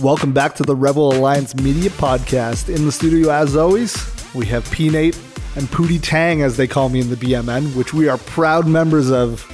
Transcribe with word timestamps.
Welcome 0.00 0.32
back 0.32 0.56
to 0.56 0.64
the 0.64 0.74
Rebel 0.74 1.12
Alliance 1.12 1.54
Media 1.54 1.88
Podcast. 1.90 2.74
In 2.74 2.84
the 2.84 2.90
studio, 2.90 3.30
as 3.30 3.54
always, 3.54 3.96
we 4.34 4.44
have 4.46 4.68
P 4.72 4.88
Nate 4.90 5.16
and 5.54 5.68
Pootie 5.68 6.00
Tang, 6.02 6.42
as 6.42 6.56
they 6.56 6.66
call 6.66 6.88
me 6.88 7.00
in 7.00 7.10
the 7.10 7.16
BMN, 7.16 7.76
which 7.76 7.94
we 7.94 8.08
are 8.08 8.18
proud 8.18 8.66
members 8.66 9.10
of, 9.10 9.46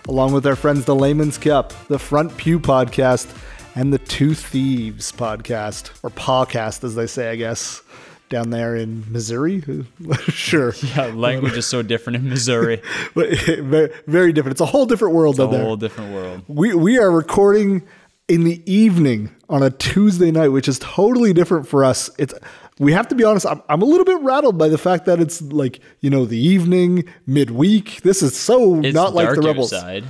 along 0.08 0.32
with 0.32 0.46
our 0.46 0.54
friends, 0.54 0.84
the 0.84 0.94
Layman's 0.94 1.38
Cup, 1.38 1.72
the 1.88 1.98
Front 1.98 2.36
Pew 2.36 2.60
Podcast, 2.60 3.28
and 3.74 3.92
the 3.92 3.98
Two 3.98 4.32
Thieves 4.34 5.10
Podcast, 5.10 5.90
or 6.04 6.10
podcast, 6.10 6.84
as 6.84 6.94
they 6.94 7.08
say, 7.08 7.30
I 7.30 7.36
guess, 7.36 7.82
down 8.28 8.50
there 8.50 8.76
in 8.76 9.04
Missouri. 9.10 9.62
sure. 10.28 10.72
Yeah, 10.82 11.06
language 11.06 11.56
is 11.56 11.66
so 11.66 11.82
different 11.82 12.16
in 12.18 12.28
Missouri. 12.28 12.80
But 13.14 13.36
very, 13.38 13.92
very 14.06 14.32
different. 14.32 14.52
It's 14.52 14.60
a 14.60 14.66
whole 14.66 14.86
different 14.86 15.14
world 15.14 15.36
down 15.38 15.50
there. 15.50 15.60
It's 15.60 15.62
a 15.62 15.72
out 15.72 15.80
there. 15.80 15.88
whole 15.90 16.04
different 16.04 16.14
world. 16.14 16.42
We 16.46 16.74
we 16.74 16.98
are 16.98 17.10
recording 17.10 17.82
in 18.30 18.44
the 18.44 18.62
evening 18.72 19.34
on 19.48 19.62
a 19.62 19.70
Tuesday 19.70 20.30
night, 20.30 20.48
which 20.48 20.68
is 20.68 20.78
totally 20.78 21.32
different 21.32 21.66
for 21.66 21.84
us. 21.84 22.08
It's 22.18 22.32
we 22.78 22.92
have 22.92 23.08
to 23.08 23.14
be 23.14 23.24
honest. 23.24 23.44
I'm, 23.44 23.60
I'm 23.68 23.82
a 23.82 23.84
little 23.84 24.06
bit 24.06 24.20
rattled 24.20 24.56
by 24.56 24.68
the 24.68 24.78
fact 24.78 25.04
that 25.06 25.20
it's 25.20 25.42
like 25.42 25.80
you 26.00 26.08
know 26.08 26.24
the 26.24 26.38
evening, 26.38 27.04
midweek. 27.26 28.02
This 28.02 28.22
is 28.22 28.38
so 28.38 28.80
It's 28.82 28.94
not 28.94 29.12
like 29.14 29.34
the 29.34 29.42
rebels. 29.42 29.72
outside. 29.72 30.04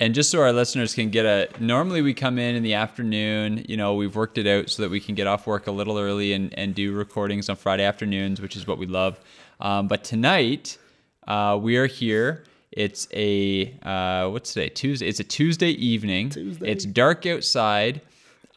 And 0.00 0.14
just 0.14 0.30
so 0.30 0.40
our 0.40 0.52
listeners 0.52 0.94
can 0.94 1.10
get 1.10 1.26
a 1.26 1.48
normally 1.58 2.00
we 2.02 2.14
come 2.14 2.38
in 2.38 2.54
in 2.54 2.62
the 2.62 2.74
afternoon, 2.74 3.64
you 3.68 3.76
know, 3.76 3.94
we've 3.94 4.14
worked 4.14 4.38
it 4.38 4.46
out 4.46 4.70
so 4.70 4.82
that 4.82 4.90
we 4.90 5.00
can 5.00 5.16
get 5.16 5.26
off 5.26 5.44
work 5.46 5.66
a 5.66 5.72
little 5.72 5.98
early 5.98 6.32
and, 6.32 6.56
and 6.56 6.72
do 6.72 6.92
recordings 6.92 7.48
on 7.48 7.56
Friday 7.56 7.82
afternoons, 7.82 8.40
which 8.40 8.54
is 8.54 8.66
what 8.68 8.78
we 8.78 8.86
love. 8.86 9.18
Um, 9.60 9.88
but 9.88 10.04
tonight, 10.04 10.78
uh, 11.26 11.58
we 11.60 11.76
are 11.76 11.86
here. 11.86 12.44
It's 12.72 13.08
a 13.12 13.74
uh, 13.82 14.28
what's 14.30 14.52
today? 14.52 14.68
Tuesday. 14.68 15.08
It's 15.08 15.20
a 15.20 15.24
Tuesday 15.24 15.70
evening. 15.70 16.30
Tuesday. 16.30 16.70
It's 16.70 16.84
dark 16.84 17.26
outside. 17.26 18.00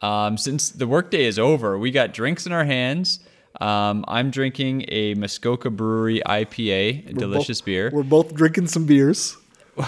Um, 0.02 0.36
since 0.36 0.70
the 0.70 0.86
workday 0.86 1.24
is 1.24 1.38
over, 1.38 1.78
we 1.78 1.90
got 1.90 2.12
drinks 2.12 2.44
in 2.46 2.52
our 2.52 2.64
hands. 2.64 3.20
Um, 3.60 4.04
I'm 4.08 4.30
drinking 4.30 4.86
a 4.88 5.14
Muskoka 5.14 5.70
Brewery 5.70 6.20
IPA, 6.26 7.10
a 7.10 7.12
delicious 7.12 7.60
Both- 7.60 7.66
beer. 7.66 7.90
We're 7.92 8.02
both 8.02 8.34
drinking 8.34 8.66
some 8.66 8.84
beers. 8.86 9.36
I 9.78 9.86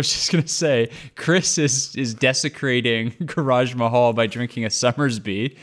was 0.00 0.12
just 0.12 0.30
gonna 0.30 0.46
say, 0.46 0.90
Chris 1.16 1.56
is 1.58 1.94
is 1.96 2.12
desecrating 2.14 3.14
Garage 3.24 3.74
Mahal 3.74 4.12
by 4.12 4.26
drinking 4.26 4.64
a 4.64 4.70
Somersby, 4.70 5.56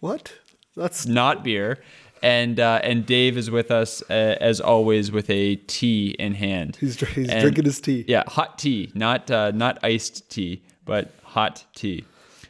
What? 0.00 0.32
That's 0.74 1.04
not 1.06 1.44
beer, 1.44 1.78
and 2.22 2.58
uh, 2.60 2.80
and 2.82 3.04
Dave 3.06 3.36
is 3.36 3.50
with 3.50 3.70
us 3.70 4.02
uh, 4.10 4.36
as 4.40 4.60
always 4.60 5.10
with 5.12 5.28
a 5.30 5.56
tea 5.56 6.14
in 6.18 6.34
hand. 6.34 6.76
he's 6.80 6.98
he's 7.00 7.28
And- 7.28 7.40
drinking 7.40 7.64
his 7.64 7.80
tea. 7.80 8.04
Yeah, 8.08 8.22
hot 8.26 8.58
tea, 8.58 8.90
not 8.94 9.30
uh, 9.30 9.50
not 9.52 9.78
iced 9.82 10.30
tea, 10.30 10.62
but 10.84 11.12
hot 11.22 11.64
tea. 11.74 12.04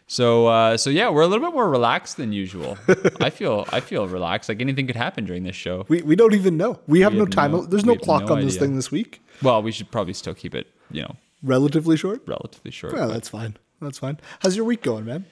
So 0.06 0.46
uh, 0.46 0.76
so 0.76 0.90
yeah, 0.90 1.08
we're 1.08 1.22
a 1.22 1.26
little 1.26 1.46
bit 1.46 1.54
more 1.54 1.70
relaxed 1.70 2.18
than 2.18 2.32
usual. 2.32 2.76
I 3.20 3.30
feel 3.30 3.66
I 3.72 3.80
feel 3.80 4.06
relaxed. 4.06 4.48
Like 4.48 4.60
anything 4.60 4.86
could 4.86 4.96
happen 4.96 5.24
during 5.24 5.44
this 5.44 5.56
show. 5.56 5.86
We, 5.88 6.02
we 6.02 6.16
don't 6.16 6.34
even 6.34 6.56
know. 6.58 6.80
We 6.86 7.00
have 7.00 7.12
We 7.12 7.18
no 7.18 7.24
have 7.24 7.30
time. 7.30 7.52
no- 7.52 7.62
There's 7.64 7.84
no 7.86 7.96
clock 7.96 8.26
no 8.26 8.34
on 8.34 8.40
this 8.42 8.56
thing 8.58 8.76
this 8.76 8.90
week. 8.90 9.22
Well, 9.42 9.62
we 9.62 9.72
should 9.72 9.90
probably 9.90 10.12
still 10.12 10.34
keep 10.34 10.54
it, 10.54 10.66
you 10.90 11.02
know, 11.02 11.16
Relatively 11.42 11.96
short. 11.96 12.22
relatively 12.26 12.70
short. 12.70 12.92
Well, 12.92 13.08
that's 13.08 13.28
fine. 13.28 13.56
That's 13.80 13.98
fine. 13.98 14.20
How's 14.40 14.54
your 14.54 14.64
week 14.66 14.82
going, 14.82 15.04
man? 15.06 15.24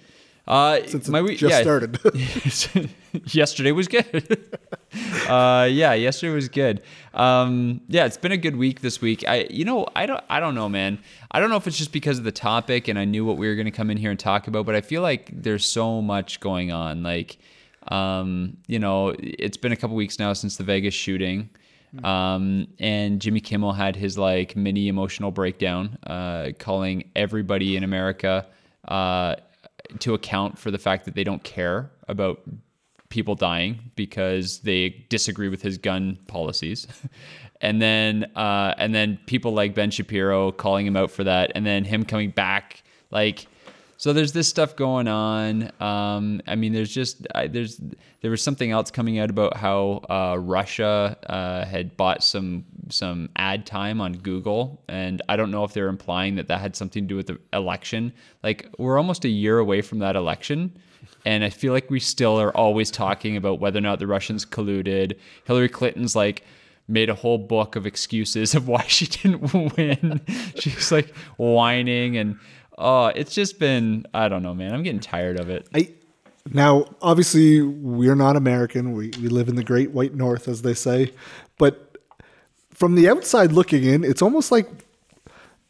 Uh, 0.51 0.85
Since 0.85 1.09
my 1.09 1.23
week 1.23 1.39
just 1.39 1.53
yeah. 1.53 1.63
started. 1.63 2.01
yesterday 3.33 3.71
was 3.71 3.87
good. 3.87 4.49
uh, 5.29 5.69
yeah, 5.71 5.93
yesterday 5.93 6.35
was 6.35 6.49
good. 6.49 6.83
Um, 7.15 7.83
yeah, 7.87 8.05
it's 8.05 8.17
been 8.17 8.33
a 8.33 8.37
good 8.37 8.57
week 8.57 8.81
this 8.81 9.01
week. 9.01 9.23
I, 9.29 9.47
you 9.49 9.65
know, 9.65 9.87
I 9.95 10.07
don't, 10.07 10.25
I 10.29 10.41
don't 10.41 10.57
know, 10.57 10.69
man. 10.69 10.99
I 11.31 11.39
don't 11.39 11.51
know 11.51 11.57
if 11.57 11.69
it's 11.69 11.79
just 11.79 11.93
because 11.93 12.19
of 12.19 12.25
the 12.25 12.33
topic 12.33 12.89
and 12.89 12.99
I 12.99 13.05
knew 13.05 13.25
what 13.25 13.37
we 13.37 13.47
were 13.47 13.55
going 13.55 13.67
to 13.67 13.71
come 13.71 13.91
in 13.93 13.97
here 13.97 14.11
and 14.11 14.19
talk 14.19 14.49
about, 14.49 14.67
but 14.67 14.75
I 14.75 14.81
feel 14.81 15.03
like 15.03 15.31
there's 15.33 15.65
so 15.65 16.03
much 16.03 16.41
going 16.41 16.73
on. 16.73 17.05
Like, 17.05 17.39
um, 17.87 18.57
you 18.67 18.81
know, 18.81 19.15
it's 19.21 19.57
been 19.57 19.71
a 19.71 19.77
couple 19.77 19.95
weeks 19.95 20.19
now 20.19 20.33
since 20.33 20.57
the 20.57 20.65
Vegas 20.65 20.95
shooting. 20.95 21.49
Um, 22.03 22.67
and 22.81 23.21
Jimmy 23.21 23.41
Kimmel 23.41 23.73
had 23.73 23.95
his 23.95 24.19
like 24.19 24.57
mini 24.57 24.89
emotional 24.89 25.31
breakdown, 25.31 25.97
uh, 26.09 26.49
calling 26.59 27.09
everybody 27.15 27.77
in 27.77 27.85
America, 27.85 28.47
uh, 28.89 29.37
to 29.99 30.15
account 30.15 30.59
for 30.59 30.71
the 30.71 30.79
fact 30.79 31.05
that 31.05 31.15
they 31.15 31.25
don't 31.25 31.43
care 31.43 31.91
about 32.09 32.41
people 33.09 33.35
dying 33.35 33.91
because 33.97 34.61
they 34.61 35.05
disagree 35.09 35.49
with 35.49 35.63
his 35.63 35.77
gun 35.77 36.19
policies. 36.29 36.87
and 37.61 37.83
then 37.83 38.25
uh, 38.37 38.75
and 38.79 38.95
then 38.95 39.19
people 39.27 39.53
like 39.53 39.75
Ben 39.75 39.91
Shapiro 39.91 40.53
calling 40.53 40.87
him 40.87 40.97
out 40.97 41.11
for 41.11 41.25
that 41.25 41.53
and 41.55 41.67
then 41.67 41.85
him 41.85 42.05
coming 42.05 42.31
back 42.31 42.83
like 43.11 43.47
so 44.01 44.15
there's 44.15 44.33
this 44.33 44.49
stuff 44.49 44.77
going 44.77 45.09
on. 45.09 45.71
Um, 45.79 46.41
I 46.47 46.57
mean, 46.57 46.73
there's 46.73 46.91
just 46.91 47.27
I, 47.35 47.49
there's 47.49 47.79
there 48.23 48.31
was 48.31 48.41
something 48.41 48.71
else 48.71 48.91
coming 48.91 49.19
out 49.19 49.29
about 49.29 49.59
how 49.59 50.01
uh, 50.09 50.39
Russia 50.39 51.19
uh, 51.27 51.67
had 51.67 51.99
bought 51.99 52.25
some 52.25 52.65
some 52.89 53.29
ad 53.37 53.67
time 53.67 54.01
on 54.01 54.15
Google, 54.15 54.83
and 54.89 55.21
I 55.29 55.37
don't 55.37 55.51
know 55.51 55.65
if 55.65 55.75
they're 55.75 55.89
implying 55.89 56.37
that 56.37 56.49
that 56.49 56.63
had 56.63 56.77
something 56.77 57.05
to 57.05 57.09
do 57.09 57.17
with 57.17 57.27
the 57.27 57.39
election. 57.53 58.15
Like 58.43 58.71
we're 58.79 58.97
almost 58.97 59.27
a 59.27 59.29
year 59.29 59.59
away 59.59 59.83
from 59.83 59.99
that 59.99 60.17
election, 60.17 60.79
and 61.27 61.45
I 61.45 61.51
feel 61.51 61.75
like 61.75 61.91
we 61.91 62.01
still 62.01 62.41
are 62.41 62.57
always 62.57 62.91
talking 62.91 63.37
about 63.37 63.61
whether 63.61 63.81
or 63.81 63.83
not 63.83 63.99
the 63.99 64.07
Russians 64.07 64.47
colluded. 64.47 65.19
Hillary 65.45 65.69
Clinton's 65.69 66.17
like 66.17 66.43
made 66.89 67.11
a 67.11 67.15
whole 67.15 67.39
book 67.39 67.77
of 67.77 67.87
excuses 67.87 68.55
of 68.55 68.67
why 68.67 68.83
she 68.85 69.07
didn't 69.19 69.77
win. 69.77 70.23
She's 70.57 70.91
like 70.91 71.15
whining 71.37 72.17
and 72.17 72.39
oh, 72.81 73.07
it's 73.07 73.35
just 73.35 73.59
been 73.59 74.07
I 74.13 74.29
don't 74.29 74.43
know, 74.43 74.55
man. 74.55 74.75
I'm 74.75 74.83
getting 74.83 75.01
tired 75.01 75.39
of 75.39 75.49
it. 75.51 75.69
I 75.75 75.93
now 76.53 76.87
obviously 77.03 77.61
we're 77.63 78.17
not 78.17 78.37
American. 78.37 78.93
We 78.93 79.13
we 79.21 79.29
live 79.29 79.49
in 79.49 79.57
the 79.57 79.65
Great 79.65 79.93
White 79.93 80.15
North, 80.15 80.49
as 80.49 80.63
they 80.63 80.75
say. 80.75 81.13
But 81.59 81.99
from 82.71 82.95
the 82.95 83.09
outside 83.09 83.53
looking 83.53 83.85
in, 83.85 84.03
it's 84.03 84.23
almost 84.23 84.51
like 84.51 84.69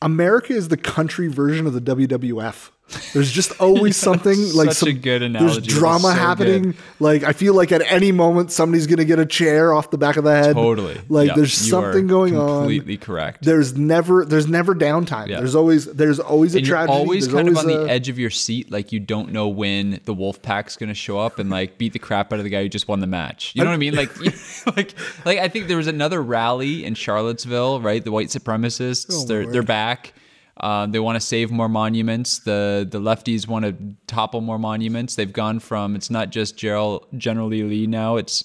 America 0.00 0.52
is 0.52 0.68
the 0.68 0.76
country 0.76 1.28
version 1.28 1.66
of 1.66 1.74
the 1.74 1.80
WWF. 1.80 2.70
There's 3.12 3.30
just 3.30 3.52
always 3.60 3.96
something 4.08 4.36
like 4.54 4.72
such 4.72 4.88
a 4.88 4.92
some 4.92 5.00
good 5.00 5.22
There's 5.22 5.30
analogy. 5.30 5.60
That's 5.60 5.74
drama 5.74 6.00
so 6.00 6.08
happening. 6.10 6.62
good. 6.62 6.74
Like 6.98 7.22
I 7.24 7.32
feel 7.32 7.54
like 7.54 7.72
at 7.72 7.82
any 7.90 8.12
moment 8.12 8.52
somebody's 8.52 8.86
gonna 8.86 9.04
get 9.04 9.18
a 9.18 9.26
chair 9.26 9.72
off 9.72 9.90
the 9.90 9.98
back 9.98 10.16
of 10.16 10.24
the 10.24 10.32
head. 10.34 10.54
Totally. 10.54 11.00
Like 11.08 11.28
Yep, 11.28 11.36
there's 11.36 11.64
you 11.64 11.70
something 11.70 12.06
going 12.06 12.36
on. 12.36 12.60
Completely 12.62 12.96
correct. 12.96 13.44
There's 13.44 13.76
never 13.76 14.24
there's 14.24 14.46
never 14.46 14.74
downtime. 14.74 15.28
Yeah. 15.28 15.38
There's 15.38 15.54
always 15.54 15.86
there's 15.86 16.18
always 16.20 16.54
a 16.54 16.58
and 16.58 16.66
you're 16.66 16.76
tragedy. 16.76 16.98
always 16.98 17.24
There's 17.28 17.34
kind 17.34 17.48
of 17.48 17.56
on 17.58 17.70
always 17.70 17.86
the 17.86 17.92
edge 17.92 18.08
of 18.08 18.18
your 18.18 18.30
seat, 18.30 18.70
like 18.70 18.92
you 18.92 19.00
don't 19.00 19.32
know 19.32 19.48
when 19.48 20.00
the 20.04 20.14
wolf 20.14 20.42
pack's 20.42 20.76
gonna 20.76 20.94
show 20.94 21.18
up 21.18 21.38
and 21.38 21.50
like 21.50 21.78
beat 21.78 21.92
the 21.92 21.98
crap 21.98 22.32
out 22.32 22.38
of 22.40 22.44
the 22.44 22.50
guy 22.50 22.62
who 22.62 22.68
just 22.68 22.88
won 22.88 23.00
the 23.00 23.06
match. 23.06 23.52
You 23.54 23.62
know 23.64 23.70
what 23.70 23.74
I 23.74 23.78
mean? 23.78 23.94
Like, 23.94 24.10
like, 24.76 24.94
like 25.24 25.38
I 25.38 25.48
think 25.48 25.68
there 25.68 25.76
was 25.76 25.86
another 25.86 26.22
rally 26.22 26.84
in 26.84 26.94
Charlottesville, 26.94 27.80
right? 27.80 28.04
The 28.04 28.12
white 28.12 28.28
supremacists, 28.28 29.06
Oh, 29.12 29.24
they're 29.26 29.42
Lord. 29.42 29.54
they're 29.54 29.62
back. 29.62 30.12
Um, 30.60 30.92
they 30.92 30.98
want 30.98 31.16
to 31.16 31.20
save 31.20 31.50
more 31.50 31.68
monuments. 31.68 32.40
The 32.40 32.86
the 32.88 33.00
lefties 33.00 33.48
want 33.48 33.64
to 33.64 33.74
topple 34.06 34.40
more 34.40 34.58
monuments. 34.58 35.14
They've 35.14 35.32
gone 35.32 35.58
from 35.60 35.96
it's 35.96 36.10
not 36.10 36.30
just 36.30 36.56
Gerald, 36.56 37.06
General 37.16 37.48
Lee 37.48 37.86
now. 37.86 38.16
It's 38.16 38.44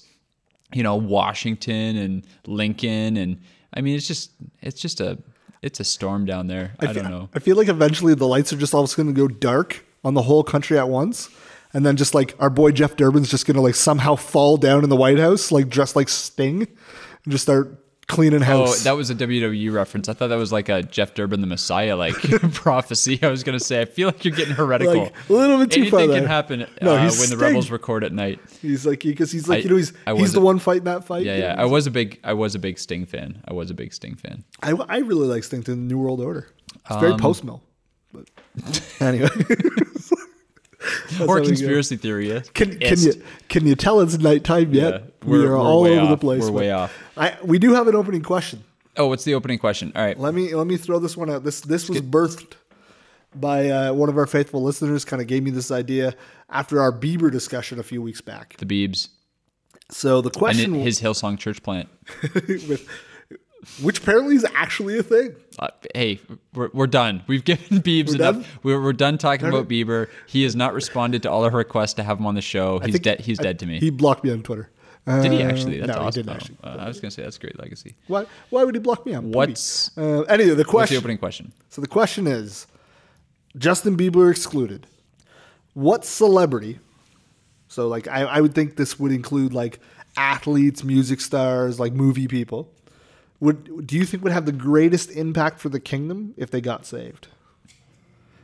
you 0.73 0.83
know 0.83 0.95
Washington 0.95 1.97
and 1.97 2.25
Lincoln 2.47 3.17
and 3.17 3.41
I 3.73 3.81
mean 3.81 3.95
it's 3.95 4.07
just 4.07 4.31
it's 4.61 4.79
just 4.79 5.01
a 5.01 5.17
it's 5.61 5.79
a 5.79 5.83
storm 5.83 6.25
down 6.25 6.47
there. 6.47 6.75
I, 6.79 6.87
fe- 6.87 7.01
don't 7.01 7.11
know. 7.11 7.29
I 7.33 7.39
feel 7.39 7.57
like 7.57 7.67
eventually 7.67 8.13
the 8.13 8.27
lights 8.27 8.53
are 8.53 8.57
just 8.57 8.73
all 8.73 8.85
going 8.87 9.07
to 9.07 9.13
go 9.13 9.27
dark 9.27 9.83
on 10.03 10.13
the 10.13 10.21
whole 10.21 10.43
country 10.43 10.77
at 10.77 10.87
once. 10.87 11.29
And 11.73 11.85
then 11.85 11.97
just 11.97 12.13
like 12.15 12.35
our 12.39 12.49
boy 12.49 12.71
Jeff 12.71 12.95
Durbin's 12.95 13.29
just 13.29 13.45
going 13.45 13.55
to 13.55 13.61
like 13.61 13.75
somehow 13.75 14.15
fall 14.15 14.55
down 14.55 14.83
in 14.83 14.89
the 14.89 14.95
White 14.95 15.19
House, 15.19 15.51
like 15.51 15.67
dressed 15.67 15.95
like 15.95 16.07
Sting, 16.07 16.61
and 16.61 17.31
just 17.31 17.43
start 17.43 17.84
cleaning 18.07 18.41
house. 18.41 18.55
Oh, 18.57 18.65
house. 18.71 18.83
that 18.83 18.91
was 18.95 19.09
a 19.09 19.15
WWE 19.15 19.73
reference. 19.73 20.07
I 20.09 20.13
thought 20.13 20.27
that 20.27 20.35
was 20.37 20.51
like 20.51 20.69
a 20.69 20.83
Jeff 20.83 21.13
Durbin 21.13 21.41
the 21.41 21.47
Messiah 21.47 21.95
like 21.95 22.13
prophecy. 22.53 23.19
I 23.23 23.29
was 23.29 23.43
gonna 23.43 23.59
say. 23.59 23.81
I 23.81 23.85
feel 23.85 24.07
like 24.07 24.23
you're 24.23 24.35
getting 24.35 24.53
heretical. 24.53 25.03
Like, 25.03 25.29
a 25.29 25.33
little 25.33 25.57
bit 25.57 25.71
too 25.71 25.89
far. 25.89 25.99
Anything 26.01 26.13
far 26.13 26.19
can 26.21 26.27
happen 26.27 26.59
No, 26.81 26.95
uh, 26.95 27.11
when 27.19 27.29
the 27.29 27.37
rebels 27.37 27.71
record 27.71 28.03
at 28.03 28.11
night. 28.11 28.39
he's 28.61 28.85
like 28.85 28.99
because 29.01 29.31
he's 29.31 29.47
like 29.47 29.59
I- 29.59 29.61
you 29.63 29.69
know 29.69 29.75
he's 29.77 29.93
he's 30.17 30.33
the 30.33 30.39
a- 30.39 30.43
one 30.43 30.59
fighting 30.59 30.83
that 30.85 31.03
fight. 31.05 31.25
Yeah, 31.25 31.37
yeah. 31.37 31.55
I 31.57 31.65
was 31.65 31.87
a 31.87 31.91
big, 31.91 32.19
I 32.23 32.33
was 32.33 32.55
a 32.55 32.59
big 32.59 32.77
Sting 32.79 33.05
fan. 33.05 33.41
I 33.47 33.53
was 33.53 33.69
a 33.71 33.73
big 33.73 33.93
Sting 33.93 34.15
fan. 34.15 34.43
I, 34.61 34.71
I 34.87 34.97
really 34.99 35.27
like 35.27 35.43
Sting 35.43 35.63
to 35.63 35.71
the 35.71 35.77
New 35.77 35.97
World 35.97 36.21
Order. 36.21 36.47
It's 36.89 36.99
very 36.99 37.13
Um, 37.13 37.19
post 37.19 37.43
mill. 37.43 37.63
But 38.13 38.29
anyway, 39.01 39.27
or 41.21 41.41
conspiracy 41.41 41.97
theory. 41.97 42.41
Can, 42.53 42.79
can 42.79 42.99
you 42.99 43.13
can 43.49 43.65
you 43.67 43.75
tell 43.75 43.99
it's 44.01 44.17
nighttime 44.17 44.73
yet? 44.73 44.93
Yeah, 44.93 44.99
we 45.23 45.37
we're- 45.37 45.49
we're 45.49 45.57
all 45.57 45.81
way 45.83 45.97
over 45.97 46.11
the 46.11 46.17
place. 46.17 46.43
We're 46.43 46.51
way 46.51 46.71
off. 46.71 46.95
I, 47.17 47.37
we 47.43 47.59
do 47.59 47.73
have 47.73 47.87
an 47.87 47.95
opening 47.95 48.21
question. 48.21 48.63
Oh, 48.97 49.07
what's 49.07 49.23
the 49.23 49.33
opening 49.33 49.59
question? 49.59 49.91
All 49.95 50.03
right. 50.03 50.17
Let 50.17 50.33
me 50.33 50.53
let 50.55 50.67
me 50.67 50.77
throw 50.77 50.99
this 50.99 51.17
one 51.17 51.29
out. 51.29 51.43
This 51.43 51.61
this 51.61 51.89
was 51.89 52.01
birthed 52.01 52.53
by 53.35 53.69
uh, 53.69 53.93
one 53.93 54.09
of 54.09 54.17
our 54.17 54.25
faithful 54.27 54.63
listeners. 54.63 55.03
Kind 55.05 55.21
of 55.21 55.27
gave 55.27 55.43
me 55.43 55.51
this 55.51 55.71
idea 55.71 56.15
after 56.49 56.79
our 56.81 56.91
Bieber 56.91 57.31
discussion 57.31 57.79
a 57.79 57.83
few 57.83 58.01
weeks 58.01 58.21
back. 58.21 58.55
The 58.57 58.65
Beebs 58.65 59.09
So 59.89 60.21
the 60.21 60.29
and 60.29 60.37
question 60.37 60.73
his 60.75 61.01
Hillsong 61.01 61.37
church 61.37 61.61
plant. 61.61 61.89
with 62.33 62.87
which 63.81 63.99
apparently 63.99 64.35
is 64.35 64.45
actually 64.55 64.97
a 64.97 65.03
thing. 65.03 65.35
Uh, 65.59 65.67
hey, 65.93 66.19
we're, 66.53 66.69
we're 66.73 66.87
done. 66.87 67.23
We've 67.27 67.43
given 67.43 67.81
Biebs 67.83 68.09
We're 68.09 68.15
enough. 68.15 68.35
done? 68.35 68.45
We're, 68.63 68.81
we're 68.81 68.93
done 68.93 69.17
talking 69.17 69.47
about 69.47 69.67
Bieber. 69.67 70.07
He 70.27 70.43
has 70.43 70.55
not 70.55 70.73
responded 70.73 71.23
to 71.23 71.31
all 71.31 71.43
of 71.45 71.53
our 71.53 71.59
requests 71.59 71.93
to 71.95 72.03
have 72.03 72.19
him 72.19 72.25
on 72.25 72.35
the 72.35 72.41
show. 72.41 72.79
He's 72.79 72.99
dead. 72.99 73.21
He's 73.21 73.39
I- 73.39 73.43
dead 73.43 73.59
to 73.59 73.65
me. 73.65 73.79
He 73.79 73.89
blocked 73.89 74.23
me 74.23 74.31
on 74.31 74.43
Twitter. 74.43 74.69
Did 75.07 75.31
he 75.33 75.43
actually? 75.43 75.79
That's 75.79 75.89
no, 75.89 75.99
awesome. 76.05 76.23
he 76.23 76.23
didn't 76.23 76.29
actually. 76.41 76.57
uh, 76.63 76.77
I 76.77 76.87
was 76.87 76.99
gonna 76.99 77.11
say 77.11 77.21
that's 77.21 77.37
a 77.37 77.39
great 77.39 77.59
legacy. 77.59 77.95
Why? 78.07 78.25
Why 78.49 78.63
would 78.63 78.73
he 78.73 78.79
block 78.81 79.05
me 79.05 79.13
on? 79.13 79.25
Booty? 79.25 79.35
What's 79.37 79.95
Uh, 79.95 80.21
anyway, 80.21 80.55
the 80.55 80.63
what's 80.63 80.89
the 80.89 80.97
opening 80.97 81.19
question? 81.19 81.51
So 81.69 81.79
the 81.79 81.87
question 81.87 82.25
is, 82.25 82.65
Justin 83.55 83.97
Bieber 83.97 84.31
excluded. 84.31 84.87
What 85.75 86.05
celebrity? 86.05 86.79
So 87.67 87.87
like 87.87 88.07
I, 88.07 88.21
I 88.23 88.41
would 88.41 88.55
think 88.55 88.77
this 88.77 88.99
would 88.99 89.11
include 89.11 89.53
like 89.53 89.79
athletes, 90.17 90.83
music 90.83 91.21
stars, 91.21 91.79
like 91.79 91.93
movie 91.93 92.27
people. 92.27 92.71
Would 93.39 93.85
do 93.87 93.97
you 93.97 94.05
think 94.05 94.23
would 94.23 94.31
have 94.31 94.45
the 94.45 94.51
greatest 94.51 95.11
impact 95.11 95.59
for 95.59 95.69
the 95.69 95.79
kingdom 95.79 96.33
if 96.37 96.49
they 96.51 96.61
got 96.61 96.85
saved? 96.85 97.27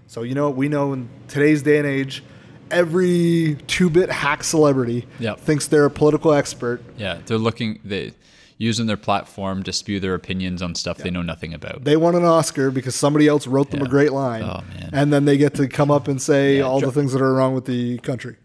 So 0.08 0.24
you 0.24 0.36
know 0.36 0.50
we 0.50 0.68
know 0.68 0.94
in 0.94 1.10
today's 1.28 1.62
day 1.62 1.78
and 1.78 1.88
age, 1.88 2.24
every 2.70 3.58
two-bit 3.68 4.10
hack 4.12 4.44
celebrity 4.44 5.08
Yep. 5.20 5.40
thinks 5.40 5.68
they're 5.68 5.86
a 5.86 5.90
political 5.92 6.34
expert. 6.34 6.82
Yeah, 6.98 7.20
they're 7.26 7.38
looking. 7.38 7.80
They 7.86 8.14
using 8.58 8.86
their 8.86 8.98
platform 8.98 9.64
to 9.64 9.74
spew 9.74 10.00
their 10.00 10.14
opinions 10.14 10.62
on 10.62 10.76
stuff 10.76 10.98
they 11.00 11.10
know 11.10 11.24
nothing 11.24 11.52
about. 11.52 11.84
They 11.84 11.98
won 11.98 12.14
an 12.14 12.24
Oscar 12.24 12.70
because 12.70 12.94
somebody 12.94 13.28
else 13.28 13.48
wrote 13.48 13.72
them 13.72 13.82
a 13.82 13.90
great 13.90 14.12
line. 14.12 14.44
Oh, 14.44 14.62
man. 14.78 14.90
And 14.94 15.12
then 15.12 15.26
they 15.26 15.36
get 15.36 15.56
to 15.56 15.68
come 15.68 15.90
up 15.90 16.08
and 16.08 16.22
say 16.22 16.58
Yeah, 16.58 16.64
all 16.66 16.80
the 16.80 16.92
things 16.92 17.12
that 17.14 17.24
are 17.24 17.34
wrong 17.34 17.56
with 17.56 17.66
the 17.66 17.98
country. 18.00 18.36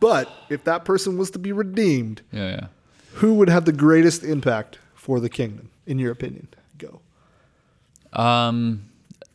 But 0.00 0.28
if 0.50 0.64
that 0.64 0.84
person 0.84 1.16
was 1.16 1.30
to 1.30 1.38
be 1.38 1.52
redeemed, 1.52 2.22
yeah, 2.32 2.48
yeah. 2.48 2.66
who 3.14 3.34
would 3.34 3.48
have 3.48 3.66
the 3.66 3.72
greatest 3.72 4.24
impact 4.24 4.80
for 5.06 5.20
the 5.20 5.28
kingdom, 5.28 5.70
in 5.86 6.00
your 6.00 6.10
opinion? 6.10 6.48
Go. 6.78 7.00
Um, 8.12 8.86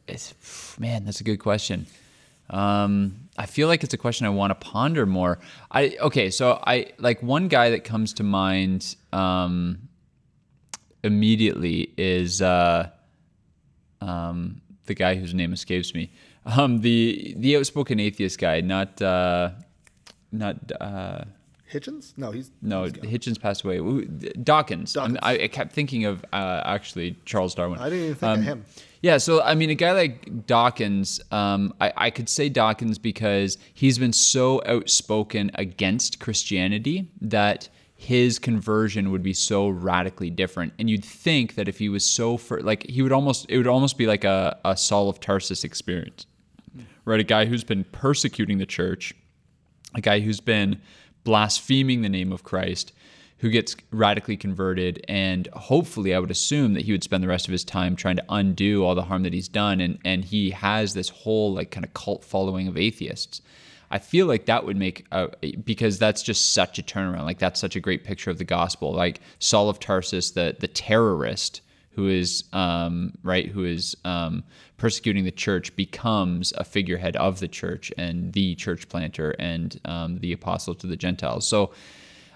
it's, 0.05 0.33
man, 0.77 1.05
that's 1.05 1.21
a 1.21 1.23
good 1.23 1.37
question. 1.37 1.85
Um, 2.49 3.29
I 3.37 3.45
feel 3.45 3.69
like 3.69 3.81
it's 3.81 3.93
a 3.93 3.97
question 3.97 4.25
I 4.25 4.31
want 4.31 4.51
to 4.51 4.55
ponder 4.55 5.05
more. 5.05 5.39
I 5.71 5.95
okay, 6.01 6.29
so 6.29 6.61
I 6.67 6.91
like 6.97 7.23
one 7.23 7.47
guy 7.47 7.69
that 7.69 7.85
comes 7.85 8.11
to 8.15 8.23
mind 8.23 8.97
um, 9.13 9.87
immediately 11.05 11.93
is 11.95 12.41
uh, 12.41 12.89
um, 14.01 14.59
the 14.87 14.93
guy 14.93 15.15
whose 15.15 15.33
name 15.33 15.53
escapes 15.53 15.93
me. 15.93 16.11
Um, 16.45 16.81
the 16.81 17.33
the 17.37 17.55
outspoken 17.55 18.01
atheist 18.01 18.37
guy, 18.37 18.59
not 18.59 19.01
uh, 19.01 19.51
not 20.33 20.57
uh, 20.81 21.23
Hitchens? 21.71 22.13
No, 22.17 22.31
he's 22.31 22.51
no 22.61 22.83
he's. 22.83 22.93
Hitchens 22.93 23.39
passed 23.39 23.63
away. 23.63 23.79
Dawkins. 24.43 24.93
Dawkins. 24.93 25.17
I, 25.21 25.43
I 25.43 25.47
kept 25.47 25.73
thinking 25.73 26.05
of 26.05 26.23
uh, 26.33 26.61
actually 26.65 27.17
Charles 27.25 27.55
Darwin. 27.55 27.79
I 27.79 27.89
didn't 27.89 28.05
even 28.05 28.15
think 28.15 28.29
Um, 28.31 28.39
of 28.39 28.45
him. 28.45 28.65
Yeah, 29.01 29.17
so 29.17 29.41
I 29.41 29.55
mean, 29.55 29.69
a 29.71 29.75
guy 29.75 29.93
like 29.93 30.45
Dawkins, 30.45 31.19
um, 31.31 31.73
I, 31.81 31.91
I 31.97 32.09
could 32.11 32.29
say 32.29 32.49
Dawkins 32.49 32.99
because 32.99 33.57
he's 33.73 33.97
been 33.97 34.13
so 34.13 34.61
outspoken 34.67 35.49
against 35.55 36.19
Christianity 36.19 37.09
that 37.21 37.67
his 37.95 38.37
conversion 38.39 39.11
would 39.11 39.23
be 39.23 39.33
so 39.33 39.67
radically 39.69 40.29
different. 40.29 40.73
And 40.77 40.89
you'd 40.89 41.05
think 41.05 41.55
that 41.55 41.67
if 41.67 41.77
he 41.79 41.87
was 41.89 42.05
so 42.05 42.37
for 42.37 42.61
like 42.61 42.85
he 42.87 43.01
would 43.01 43.11
almost 43.11 43.45
it 43.49 43.57
would 43.57 43.67
almost 43.67 43.97
be 43.97 44.05
like 44.07 44.23
a, 44.23 44.57
a 44.65 44.75
Saul 44.77 45.09
of 45.09 45.19
Tarsus 45.19 45.63
experience, 45.63 46.25
right? 47.05 47.19
A 47.19 47.23
guy 47.23 47.45
who's 47.45 47.63
been 47.63 47.83
persecuting 47.85 48.57
the 48.59 48.65
church, 48.67 49.13
a 49.95 50.01
guy 50.01 50.19
who's 50.19 50.39
been 50.39 50.79
blaspheming 51.23 52.01
the 52.01 52.09
name 52.09 52.31
of 52.31 52.43
Christ, 52.43 52.93
who 53.39 53.49
gets 53.49 53.75
radically 53.91 54.37
converted, 54.37 55.03
and 55.07 55.47
hopefully, 55.53 56.13
I 56.13 56.19
would 56.19 56.31
assume 56.31 56.73
that 56.73 56.83
he 56.83 56.91
would 56.91 57.03
spend 57.03 57.23
the 57.23 57.27
rest 57.27 57.47
of 57.47 57.51
his 57.51 57.63
time 57.63 57.95
trying 57.95 58.17
to 58.17 58.25
undo 58.29 58.83
all 58.83 58.93
the 58.93 59.03
harm 59.03 59.23
that 59.23 59.33
he's 59.33 59.47
done, 59.47 59.81
and 59.81 59.97
and 60.05 60.23
he 60.23 60.51
has 60.51 60.93
this 60.93 61.09
whole 61.09 61.53
like 61.53 61.71
kind 61.71 61.85
of 61.85 61.93
cult 61.93 62.23
following 62.23 62.67
of 62.67 62.77
atheists. 62.77 63.41
I 63.89 63.99
feel 63.99 64.25
like 64.25 64.45
that 64.45 64.65
would 64.65 64.77
make 64.77 65.05
a, 65.11 65.29
because 65.65 65.99
that's 65.99 66.23
just 66.23 66.53
such 66.53 66.79
a 66.79 66.83
turnaround. 66.83 67.25
Like 67.25 67.39
that's 67.39 67.59
such 67.59 67.75
a 67.75 67.81
great 67.81 68.05
picture 68.05 68.31
of 68.31 68.37
the 68.37 68.45
gospel. 68.45 68.93
Like 68.93 69.19
Saul 69.39 69.69
of 69.69 69.79
Tarsus, 69.79 70.31
the 70.31 70.55
the 70.59 70.67
terrorist 70.67 71.61
who 71.93 72.07
is 72.07 72.45
um, 72.53 73.13
right, 73.23 73.47
who 73.47 73.65
is 73.65 73.95
um, 74.05 74.43
persecuting 74.81 75.23
the 75.23 75.31
church, 75.31 75.75
becomes 75.75 76.53
a 76.57 76.63
figurehead 76.63 77.15
of 77.17 77.39
the 77.39 77.47
church 77.47 77.93
and 77.99 78.33
the 78.33 78.55
church 78.55 78.89
planter 78.89 79.35
and 79.37 79.79
um, 79.85 80.17
the 80.17 80.33
apostle 80.33 80.73
to 80.73 80.87
the 80.87 80.95
Gentiles. 80.95 81.47
So 81.47 81.71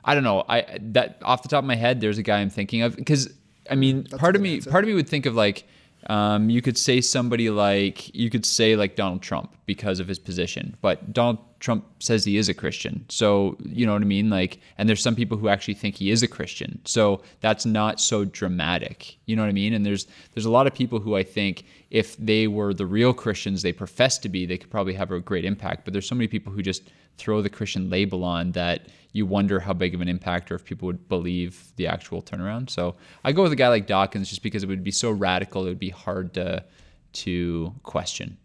I 0.03 0.13
don't 0.13 0.23
know. 0.23 0.45
I 0.47 0.77
that 0.93 1.17
off 1.23 1.41
the 1.41 1.49
top 1.49 1.63
of 1.63 1.67
my 1.67 1.75
head, 1.75 2.01
there's 2.01 2.19
a 2.19 2.23
guy 2.23 2.37
I'm 2.37 2.51
thinking 2.51 2.83
of 2.83 2.95
because 2.95 3.33
I 3.69 3.73
mean, 3.73 4.03
part 4.03 4.35
of 4.35 4.43
me, 4.43 4.61
part 4.61 4.83
of 4.83 4.87
me 4.87 4.93
would 4.93 5.09
think 5.09 5.25
of 5.25 5.35
like. 5.35 5.67
Um, 6.07 6.51
you 6.51 6.61
could 6.61 6.77
say 6.77 7.01
somebody 7.01 7.49
like 7.49 8.13
you 8.13 8.29
could 8.29 8.45
say 8.45 8.75
like 8.75 8.95
Donald 8.95 9.23
Trump 9.23 9.55
because 9.65 9.99
of 9.99 10.07
his 10.07 10.19
position, 10.19 10.77
but 10.79 11.13
Donald 11.13 11.39
Trump 11.65 11.83
says 11.97 12.23
he 12.23 12.37
is 12.37 12.47
a 12.47 12.53
Christian. 12.53 13.03
So, 13.09 13.57
you 13.65 13.87
know 13.87 13.93
what 13.93 14.03
I 14.03 14.05
mean? 14.05 14.29
Like, 14.29 14.59
and 14.77 14.87
there's 14.87 15.01
some 15.01 15.15
people 15.15 15.35
who 15.35 15.49
actually 15.49 15.73
think 15.73 15.95
he 15.95 16.11
is 16.11 16.21
a 16.21 16.27
Christian. 16.27 16.79
So 16.85 17.23
that's 17.41 17.65
not 17.65 17.99
so 17.99 18.23
dramatic. 18.23 19.17
You 19.25 19.35
know 19.35 19.41
what 19.41 19.49
I 19.49 19.53
mean? 19.53 19.73
And 19.73 19.83
there's 19.83 20.05
there's 20.35 20.45
a 20.45 20.51
lot 20.51 20.67
of 20.67 20.75
people 20.75 20.99
who 20.99 21.15
I 21.15 21.23
think 21.23 21.65
if 21.89 22.15
they 22.17 22.45
were 22.45 22.71
the 22.75 22.85
real 22.85 23.15
Christians 23.15 23.63
they 23.63 23.73
profess 23.73 24.19
to 24.19 24.29
be, 24.29 24.45
they 24.45 24.59
could 24.59 24.69
probably 24.69 24.93
have 24.93 25.09
a 25.09 25.19
great 25.19 25.43
impact. 25.43 25.85
But 25.85 25.93
there's 25.93 26.07
so 26.07 26.13
many 26.13 26.27
people 26.27 26.53
who 26.53 26.61
just 26.61 26.83
throw 27.17 27.41
the 27.41 27.49
Christian 27.49 27.89
label 27.89 28.23
on 28.23 28.51
that 28.51 28.89
you 29.13 29.25
wonder 29.25 29.59
how 29.59 29.73
big 29.73 29.95
of 29.95 30.01
an 30.01 30.07
impact 30.07 30.51
or 30.51 30.55
if 30.55 30.65
people 30.65 30.85
would 30.85 31.09
believe 31.09 31.73
the 31.77 31.87
actual 31.87 32.21
turnaround. 32.21 32.69
So 32.69 32.93
I 33.23 33.31
go 33.31 33.41
with 33.41 33.53
a 33.53 33.55
guy 33.55 33.69
like 33.69 33.87
Dawkins 33.87 34.29
just 34.29 34.43
because 34.43 34.61
it 34.61 34.67
would 34.67 34.83
be 34.83 34.91
so 34.91 35.09
radical, 35.09 35.65
it 35.65 35.69
would 35.69 35.79
be 35.79 35.89
hard 35.89 36.35
to 36.35 36.63
to 37.13 37.73
question. 37.81 38.37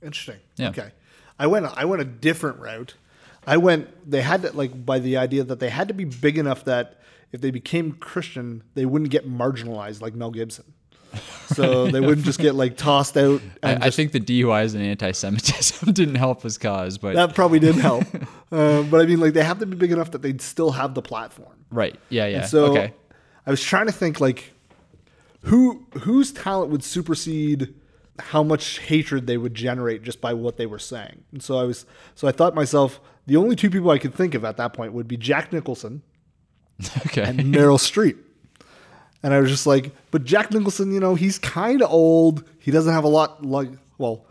Interesting. 0.00 0.38
Yeah. 0.56 0.68
Okay. 0.68 0.92
I 1.42 1.48
went 1.48 1.66
I 1.76 1.86
went 1.86 2.00
a 2.00 2.04
different 2.04 2.60
route. 2.60 2.94
I 3.48 3.56
went 3.56 4.08
they 4.08 4.22
had 4.22 4.42
to 4.42 4.52
like 4.52 4.86
by 4.86 5.00
the 5.00 5.16
idea 5.16 5.42
that 5.42 5.58
they 5.58 5.70
had 5.70 5.88
to 5.88 5.94
be 5.94 6.04
big 6.04 6.38
enough 6.38 6.64
that 6.66 7.00
if 7.32 7.40
they 7.40 7.50
became 7.50 7.94
Christian, 7.94 8.62
they 8.74 8.86
wouldn't 8.86 9.10
get 9.10 9.28
marginalized 9.28 10.00
like 10.00 10.14
Mel 10.14 10.30
Gibson. 10.30 10.72
So 11.48 11.86
they 11.90 11.98
wouldn't 11.98 12.24
just 12.24 12.38
get 12.38 12.54
like 12.54 12.76
tossed 12.76 13.16
out 13.16 13.40
and 13.60 13.82
I, 13.82 13.88
I 13.88 13.90
think 13.90 14.12
the 14.12 14.20
DUIs 14.20 14.74
and 14.74 14.84
anti-Semitism 14.84 15.92
didn't 15.92 16.14
help 16.14 16.42
his 16.42 16.58
cause, 16.58 16.96
but 16.96 17.16
that 17.16 17.34
probably 17.34 17.58
didn't 17.58 17.80
help. 17.80 18.04
uh, 18.52 18.82
but 18.90 19.00
I 19.00 19.06
mean 19.06 19.18
like 19.18 19.32
they 19.32 19.42
have 19.42 19.58
to 19.58 19.66
be 19.66 19.76
big 19.76 19.90
enough 19.90 20.12
that 20.12 20.22
they'd 20.22 20.40
still 20.40 20.70
have 20.70 20.94
the 20.94 21.02
platform. 21.02 21.64
right, 21.70 21.98
yeah, 22.08 22.28
yeah, 22.28 22.46
So 22.46 22.66
okay, 22.66 22.94
I 23.48 23.50
was 23.50 23.60
trying 23.60 23.86
to 23.86 23.92
think 23.92 24.20
like 24.20 24.52
who 25.40 25.84
whose 26.02 26.30
talent 26.30 26.70
would 26.70 26.84
supersede 26.84 27.74
how 28.30 28.42
much 28.42 28.78
hatred 28.80 29.26
they 29.26 29.36
would 29.36 29.54
generate 29.54 30.02
just 30.02 30.20
by 30.20 30.34
what 30.34 30.56
they 30.56 30.66
were 30.66 30.78
saying. 30.78 31.24
And 31.32 31.42
so 31.42 31.58
I 31.58 31.64
was 31.64 31.86
so 32.14 32.28
I 32.28 32.32
thought 32.32 32.54
myself 32.54 33.00
the 33.26 33.36
only 33.36 33.56
two 33.56 33.70
people 33.70 33.90
I 33.90 33.98
could 33.98 34.14
think 34.14 34.34
of 34.34 34.44
at 34.44 34.56
that 34.56 34.72
point 34.72 34.92
would 34.92 35.08
be 35.08 35.16
Jack 35.16 35.52
Nicholson 35.52 36.02
okay, 37.06 37.22
and 37.22 37.40
Meryl 37.40 37.78
Streep. 37.78 38.18
And 39.24 39.32
I 39.32 39.38
was 39.38 39.50
just 39.50 39.66
like, 39.66 39.92
but 40.10 40.24
Jack 40.24 40.50
Nicholson, 40.50 40.92
you 40.92 40.98
know, 40.98 41.14
he's 41.14 41.38
kind 41.38 41.80
of 41.80 41.90
old. 41.90 42.42
He 42.58 42.72
doesn't 42.72 42.92
have 42.92 43.04
a 43.04 43.08
lot 43.08 43.44
like 43.44 43.70
well, 43.98 44.26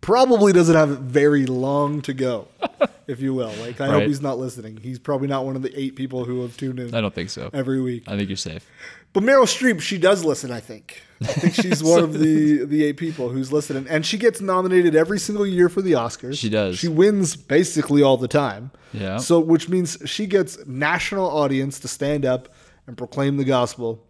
probably 0.00 0.52
doesn't 0.52 0.74
have 0.74 1.00
very 1.00 1.46
long 1.46 2.02
to 2.02 2.12
go, 2.14 2.48
if 3.06 3.20
you 3.20 3.34
will. 3.34 3.52
Like 3.60 3.80
I 3.80 3.88
hope 3.88 4.04
he's 4.04 4.20
not 4.20 4.38
listening. 4.38 4.76
He's 4.76 4.98
probably 4.98 5.28
not 5.28 5.44
one 5.44 5.56
of 5.56 5.62
the 5.62 5.78
eight 5.78 5.96
people 5.96 6.24
who 6.24 6.42
have 6.42 6.56
tuned 6.56 6.78
in 6.80 6.94
I 6.94 7.00
don't 7.00 7.14
think 7.14 7.30
so. 7.30 7.50
every 7.52 7.80
week. 7.80 8.04
I 8.06 8.16
think 8.16 8.28
you're 8.28 8.36
safe. 8.36 8.66
But 9.12 9.22
Meryl 9.24 9.44
Streep, 9.44 9.80
she 9.80 9.98
does 9.98 10.24
listen. 10.24 10.50
I 10.50 10.60
think. 10.60 11.02
I 11.20 11.26
think 11.26 11.54
she's 11.54 11.82
one 11.84 12.02
of 12.02 12.18
the 12.18 12.64
the 12.64 12.84
eight 12.84 12.96
people 12.96 13.28
who's 13.28 13.52
listening, 13.52 13.86
and 13.88 14.06
she 14.06 14.16
gets 14.16 14.40
nominated 14.40 14.94
every 14.94 15.18
single 15.18 15.46
year 15.46 15.68
for 15.68 15.82
the 15.82 15.92
Oscars. 15.92 16.38
She 16.38 16.48
does. 16.48 16.78
She 16.78 16.88
wins 16.88 17.36
basically 17.36 18.02
all 18.02 18.16
the 18.16 18.28
time. 18.28 18.70
Yeah. 18.92 19.18
So, 19.18 19.38
which 19.38 19.68
means 19.68 19.98
she 20.06 20.26
gets 20.26 20.64
national 20.66 21.28
audience 21.30 21.78
to 21.80 21.88
stand 21.88 22.24
up 22.24 22.48
and 22.86 22.96
proclaim 22.96 23.36
the 23.36 23.44
gospel 23.44 24.04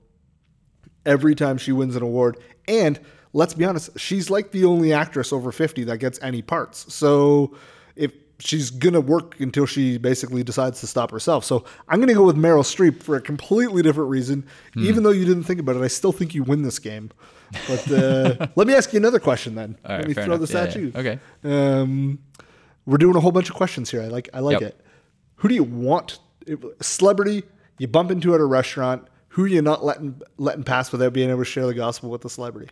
every 1.04 1.34
time 1.34 1.58
she 1.58 1.72
wins 1.72 1.96
an 1.96 2.02
award. 2.02 2.38
And 2.68 3.00
let's 3.32 3.54
be 3.54 3.64
honest, 3.64 3.98
she's 3.98 4.30
like 4.30 4.52
the 4.52 4.64
only 4.64 4.92
actress 4.92 5.32
over 5.32 5.50
fifty 5.50 5.82
that 5.84 5.98
gets 5.98 6.20
any 6.22 6.42
parts. 6.42 6.92
So, 6.94 7.56
if 7.96 8.12
she's 8.44 8.70
gonna 8.70 9.00
work 9.00 9.38
until 9.40 9.66
she 9.66 9.98
basically 9.98 10.42
decides 10.42 10.80
to 10.80 10.86
stop 10.86 11.10
herself. 11.10 11.44
So 11.44 11.64
I'm 11.88 12.00
gonna 12.00 12.14
go 12.14 12.24
with 12.24 12.36
Meryl 12.36 12.62
Streep 12.62 13.02
for 13.02 13.16
a 13.16 13.20
completely 13.20 13.82
different 13.82 14.10
reason. 14.10 14.46
Hmm. 14.74 14.84
Even 14.84 15.02
though 15.02 15.10
you 15.10 15.24
didn't 15.24 15.44
think 15.44 15.60
about 15.60 15.76
it, 15.76 15.82
I 15.82 15.88
still 15.88 16.12
think 16.12 16.34
you 16.34 16.42
win 16.42 16.62
this 16.62 16.78
game. 16.78 17.10
But 17.68 17.90
uh, 17.90 18.46
let 18.56 18.66
me 18.66 18.74
ask 18.74 18.92
you 18.92 18.98
another 18.98 19.18
question 19.20 19.54
then. 19.54 19.76
All 19.84 19.90
let 19.92 19.98
right, 19.98 20.08
me 20.08 20.14
throw 20.14 20.24
enough. 20.24 20.40
this 20.40 20.52
Yeah, 20.52 20.60
at 20.62 20.74
yeah. 20.74 20.80
you. 20.80 20.92
Okay. 20.94 21.18
Um, 21.44 22.18
we're 22.86 22.98
doing 22.98 23.14
a 23.16 23.20
whole 23.20 23.32
bunch 23.32 23.48
of 23.50 23.54
questions 23.56 23.90
here. 23.90 24.02
I 24.02 24.06
like 24.08 24.28
I 24.34 24.40
like 24.40 24.60
Yep. 24.60 24.62
it. 24.70 24.80
Who 25.36 25.48
do 25.48 25.54
you 25.54 25.64
want? 25.64 26.18
Celebrity 26.80 27.42
you 27.78 27.88
bump 27.88 28.10
into 28.10 28.34
at 28.34 28.40
a 28.40 28.44
restaurant. 28.44 29.06
Who 29.28 29.44
are 29.44 29.48
you 29.48 29.62
not 29.62 29.84
letting 29.84 30.20
letting 30.36 30.62
pass 30.64 30.92
without 30.92 31.12
being 31.12 31.30
able 31.30 31.40
to 31.40 31.44
share 31.44 31.66
the 31.66 31.74
gospel 31.74 32.10
with 32.10 32.20
the 32.22 32.30
celebrity? 32.30 32.70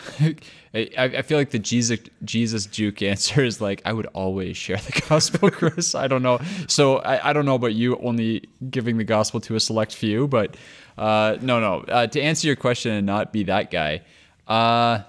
I, 0.74 0.88
I 0.96 1.22
feel 1.22 1.38
like 1.38 1.50
the 1.50 1.58
Jesus 1.58 2.00
Jesus 2.24 2.66
juke 2.66 3.02
answer 3.02 3.44
is 3.44 3.60
like 3.60 3.82
I 3.84 3.92
would 3.92 4.06
always 4.06 4.56
share 4.56 4.76
the 4.78 5.02
gospel, 5.08 5.50
Chris. 5.50 5.94
I 5.94 6.08
don't 6.08 6.22
know. 6.22 6.40
So 6.68 6.98
I, 6.98 7.30
I 7.30 7.32
don't 7.32 7.44
know 7.44 7.54
about 7.54 7.74
you 7.74 7.96
only 7.98 8.48
giving 8.70 8.98
the 8.98 9.04
gospel 9.04 9.40
to 9.42 9.54
a 9.56 9.60
select 9.60 9.94
few, 9.94 10.28
but 10.28 10.56
uh, 10.98 11.36
no, 11.40 11.60
no. 11.60 11.80
Uh, 11.88 12.06
to 12.06 12.20
answer 12.20 12.46
your 12.46 12.56
question 12.56 12.92
and 12.92 13.06
not 13.06 13.32
be 13.32 13.44
that 13.44 13.70
guy, 13.70 14.02
uh, 14.48 15.02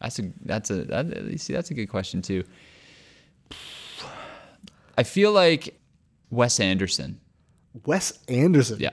that's 0.00 0.18
a 0.18 0.32
that's 0.44 0.70
a 0.70 0.84
that, 0.84 1.40
see 1.40 1.52
that's 1.52 1.70
a 1.70 1.74
good 1.74 1.86
question 1.86 2.22
too. 2.22 2.44
I 4.98 5.02
feel 5.02 5.32
like 5.32 5.78
Wes 6.30 6.60
Anderson. 6.60 7.20
Wes 7.84 8.18
Anderson. 8.28 8.78
Yeah. 8.80 8.90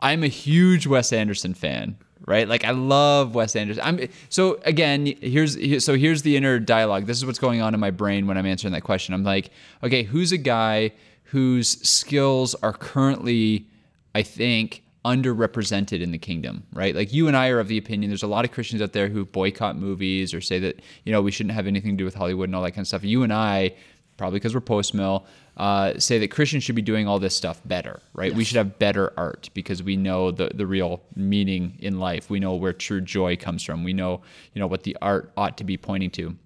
I'm 0.00 0.24
a 0.24 0.28
huge 0.28 0.86
Wes 0.86 1.12
Anderson 1.12 1.54
fan, 1.54 1.96
right? 2.26 2.48
Like 2.48 2.64
I 2.64 2.70
love 2.70 3.34
Wes 3.34 3.56
Anderson. 3.56 3.82
I'm 3.84 4.08
so 4.28 4.60
again, 4.64 5.06
here's 5.06 5.84
so 5.84 5.96
here's 5.96 6.22
the 6.22 6.36
inner 6.36 6.58
dialogue. 6.58 7.06
This 7.06 7.16
is 7.18 7.26
what's 7.26 7.38
going 7.38 7.60
on 7.60 7.74
in 7.74 7.80
my 7.80 7.90
brain 7.90 8.26
when 8.26 8.38
I'm 8.38 8.46
answering 8.46 8.72
that 8.72 8.82
question. 8.82 9.14
I'm 9.14 9.24
like, 9.24 9.50
okay, 9.82 10.02
who's 10.02 10.32
a 10.32 10.38
guy 10.38 10.92
whose 11.24 11.68
skills 11.88 12.54
are 12.56 12.72
currently 12.72 13.66
I 14.14 14.22
think 14.22 14.82
underrepresented 15.04 16.00
in 16.00 16.12
the 16.12 16.18
kingdom, 16.18 16.64
right? 16.72 16.94
Like 16.94 17.12
you 17.12 17.26
and 17.26 17.36
I 17.36 17.48
are 17.48 17.58
of 17.58 17.68
the 17.68 17.78
opinion 17.78 18.10
there's 18.10 18.22
a 18.22 18.28
lot 18.28 18.44
of 18.44 18.52
Christians 18.52 18.80
out 18.80 18.92
there 18.92 19.08
who 19.08 19.24
boycott 19.24 19.76
movies 19.76 20.32
or 20.32 20.40
say 20.40 20.60
that, 20.60 20.80
you 21.04 21.12
know, 21.12 21.20
we 21.20 21.32
shouldn't 21.32 21.54
have 21.54 21.66
anything 21.66 21.92
to 21.92 21.96
do 21.96 22.04
with 22.04 22.14
Hollywood 22.14 22.48
and 22.48 22.54
all 22.54 22.62
that 22.62 22.70
kind 22.72 22.82
of 22.82 22.88
stuff. 22.88 23.02
You 23.02 23.24
and 23.24 23.32
I 23.32 23.74
probably 24.16 24.38
because 24.38 24.54
we're 24.54 24.60
post 24.60 24.94
mill, 24.94 25.26
uh, 25.56 25.98
say 25.98 26.18
that 26.18 26.28
Christians 26.28 26.64
should 26.64 26.74
be 26.74 26.82
doing 26.82 27.06
all 27.06 27.18
this 27.18 27.36
stuff 27.36 27.60
better, 27.64 28.00
right? 28.14 28.30
Yes. 28.30 28.36
We 28.36 28.44
should 28.44 28.56
have 28.56 28.78
better 28.78 29.12
art 29.16 29.50
because 29.54 29.82
we 29.82 29.96
know 29.96 30.30
the, 30.30 30.50
the 30.54 30.66
real 30.66 31.02
meaning 31.14 31.76
in 31.80 31.98
life. 31.98 32.30
We 32.30 32.40
know 32.40 32.54
where 32.54 32.72
true 32.72 33.00
joy 33.00 33.36
comes 33.36 33.62
from. 33.62 33.84
We 33.84 33.92
know, 33.92 34.22
you 34.54 34.60
know, 34.60 34.66
what 34.66 34.82
the 34.84 34.96
art 35.02 35.32
ought 35.36 35.58
to 35.58 35.64
be 35.64 35.76
pointing 35.76 36.10
to. 36.12 36.36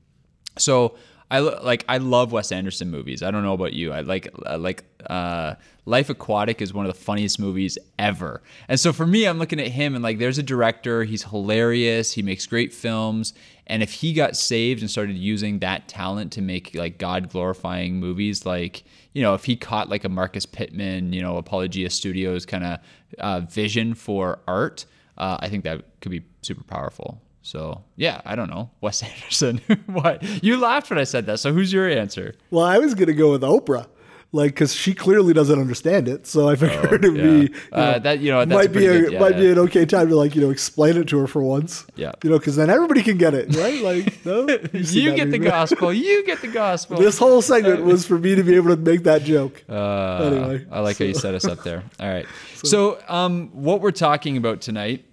So 0.58 0.96
I 1.30 1.40
like 1.40 1.84
I 1.88 1.98
love 1.98 2.30
Wes 2.30 2.52
Anderson 2.52 2.90
movies. 2.90 3.22
I 3.22 3.30
don't 3.32 3.42
know 3.42 3.52
about 3.52 3.72
you. 3.72 3.92
I 3.92 4.02
like 4.02 4.28
I 4.46 4.56
like 4.56 4.84
uh, 5.10 5.54
Life 5.84 6.08
Aquatic 6.08 6.62
is 6.62 6.72
one 6.72 6.86
of 6.86 6.92
the 6.92 6.98
funniest 6.98 7.40
movies 7.40 7.78
ever. 7.98 8.42
And 8.68 8.78
so 8.78 8.92
for 8.92 9.06
me, 9.06 9.26
I'm 9.26 9.38
looking 9.38 9.58
at 9.60 9.68
him 9.68 9.94
and 9.94 10.04
like 10.04 10.18
there's 10.18 10.38
a 10.38 10.42
director. 10.42 11.02
He's 11.02 11.24
hilarious. 11.24 12.12
He 12.12 12.22
makes 12.22 12.46
great 12.46 12.72
films. 12.72 13.34
And 13.66 13.82
if 13.82 13.92
he 13.92 14.12
got 14.12 14.36
saved 14.36 14.82
and 14.82 14.90
started 14.90 15.16
using 15.16 15.58
that 15.60 15.88
talent 15.88 16.30
to 16.32 16.42
make 16.42 16.74
like 16.74 16.98
God 16.98 17.28
glorifying 17.28 17.96
movies, 17.96 18.46
like 18.46 18.84
you 19.12 19.22
know, 19.22 19.34
if 19.34 19.44
he 19.44 19.56
caught 19.56 19.88
like 19.88 20.04
a 20.04 20.08
Marcus 20.08 20.46
Pittman, 20.46 21.12
you 21.12 21.22
know, 21.22 21.38
Apologia 21.38 21.90
Studios 21.90 22.46
kind 22.46 22.64
of 22.64 22.78
uh, 23.18 23.40
vision 23.40 23.94
for 23.94 24.38
art, 24.46 24.84
uh, 25.18 25.38
I 25.40 25.48
think 25.48 25.64
that 25.64 25.82
could 26.00 26.12
be 26.12 26.22
super 26.42 26.62
powerful. 26.62 27.20
So 27.46 27.84
yeah, 27.94 28.22
I 28.24 28.34
don't 28.34 28.50
know. 28.50 28.70
Wes 28.80 29.04
Anderson. 29.04 29.60
what? 29.86 30.20
You 30.42 30.56
laughed 30.56 30.90
when 30.90 30.98
I 30.98 31.04
said 31.04 31.26
that. 31.26 31.38
So 31.38 31.52
who's 31.52 31.72
your 31.72 31.88
answer? 31.88 32.34
Well, 32.50 32.64
I 32.64 32.78
was 32.78 32.94
gonna 32.94 33.12
go 33.12 33.30
with 33.30 33.42
Oprah. 33.42 33.86
Like, 34.32 34.50
because 34.50 34.74
she 34.74 34.92
clearly 34.92 35.32
doesn't 35.32 35.58
understand 35.58 36.08
it, 36.08 36.26
so 36.26 36.48
I 36.48 36.56
figured 36.56 36.84
oh, 36.84 36.94
it'd 36.94 37.16
yeah. 37.16 37.22
be 37.22 37.28
you 37.28 37.54
uh, 37.72 37.76
know, 37.76 37.82
uh, 37.82 37.98
that. 38.00 38.18
You 38.18 38.32
know, 38.32 38.44
might 38.44 38.72
be 38.72 38.84
a 38.86 39.02
good, 39.02 39.12
yeah, 39.12 39.20
might 39.20 39.34
yeah. 39.34 39.40
be 39.40 39.50
an 39.52 39.58
okay 39.60 39.86
time 39.86 40.08
to 40.08 40.16
like 40.16 40.34
you 40.34 40.42
know 40.42 40.50
explain 40.50 40.96
it 40.96 41.06
to 41.08 41.18
her 41.20 41.28
for 41.28 41.40
once. 41.40 41.86
Yeah, 41.94 42.10
you 42.24 42.30
know, 42.30 42.38
because 42.38 42.56
then 42.56 42.68
everybody 42.68 43.02
can 43.04 43.16
get 43.16 43.32
it, 43.32 43.54
right? 43.54 43.80
Like, 43.80 44.26
no, 44.26 44.40
you 44.72 45.14
get 45.14 45.30
the 45.30 45.38
gospel. 45.38 45.92
You 45.92 46.26
get 46.26 46.40
the 46.42 46.48
gospel. 46.48 46.98
this 46.98 47.16
whole 47.16 47.40
segment 47.40 47.84
was 47.84 48.04
for 48.04 48.18
me 48.18 48.34
to 48.34 48.42
be 48.42 48.56
able 48.56 48.70
to 48.70 48.76
make 48.76 49.04
that 49.04 49.22
joke. 49.22 49.62
Uh, 49.68 50.16
anyway, 50.24 50.66
I 50.72 50.80
like 50.80 50.96
so. 50.96 51.04
how 51.04 51.08
you 51.08 51.14
set 51.14 51.34
us 51.34 51.44
up 51.44 51.62
there. 51.62 51.84
All 52.00 52.08
right, 52.08 52.26
so, 52.56 52.98
so 52.98 52.98
um, 53.08 53.50
what 53.52 53.80
we're 53.80 53.92
talking 53.92 54.36
about 54.36 54.60
tonight 54.60 55.04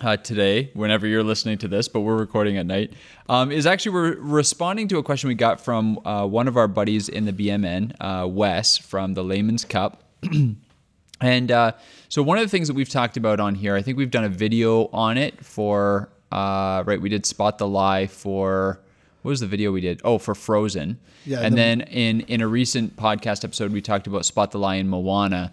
uh, 0.00 0.16
today, 0.16 0.70
whenever 0.74 1.06
you're 1.06 1.22
listening 1.22 1.58
to 1.58 1.68
this, 1.68 1.88
but 1.88 2.00
we're 2.00 2.16
recording 2.16 2.56
at 2.56 2.66
night, 2.66 2.92
um, 3.28 3.52
is 3.52 3.66
actually 3.66 3.92
we're 3.92 4.16
responding 4.16 4.88
to 4.88 4.98
a 4.98 5.02
question 5.02 5.28
we 5.28 5.34
got 5.34 5.60
from 5.60 5.98
uh, 6.06 6.26
one 6.26 6.48
of 6.48 6.56
our 6.56 6.68
buddies 6.68 7.08
in 7.08 7.24
the 7.24 7.32
BMN, 7.32 7.94
uh, 8.00 8.26
Wes 8.26 8.76
from 8.78 9.14
the 9.14 9.22
Layman's 9.22 9.64
Cup. 9.64 10.02
and 11.20 11.50
uh, 11.50 11.72
so, 12.08 12.22
one 12.22 12.38
of 12.38 12.44
the 12.44 12.48
things 12.48 12.68
that 12.68 12.74
we've 12.74 12.88
talked 12.88 13.16
about 13.16 13.38
on 13.40 13.54
here, 13.54 13.76
I 13.76 13.82
think 13.82 13.98
we've 13.98 14.10
done 14.10 14.24
a 14.24 14.28
video 14.28 14.86
on 14.92 15.18
it 15.18 15.44
for, 15.44 16.08
uh, 16.30 16.82
right, 16.86 17.00
we 17.00 17.08
did 17.08 17.26
Spot 17.26 17.58
the 17.58 17.68
Lie 17.68 18.06
for. 18.06 18.80
What 19.22 19.28
was 19.28 19.38
the 19.40 19.46
video 19.46 19.70
we 19.70 19.80
did? 19.80 20.00
Oh, 20.02 20.18
for 20.18 20.34
Frozen. 20.34 20.98
Yeah, 21.26 21.42
and 21.42 21.52
the- 21.52 21.56
then 21.56 21.80
in 21.82 22.22
in 22.22 22.40
a 22.40 22.48
recent 22.48 22.96
podcast 22.96 23.44
episode, 23.44 23.72
we 23.72 23.80
talked 23.80 24.08
about 24.08 24.24
Spot 24.24 24.50
the 24.50 24.58
Lie 24.58 24.76
in 24.76 24.88
Moana. 24.88 25.52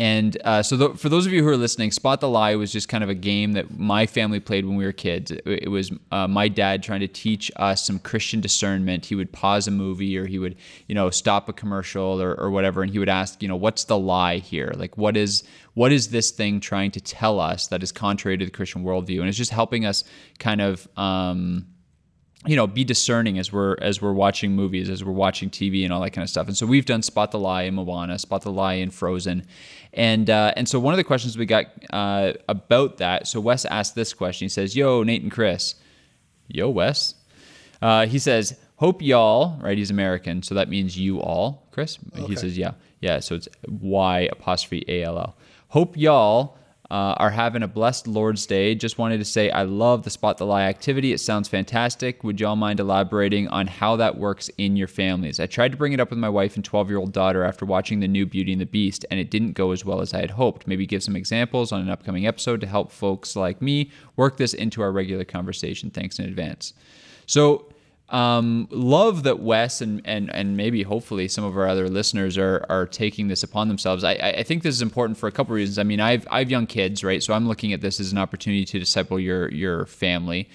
And 0.00 0.36
uh, 0.44 0.62
so, 0.62 0.94
for 0.94 1.08
those 1.08 1.26
of 1.26 1.32
you 1.32 1.42
who 1.42 1.48
are 1.48 1.56
listening, 1.56 1.90
Spot 1.90 2.20
the 2.20 2.28
Lie 2.28 2.54
was 2.54 2.70
just 2.70 2.88
kind 2.88 3.02
of 3.02 3.10
a 3.10 3.14
game 3.14 3.52
that 3.54 3.78
my 3.78 4.06
family 4.06 4.38
played 4.38 4.64
when 4.64 4.76
we 4.76 4.84
were 4.84 4.92
kids. 4.92 5.32
It, 5.32 5.42
it 5.44 5.70
was 5.70 5.90
uh, 6.12 6.28
my 6.28 6.46
dad 6.46 6.84
trying 6.84 7.00
to 7.00 7.08
teach 7.08 7.50
us 7.56 7.84
some 7.84 7.98
Christian 7.98 8.40
discernment. 8.40 9.06
He 9.06 9.16
would 9.16 9.32
pause 9.32 9.66
a 9.66 9.72
movie 9.72 10.16
or 10.16 10.26
he 10.26 10.38
would, 10.38 10.54
you 10.86 10.94
know, 10.94 11.10
stop 11.10 11.48
a 11.48 11.52
commercial 11.52 12.22
or, 12.22 12.34
or 12.34 12.50
whatever, 12.50 12.82
and 12.82 12.92
he 12.92 13.00
would 13.00 13.08
ask, 13.08 13.42
you 13.42 13.48
know, 13.48 13.56
what's 13.56 13.84
the 13.84 13.98
lie 13.98 14.38
here? 14.38 14.72
Like, 14.76 14.96
what 14.96 15.16
is 15.16 15.42
what 15.74 15.90
is 15.90 16.08
this 16.08 16.30
thing 16.30 16.60
trying 16.60 16.92
to 16.92 17.00
tell 17.00 17.40
us 17.40 17.66
that 17.66 17.82
is 17.82 17.90
contrary 17.90 18.38
to 18.38 18.44
the 18.44 18.52
Christian 18.52 18.84
worldview? 18.84 19.18
And 19.18 19.28
it's 19.28 19.38
just 19.38 19.50
helping 19.50 19.84
us 19.84 20.04
kind 20.38 20.60
of. 20.60 20.86
Um, 20.96 21.66
you 22.46 22.54
know 22.54 22.66
be 22.66 22.84
discerning 22.84 23.38
as 23.38 23.52
we're 23.52 23.76
as 23.80 24.00
we're 24.00 24.12
watching 24.12 24.52
movies 24.52 24.88
as 24.88 25.04
we're 25.04 25.12
watching 25.12 25.50
tv 25.50 25.82
and 25.84 25.92
all 25.92 26.00
that 26.00 26.10
kind 26.10 26.22
of 26.22 26.30
stuff. 26.30 26.46
And 26.46 26.56
so 26.56 26.66
we've 26.66 26.86
done 26.86 27.02
spot 27.02 27.32
the 27.32 27.38
lie 27.38 27.62
in 27.62 27.74
moana 27.74 28.18
spot 28.18 28.42
the 28.42 28.52
lie 28.52 28.74
in 28.74 28.90
frozen. 28.90 29.44
And 29.92 30.30
uh, 30.30 30.52
and 30.56 30.68
so 30.68 30.78
one 30.78 30.94
of 30.94 30.98
the 30.98 31.04
questions 31.04 31.36
we 31.36 31.46
got 31.46 31.66
uh, 31.90 32.34
about 32.48 32.98
that 32.98 33.26
so 33.26 33.40
wes 33.40 33.64
asked 33.64 33.94
this 33.94 34.14
question. 34.14 34.44
He 34.44 34.50
says 34.50 34.76
yo 34.76 35.02
nate 35.02 35.22
and 35.22 35.32
chris. 35.32 35.74
Yo 36.46 36.70
wes. 36.70 37.14
Uh, 37.82 38.06
he 38.06 38.18
says 38.18 38.56
hope 38.76 39.02
y'all 39.02 39.58
right 39.60 39.76
he's 39.76 39.90
american 39.90 40.42
so 40.42 40.54
that 40.54 40.68
means 40.68 40.96
you 40.96 41.20
all. 41.20 41.66
Chris? 41.72 41.98
Okay. 42.12 42.26
he 42.26 42.36
says 42.36 42.56
yeah 42.56 42.72
yeah 43.00 43.18
so 43.18 43.34
it's 43.34 43.48
y 43.68 44.28
apostrophe 44.30 44.84
a-l-l 44.88 45.36
hope 45.68 45.96
y'all 45.96 46.56
uh, 46.90 47.14
are 47.18 47.30
having 47.30 47.62
a 47.62 47.68
blessed 47.68 48.06
Lord's 48.06 48.46
Day. 48.46 48.74
Just 48.74 48.96
wanted 48.96 49.18
to 49.18 49.24
say 49.24 49.50
I 49.50 49.62
love 49.62 50.04
the 50.04 50.10
Spot 50.10 50.38
the 50.38 50.46
Lie 50.46 50.62
activity. 50.62 51.12
It 51.12 51.18
sounds 51.18 51.46
fantastic. 51.46 52.24
Would 52.24 52.40
y'all 52.40 52.56
mind 52.56 52.80
elaborating 52.80 53.46
on 53.48 53.66
how 53.66 53.96
that 53.96 54.16
works 54.16 54.48
in 54.56 54.74
your 54.74 54.88
families? 54.88 55.38
I 55.38 55.46
tried 55.46 55.72
to 55.72 55.76
bring 55.76 55.92
it 55.92 56.00
up 56.00 56.08
with 56.08 56.18
my 56.18 56.30
wife 56.30 56.56
and 56.56 56.64
12 56.64 56.88
year 56.88 56.98
old 56.98 57.12
daughter 57.12 57.44
after 57.44 57.66
watching 57.66 58.00
the 58.00 58.08
new 58.08 58.24
Beauty 58.24 58.52
and 58.52 58.60
the 58.60 58.66
Beast, 58.66 59.04
and 59.10 59.20
it 59.20 59.30
didn't 59.30 59.52
go 59.52 59.72
as 59.72 59.84
well 59.84 60.00
as 60.00 60.14
I 60.14 60.20
had 60.20 60.30
hoped. 60.30 60.66
Maybe 60.66 60.86
give 60.86 61.02
some 61.02 61.16
examples 61.16 61.72
on 61.72 61.82
an 61.82 61.90
upcoming 61.90 62.26
episode 62.26 62.60
to 62.62 62.66
help 62.66 62.90
folks 62.90 63.36
like 63.36 63.60
me 63.60 63.90
work 64.16 64.38
this 64.38 64.54
into 64.54 64.80
our 64.80 64.90
regular 64.90 65.24
conversation. 65.24 65.90
Thanks 65.90 66.18
in 66.18 66.24
advance. 66.24 66.72
So, 67.26 67.66
um, 68.10 68.68
love 68.70 69.24
that 69.24 69.40
Wes 69.40 69.82
and, 69.82 70.00
and 70.04 70.34
and 70.34 70.56
maybe 70.56 70.82
hopefully 70.82 71.28
some 71.28 71.44
of 71.44 71.56
our 71.58 71.68
other 71.68 71.88
listeners 71.88 72.38
are 72.38 72.64
are 72.70 72.86
taking 72.86 73.28
this 73.28 73.42
upon 73.42 73.68
themselves. 73.68 74.02
I, 74.02 74.12
I 74.12 74.42
think 74.44 74.62
this 74.62 74.74
is 74.74 74.82
important 74.82 75.18
for 75.18 75.26
a 75.26 75.32
couple 75.32 75.52
of 75.52 75.56
reasons. 75.56 75.78
I 75.78 75.82
mean, 75.82 76.00
I've 76.00 76.26
I've 76.30 76.50
young 76.50 76.66
kids, 76.66 77.04
right? 77.04 77.22
So 77.22 77.34
I'm 77.34 77.46
looking 77.46 77.72
at 77.74 77.82
this 77.82 78.00
as 78.00 78.10
an 78.10 78.18
opportunity 78.18 78.64
to 78.64 78.78
disciple 78.78 79.20
your 79.20 79.50
your 79.50 79.84
family. 79.86 80.48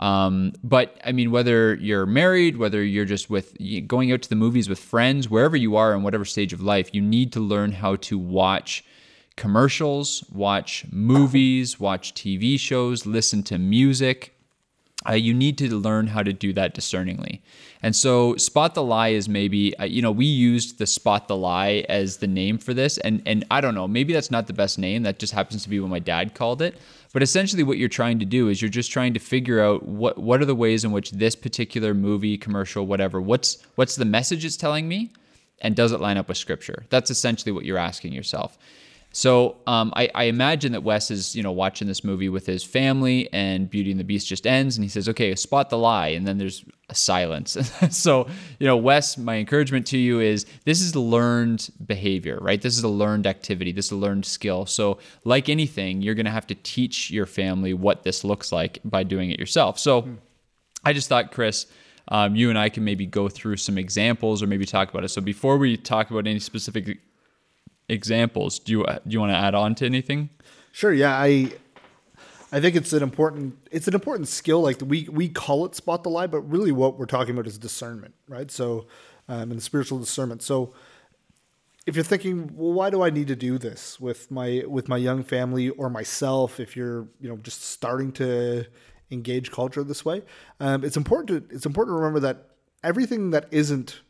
Um, 0.00 0.52
but 0.64 1.00
I 1.04 1.12
mean, 1.12 1.30
whether 1.30 1.74
you're 1.74 2.06
married, 2.06 2.56
whether 2.56 2.82
you're 2.82 3.04
just 3.04 3.30
with 3.30 3.56
going 3.86 4.12
out 4.12 4.22
to 4.22 4.28
the 4.28 4.36
movies 4.36 4.68
with 4.68 4.80
friends, 4.80 5.28
wherever 5.28 5.56
you 5.56 5.76
are 5.76 5.94
in 5.94 6.02
whatever 6.02 6.24
stage 6.24 6.52
of 6.52 6.60
life, 6.60 6.90
you 6.92 7.00
need 7.00 7.32
to 7.34 7.40
learn 7.40 7.72
how 7.72 7.96
to 7.96 8.18
watch 8.18 8.84
commercials, 9.36 10.24
watch 10.32 10.84
movies, 10.90 11.78
watch 11.78 12.12
TV 12.14 12.58
shows, 12.58 13.06
listen 13.06 13.44
to 13.44 13.58
music 13.58 14.34
uh, 15.08 15.12
you 15.12 15.32
need 15.32 15.56
to 15.58 15.74
learn 15.76 16.08
how 16.08 16.22
to 16.22 16.32
do 16.32 16.52
that 16.52 16.74
discerningly. 16.74 17.40
And 17.82 17.94
so, 17.94 18.34
spot 18.36 18.74
the 18.74 18.82
lie 18.82 19.08
is 19.08 19.28
maybe 19.28 19.76
uh, 19.78 19.84
you 19.84 20.02
know 20.02 20.10
we 20.10 20.26
used 20.26 20.78
the 20.78 20.86
spot 20.86 21.28
the 21.28 21.36
lie 21.36 21.84
as 21.88 22.16
the 22.16 22.26
name 22.26 22.58
for 22.58 22.74
this, 22.74 22.98
and 22.98 23.22
and 23.24 23.44
I 23.50 23.60
don't 23.60 23.74
know 23.74 23.86
maybe 23.86 24.12
that's 24.12 24.30
not 24.30 24.48
the 24.48 24.52
best 24.52 24.78
name. 24.78 25.04
That 25.04 25.18
just 25.18 25.32
happens 25.32 25.62
to 25.62 25.68
be 25.68 25.78
what 25.78 25.90
my 25.90 26.00
dad 26.00 26.34
called 26.34 26.60
it. 26.60 26.76
But 27.12 27.22
essentially, 27.22 27.62
what 27.62 27.78
you're 27.78 27.88
trying 27.88 28.18
to 28.18 28.24
do 28.24 28.48
is 28.48 28.60
you're 28.60 28.68
just 28.68 28.90
trying 28.90 29.14
to 29.14 29.20
figure 29.20 29.60
out 29.60 29.86
what 29.86 30.18
what 30.18 30.42
are 30.42 30.46
the 30.46 30.54
ways 30.54 30.84
in 30.84 30.90
which 30.90 31.12
this 31.12 31.36
particular 31.36 31.94
movie, 31.94 32.36
commercial, 32.36 32.84
whatever, 32.84 33.20
what's 33.20 33.58
what's 33.76 33.94
the 33.94 34.04
message 34.04 34.44
it's 34.44 34.56
telling 34.56 34.88
me, 34.88 35.12
and 35.60 35.76
does 35.76 35.92
it 35.92 36.00
line 36.00 36.16
up 36.16 36.26
with 36.26 36.36
Scripture? 36.36 36.84
That's 36.90 37.10
essentially 37.10 37.52
what 37.52 37.64
you're 37.64 37.78
asking 37.78 38.12
yourself. 38.12 38.58
So 39.12 39.56
um, 39.66 39.92
I, 39.96 40.10
I, 40.14 40.24
imagine 40.24 40.72
that 40.72 40.82
Wes 40.82 41.10
is, 41.10 41.34
you 41.34 41.42
know, 41.42 41.50
watching 41.50 41.88
this 41.88 42.04
movie 42.04 42.28
with 42.28 42.44
his 42.44 42.62
family, 42.62 43.28
and 43.32 43.68
Beauty 43.68 43.90
and 43.90 43.98
the 43.98 44.04
Beast 44.04 44.28
just 44.28 44.46
ends, 44.46 44.76
and 44.76 44.84
he 44.84 44.88
says, 44.88 45.08
"Okay, 45.08 45.34
spot 45.34 45.70
the 45.70 45.78
lie," 45.78 46.08
and 46.08 46.26
then 46.26 46.36
there's 46.36 46.64
a 46.90 46.94
silence. 46.94 47.56
so, 47.90 48.26
you 48.58 48.66
know, 48.66 48.76
Wes, 48.76 49.16
my 49.16 49.36
encouragement 49.36 49.86
to 49.88 49.98
you 49.98 50.20
is 50.20 50.44
this 50.64 50.82
is 50.82 50.94
learned 50.94 51.70
behavior, 51.86 52.38
right? 52.42 52.60
This 52.60 52.76
is 52.76 52.84
a 52.84 52.88
learned 52.88 53.26
activity. 53.26 53.72
This 53.72 53.86
is 53.86 53.92
a 53.92 53.96
learned 53.96 54.26
skill. 54.26 54.66
So, 54.66 54.98
like 55.24 55.48
anything, 55.48 56.02
you're 56.02 56.14
going 56.14 56.26
to 56.26 56.32
have 56.32 56.46
to 56.48 56.54
teach 56.54 57.10
your 57.10 57.26
family 57.26 57.72
what 57.72 58.02
this 58.02 58.24
looks 58.24 58.52
like 58.52 58.78
by 58.84 59.04
doing 59.04 59.30
it 59.30 59.40
yourself. 59.40 59.78
So, 59.78 60.02
mm. 60.02 60.16
I 60.84 60.92
just 60.92 61.08
thought, 61.08 61.32
Chris. 61.32 61.66
Um, 62.10 62.34
you 62.34 62.48
and 62.48 62.58
I 62.58 62.70
can 62.70 62.84
maybe 62.84 63.04
go 63.04 63.28
through 63.28 63.58
some 63.58 63.76
examples 63.76 64.42
or 64.42 64.46
maybe 64.46 64.64
talk 64.64 64.88
about 64.88 65.04
it. 65.04 65.08
So 65.08 65.20
before 65.20 65.58
we 65.58 65.76
talk 65.76 66.10
about 66.10 66.26
any 66.26 66.38
specific 66.38 66.96
examples. 67.88 68.58
Do 68.58 68.72
you 68.72 68.84
do 68.84 69.00
you 69.14 69.20
want 69.20 69.32
to 69.32 69.36
add 69.36 69.54
on 69.54 69.74
to 69.76 69.86
anything? 69.86 70.30
Sure. 70.72 70.92
Yeah, 70.92 71.12
I 71.12 71.52
I 72.50 72.60
think 72.60 72.76
it's 72.76 72.92
an 72.92 73.02
important 73.02 73.56
it's 73.70 73.88
an 73.88 73.94
important 73.94 74.28
skill. 74.28 74.62
Like 74.62 74.80
we 74.84 75.08
we 75.10 75.28
call 75.28 75.66
it 75.66 75.74
spot 75.74 76.02
the 76.02 76.10
lie, 76.10 76.26
but 76.26 76.40
really 76.40 76.72
what 76.72 76.98
we're 76.98 77.06
talking 77.06 77.34
about 77.34 77.46
is 77.46 77.58
discernment, 77.58 78.14
right? 78.28 78.50
So, 78.50 78.86
um, 79.28 79.50
and 79.50 79.62
spiritual 79.62 79.98
discernment. 79.98 80.42
So, 80.42 80.72
if 81.86 81.94
you're 81.94 82.04
thinking, 82.04 82.50
well, 82.54 82.72
why 82.72 82.90
do 82.90 83.02
I 83.02 83.10
need 83.10 83.28
to 83.28 83.36
do 83.36 83.58
this 83.58 84.00
with 84.00 84.30
my 84.30 84.64
with 84.66 84.88
my 84.88 84.96
young 84.96 85.24
family 85.24 85.68
or 85.70 85.90
myself? 85.90 86.58
If 86.58 86.76
you're 86.76 87.08
you 87.20 87.28
know 87.28 87.36
just 87.36 87.62
starting 87.62 88.12
to 88.12 88.66
engage 89.10 89.50
culture 89.50 89.82
this 89.82 90.04
way, 90.04 90.22
um, 90.60 90.84
it's 90.84 90.96
important 90.96 91.28
to 91.50 91.54
it's 91.54 91.66
important 91.66 91.94
to 91.94 91.98
remember 91.98 92.20
that 92.20 92.50
everything 92.82 93.30
that 93.30 93.46
isn't 93.50 94.00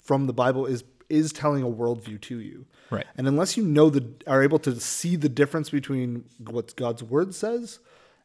from 0.00 0.26
the 0.26 0.32
Bible 0.32 0.66
is 0.66 0.84
is 1.08 1.32
telling 1.32 1.62
a 1.62 1.68
worldview 1.68 2.20
to 2.20 2.38
you. 2.38 2.66
Right. 2.94 3.06
And 3.16 3.26
unless 3.26 3.56
you 3.56 3.64
know 3.64 3.90
the 3.90 4.06
are 4.26 4.42
able 4.42 4.58
to 4.60 4.78
see 4.80 5.16
the 5.16 5.28
difference 5.28 5.70
between 5.70 6.24
what 6.38 6.74
God's 6.76 7.02
word 7.02 7.34
says 7.34 7.80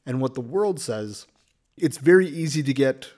and 0.05 0.21
what 0.21 0.33
the 0.33 0.41
world 0.41 0.79
says, 0.79 1.27
it's 1.77 1.97
very 1.97 2.27
easy 2.27 2.63
to 2.63 2.73
get 2.73 3.09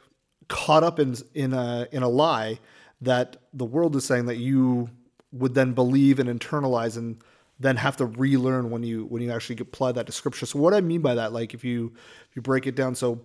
caught 0.47 0.83
up 0.83 0.99
in 0.99 1.15
in 1.33 1.53
a 1.53 1.87
in 1.91 2.03
a 2.03 2.09
lie 2.09 2.59
that 3.01 3.37
the 3.53 3.65
world 3.65 3.95
is 3.95 4.05
saying 4.05 4.25
that 4.25 4.37
you 4.37 4.89
would 5.31 5.55
then 5.55 5.73
believe 5.73 6.19
and 6.19 6.29
internalize 6.29 6.97
and 6.97 7.23
then 7.59 7.77
have 7.77 7.95
to 7.97 8.05
relearn 8.05 8.69
when 8.69 8.83
you 8.83 9.05
when 9.05 9.21
you 9.21 9.31
actually 9.31 9.57
apply 9.59 9.91
that 9.91 10.05
to 10.05 10.11
scripture. 10.11 10.45
So 10.45 10.59
what 10.59 10.73
I 10.73 10.81
mean 10.81 11.01
by 11.01 11.15
that, 11.15 11.31
like 11.31 11.53
if 11.53 11.63
you 11.63 11.93
if 12.29 12.35
you 12.35 12.41
break 12.41 12.67
it 12.67 12.75
down, 12.75 12.95
so 12.95 13.21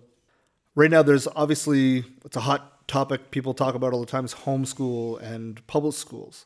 right 0.75 0.89
now 0.89 1.01
there's 1.01 1.27
obviously 1.35 2.05
it's 2.23 2.37
a 2.37 2.41
hot 2.41 2.87
topic 2.87 3.31
people 3.31 3.53
talk 3.53 3.75
about 3.75 3.93
all 3.93 3.99
the 3.99 4.05
time 4.05 4.23
is 4.23 4.33
homeschool 4.33 5.21
and 5.21 5.65
public 5.67 5.93
schools 5.93 6.45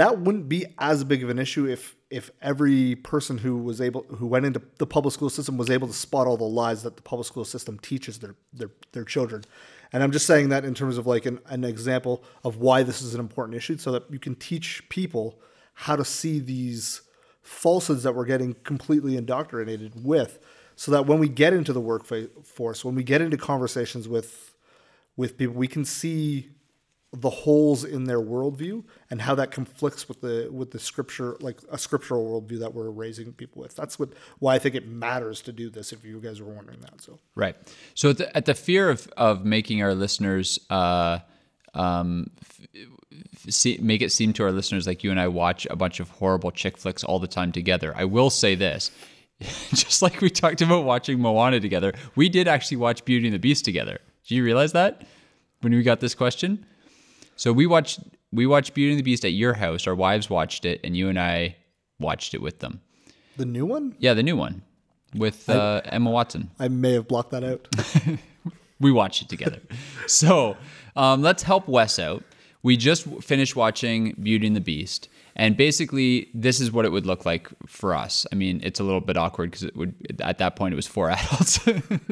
that 0.00 0.18
wouldn't 0.18 0.48
be 0.48 0.64
as 0.78 1.04
big 1.04 1.22
of 1.22 1.28
an 1.28 1.38
issue 1.38 1.66
if 1.66 1.94
if 2.08 2.30
every 2.40 2.96
person 2.96 3.36
who 3.36 3.58
was 3.58 3.82
able 3.82 4.02
who 4.04 4.26
went 4.26 4.46
into 4.46 4.62
the 4.78 4.86
public 4.86 5.12
school 5.12 5.28
system 5.28 5.58
was 5.58 5.68
able 5.68 5.86
to 5.86 5.92
spot 5.92 6.26
all 6.26 6.38
the 6.38 6.44
lies 6.44 6.82
that 6.84 6.96
the 6.96 7.02
public 7.02 7.26
school 7.26 7.44
system 7.44 7.78
teaches 7.78 8.18
their 8.18 8.34
their, 8.54 8.70
their 8.92 9.04
children. 9.04 9.44
And 9.92 10.02
i'm 10.02 10.10
just 10.10 10.26
saying 10.26 10.48
that 10.48 10.64
in 10.64 10.72
terms 10.72 10.96
of 10.96 11.06
like 11.06 11.26
an, 11.26 11.38
an 11.46 11.64
example 11.64 12.24
of 12.44 12.56
why 12.56 12.82
this 12.82 13.02
is 13.02 13.12
an 13.12 13.20
important 13.20 13.58
issue 13.58 13.76
so 13.76 13.92
that 13.92 14.04
you 14.10 14.18
can 14.18 14.36
teach 14.36 14.88
people 14.88 15.38
how 15.74 15.96
to 15.96 16.04
see 16.04 16.38
these 16.38 17.02
falsehoods 17.42 18.02
that 18.04 18.14
we're 18.14 18.24
getting 18.24 18.54
completely 18.64 19.18
indoctrinated 19.18 20.02
with 20.02 20.38
so 20.76 20.90
that 20.92 21.04
when 21.04 21.18
we 21.18 21.28
get 21.28 21.52
into 21.52 21.74
the 21.74 21.80
workforce 21.80 22.86
when 22.86 22.94
we 22.94 23.02
get 23.02 23.20
into 23.20 23.36
conversations 23.36 24.08
with 24.08 24.56
with 25.18 25.36
people 25.36 25.56
we 25.56 25.68
can 25.68 25.84
see 25.84 26.48
the 27.12 27.30
holes 27.30 27.82
in 27.82 28.04
their 28.04 28.20
worldview 28.20 28.84
and 29.10 29.20
how 29.20 29.34
that 29.34 29.50
conflicts 29.50 30.08
with 30.08 30.20
the 30.20 30.48
with 30.52 30.70
the 30.70 30.78
scripture 30.78 31.36
like 31.40 31.58
a 31.70 31.76
scriptural 31.76 32.40
worldview 32.40 32.60
that 32.60 32.72
we're 32.72 32.90
raising 32.90 33.32
people 33.32 33.60
with. 33.62 33.74
That's 33.74 33.98
what 33.98 34.10
why 34.38 34.54
i 34.54 34.58
think 34.60 34.76
it 34.76 34.86
matters 34.86 35.40
to 35.42 35.52
do 35.52 35.70
this 35.70 35.92
if 35.92 36.04
you 36.04 36.20
guys 36.20 36.40
were 36.40 36.52
wondering 36.52 36.80
that 36.80 37.00
so. 37.00 37.18
Right. 37.34 37.56
So 37.94 38.10
at 38.10 38.18
the, 38.18 38.36
at 38.36 38.44
the 38.46 38.54
fear 38.54 38.90
of 38.90 39.08
of 39.16 39.44
making 39.44 39.82
our 39.82 39.94
listeners 39.94 40.60
uh 40.70 41.18
um 41.74 42.30
see, 43.48 43.78
make 43.82 44.02
it 44.02 44.12
seem 44.12 44.32
to 44.34 44.44
our 44.44 44.52
listeners 44.52 44.86
like 44.86 45.02
you 45.02 45.10
and 45.10 45.20
i 45.20 45.26
watch 45.26 45.66
a 45.70 45.76
bunch 45.76 45.98
of 45.98 46.10
horrible 46.10 46.52
chick 46.52 46.76
flicks 46.76 47.02
all 47.02 47.18
the 47.18 47.28
time 47.28 47.50
together 47.50 47.92
i 47.96 48.04
will 48.04 48.30
say 48.30 48.54
this. 48.54 48.90
Just 49.70 50.02
like 50.02 50.20
we 50.20 50.30
talked 50.30 50.60
about 50.60 50.84
watching 50.84 51.18
moana 51.18 51.58
together 51.58 51.92
we 52.14 52.28
did 52.28 52.46
actually 52.46 52.76
watch 52.76 53.04
beauty 53.04 53.26
and 53.26 53.34
the 53.34 53.38
beast 53.40 53.64
together. 53.64 53.98
Do 54.28 54.36
you 54.36 54.44
realize 54.44 54.72
that? 54.72 55.08
When 55.62 55.74
we 55.74 55.82
got 55.82 55.98
this 55.98 56.14
question 56.14 56.64
so 57.40 57.54
we 57.54 57.64
watched 57.64 58.00
we 58.32 58.46
watched 58.46 58.74
Beauty 58.74 58.92
and 58.92 58.98
the 58.98 59.02
Beast 59.02 59.24
at 59.24 59.32
your 59.32 59.54
house. 59.54 59.86
Our 59.86 59.94
wives 59.94 60.28
watched 60.28 60.66
it, 60.66 60.78
and 60.84 60.94
you 60.94 61.08
and 61.08 61.18
I 61.18 61.56
watched 61.98 62.34
it 62.34 62.42
with 62.42 62.58
them. 62.58 62.82
The 63.38 63.46
new 63.46 63.64
one? 63.64 63.96
Yeah, 63.98 64.12
the 64.12 64.22
new 64.22 64.36
one 64.36 64.60
with 65.14 65.48
uh, 65.48 65.80
Emma 65.86 66.10
Watson. 66.10 66.50
I 66.58 66.68
may 66.68 66.92
have 66.92 67.08
blocked 67.08 67.30
that 67.30 67.42
out. 67.42 67.66
we 68.80 68.92
watched 68.92 69.22
it 69.22 69.30
together. 69.30 69.58
so 70.06 70.58
um, 70.96 71.22
let's 71.22 71.42
help 71.42 71.66
Wes 71.66 71.98
out. 71.98 72.24
We 72.62 72.76
just 72.76 73.06
finished 73.22 73.56
watching 73.56 74.14
Beauty 74.22 74.46
and 74.46 74.54
the 74.54 74.60
Beast, 74.60 75.08
and 75.34 75.56
basically 75.56 76.28
this 76.34 76.60
is 76.60 76.70
what 76.70 76.84
it 76.84 76.92
would 76.92 77.06
look 77.06 77.24
like 77.24 77.48
for 77.66 77.94
us. 77.94 78.26
I 78.30 78.34
mean, 78.34 78.60
it's 78.62 78.80
a 78.80 78.84
little 78.84 79.00
bit 79.00 79.16
awkward 79.16 79.50
because 79.50 79.62
it 79.62 79.74
would 79.78 79.94
at 80.20 80.36
that 80.38 80.56
point 80.56 80.74
it 80.74 80.76
was 80.76 80.86
four 80.86 81.08
adults 81.10 81.58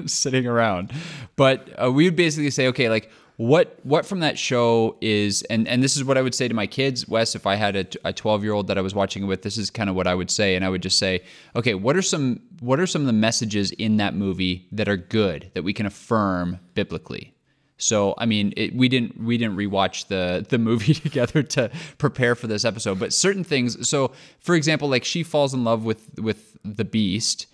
sitting 0.06 0.46
around, 0.46 0.90
but 1.36 1.68
uh, 1.78 1.92
we 1.92 2.04
would 2.04 2.16
basically 2.16 2.48
say, 2.48 2.68
okay, 2.68 2.88
like 2.88 3.10
what 3.38 3.78
what 3.84 4.04
from 4.04 4.18
that 4.18 4.36
show 4.36 4.96
is 5.00 5.42
and 5.42 5.68
and 5.68 5.80
this 5.80 5.96
is 5.96 6.02
what 6.02 6.18
I 6.18 6.22
would 6.22 6.34
say 6.34 6.48
to 6.48 6.54
my 6.54 6.66
kids 6.66 7.06
Wes 7.06 7.36
if 7.36 7.46
I 7.46 7.54
had 7.54 7.96
a 8.04 8.12
12 8.12 8.42
year 8.42 8.52
old 8.52 8.66
that 8.66 8.76
I 8.76 8.80
was 8.80 8.96
watching 8.96 9.22
it 9.22 9.26
with 9.26 9.42
this 9.42 9.56
is 9.56 9.70
kind 9.70 9.88
of 9.88 9.94
what 9.94 10.08
I 10.08 10.14
would 10.14 10.28
say 10.28 10.56
and 10.56 10.64
I 10.64 10.68
would 10.68 10.82
just 10.82 10.98
say 10.98 11.22
okay 11.54 11.74
what 11.74 11.96
are 11.96 12.02
some 12.02 12.40
what 12.58 12.80
are 12.80 12.86
some 12.86 13.02
of 13.02 13.06
the 13.06 13.12
messages 13.12 13.70
in 13.70 13.98
that 13.98 14.14
movie 14.14 14.66
that 14.72 14.88
are 14.88 14.96
good 14.96 15.52
that 15.54 15.62
we 15.62 15.72
can 15.72 15.86
affirm 15.86 16.58
biblically? 16.74 17.32
So 17.76 18.14
I 18.18 18.26
mean 18.26 18.54
it, 18.56 18.74
we 18.74 18.88
didn't 18.88 19.22
we 19.22 19.38
didn't 19.38 19.56
rewatch 19.56 20.08
the 20.08 20.44
the 20.48 20.58
movie 20.58 20.94
together 20.94 21.44
to 21.44 21.70
prepare 21.96 22.34
for 22.34 22.48
this 22.48 22.64
episode 22.64 22.98
but 22.98 23.12
certain 23.12 23.44
things 23.44 23.88
so 23.88 24.10
for 24.40 24.56
example 24.56 24.88
like 24.88 25.04
she 25.04 25.22
falls 25.22 25.54
in 25.54 25.62
love 25.62 25.84
with 25.84 26.18
with 26.18 26.58
the 26.64 26.84
beast 26.84 27.46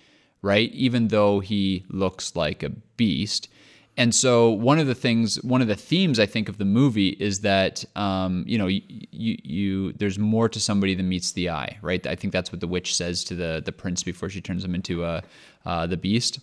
right? 0.45 0.71
Even 0.73 1.09
though 1.09 1.41
he 1.41 1.85
looks 1.89 2.37
like 2.37 2.63
a 2.63 2.69
beast 2.69 3.49
and 3.97 4.15
so 4.15 4.51
one 4.51 4.79
of 4.81 4.87
the 4.87 4.95
things, 4.95 5.37
one 5.45 5.63
of 5.63 5.69
the 5.69 5.77
themes 5.77 6.19
I 6.19 6.27
think 6.27 6.49
of 6.49 6.59
the 6.59 6.65
movie 6.65 7.11
is 7.11 7.41
that 7.41 7.85
um, 7.95 8.45
you 8.47 8.59
know 8.59 8.67
you, 8.67 8.83
you, 8.89 9.39
you 9.43 9.93
there's 9.93 10.19
more 10.19 10.49
to 10.49 10.59
somebody 10.59 10.95
than 10.95 11.09
meets 11.09 11.33
the 11.33 11.51
eye, 11.51 11.79
right? 11.81 12.05
I 12.07 12.17
think 12.17 12.33
that's 12.33 12.51
what 12.51 12.61
the 12.61 12.67
witch 12.67 12.97
says 12.97 13.23
to 13.25 13.35
the 13.35 13.63
the 13.65 13.73
prince 13.73 14.03
before 14.03 14.29
she 14.29 14.41
turns 14.41 14.65
him 14.65 14.75
into 14.75 15.05
a 15.05 15.23
uh, 15.65 15.87
the 15.87 15.97
beast. 15.97 16.41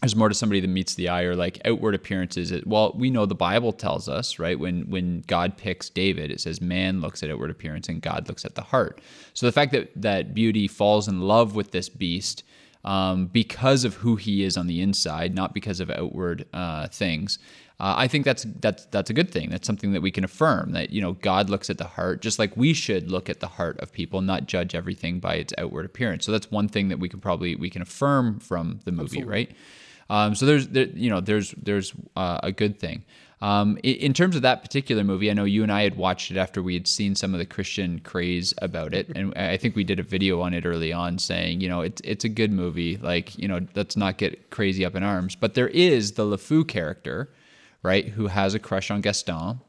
There's 0.00 0.14
more 0.14 0.28
to 0.28 0.34
somebody 0.34 0.60
than 0.60 0.72
meets 0.72 0.94
the 0.94 1.08
eye, 1.08 1.24
or 1.24 1.34
like 1.34 1.60
outward 1.64 1.94
appearances. 1.94 2.52
Well, 2.64 2.94
we 2.96 3.10
know 3.10 3.26
the 3.26 3.34
Bible 3.34 3.72
tells 3.72 4.08
us, 4.08 4.38
right? 4.38 4.58
When 4.58 4.88
when 4.88 5.24
God 5.26 5.58
picks 5.58 5.90
David, 5.90 6.30
it 6.30 6.40
says 6.40 6.62
man 6.62 7.02
looks 7.02 7.22
at 7.22 7.30
outward 7.30 7.50
appearance 7.50 7.88
and 7.90 8.00
God 8.00 8.28
looks 8.28 8.46
at 8.46 8.54
the 8.54 8.62
heart. 8.62 9.02
So 9.34 9.44
the 9.44 9.52
fact 9.52 9.72
that 9.72 9.90
that 10.00 10.34
beauty 10.34 10.68
falls 10.68 11.06
in 11.06 11.20
love 11.20 11.54
with 11.54 11.72
this 11.72 11.90
beast 11.90 12.44
um, 12.84 13.26
because 13.26 13.84
of 13.84 13.94
who 13.94 14.16
he 14.16 14.44
is 14.44 14.56
on 14.56 14.66
the 14.66 14.80
inside, 14.80 15.34
not 15.34 15.54
because 15.54 15.80
of 15.80 15.90
outward 15.90 16.46
uh, 16.52 16.88
things. 16.88 17.38
Uh, 17.80 17.94
I 17.96 18.08
think 18.08 18.24
that's 18.24 18.44
that's 18.60 18.86
that's 18.86 19.08
a 19.08 19.12
good 19.12 19.30
thing. 19.30 19.50
That's 19.50 19.66
something 19.66 19.92
that 19.92 20.00
we 20.00 20.10
can 20.10 20.24
affirm 20.24 20.72
that 20.72 20.90
you 20.90 21.00
know 21.00 21.12
God 21.12 21.48
looks 21.48 21.70
at 21.70 21.78
the 21.78 21.84
heart, 21.84 22.22
just 22.22 22.38
like 22.38 22.56
we 22.56 22.72
should 22.72 23.10
look 23.10 23.30
at 23.30 23.38
the 23.38 23.46
heart 23.46 23.78
of 23.78 23.92
people, 23.92 24.20
not 24.20 24.46
judge 24.46 24.74
everything 24.74 25.20
by 25.20 25.34
its 25.36 25.54
outward 25.58 25.86
appearance. 25.86 26.26
So 26.26 26.32
that's 26.32 26.50
one 26.50 26.68
thing 26.68 26.88
that 26.88 26.98
we 26.98 27.08
can 27.08 27.20
probably 27.20 27.54
we 27.54 27.70
can 27.70 27.82
affirm 27.82 28.40
from 28.40 28.80
the 28.84 28.90
movie, 28.90 29.20
Absolutely. 29.20 29.32
right? 29.32 29.50
Um, 30.10 30.34
so 30.34 30.44
there's 30.46 30.68
there, 30.68 30.86
you 30.86 31.08
know 31.08 31.20
there's 31.20 31.52
there's 31.52 31.92
uh, 32.16 32.40
a 32.42 32.50
good 32.50 32.80
thing. 32.80 33.04
Um, 33.40 33.78
in 33.84 34.14
terms 34.14 34.34
of 34.34 34.42
that 34.42 34.62
particular 34.62 35.04
movie, 35.04 35.30
I 35.30 35.34
know 35.34 35.44
you 35.44 35.62
and 35.62 35.70
I 35.70 35.82
had 35.82 35.96
watched 35.96 36.30
it 36.32 36.36
after 36.36 36.60
we 36.60 36.74
had 36.74 36.88
seen 36.88 37.14
some 37.14 37.34
of 37.34 37.38
the 37.38 37.46
Christian 37.46 38.00
craze 38.00 38.52
about 38.60 38.94
it, 38.94 39.08
and 39.14 39.32
I 39.34 39.56
think 39.56 39.76
we 39.76 39.84
did 39.84 40.00
a 40.00 40.02
video 40.02 40.40
on 40.40 40.54
it 40.54 40.66
early 40.66 40.92
on, 40.92 41.18
saying, 41.18 41.60
you 41.60 41.68
know, 41.68 41.82
it's 41.82 42.02
it's 42.02 42.24
a 42.24 42.28
good 42.28 42.50
movie. 42.50 42.96
Like, 42.96 43.38
you 43.38 43.46
know, 43.46 43.60
let's 43.76 43.96
not 43.96 44.18
get 44.18 44.50
crazy 44.50 44.84
up 44.84 44.96
in 44.96 45.04
arms. 45.04 45.36
But 45.36 45.54
there 45.54 45.68
is 45.68 46.12
the 46.12 46.24
LeFou 46.24 46.66
character, 46.66 47.30
right, 47.82 48.08
who 48.08 48.26
has 48.26 48.54
a 48.54 48.58
crush 48.58 48.90
on 48.90 49.02
Gaston, 49.02 49.60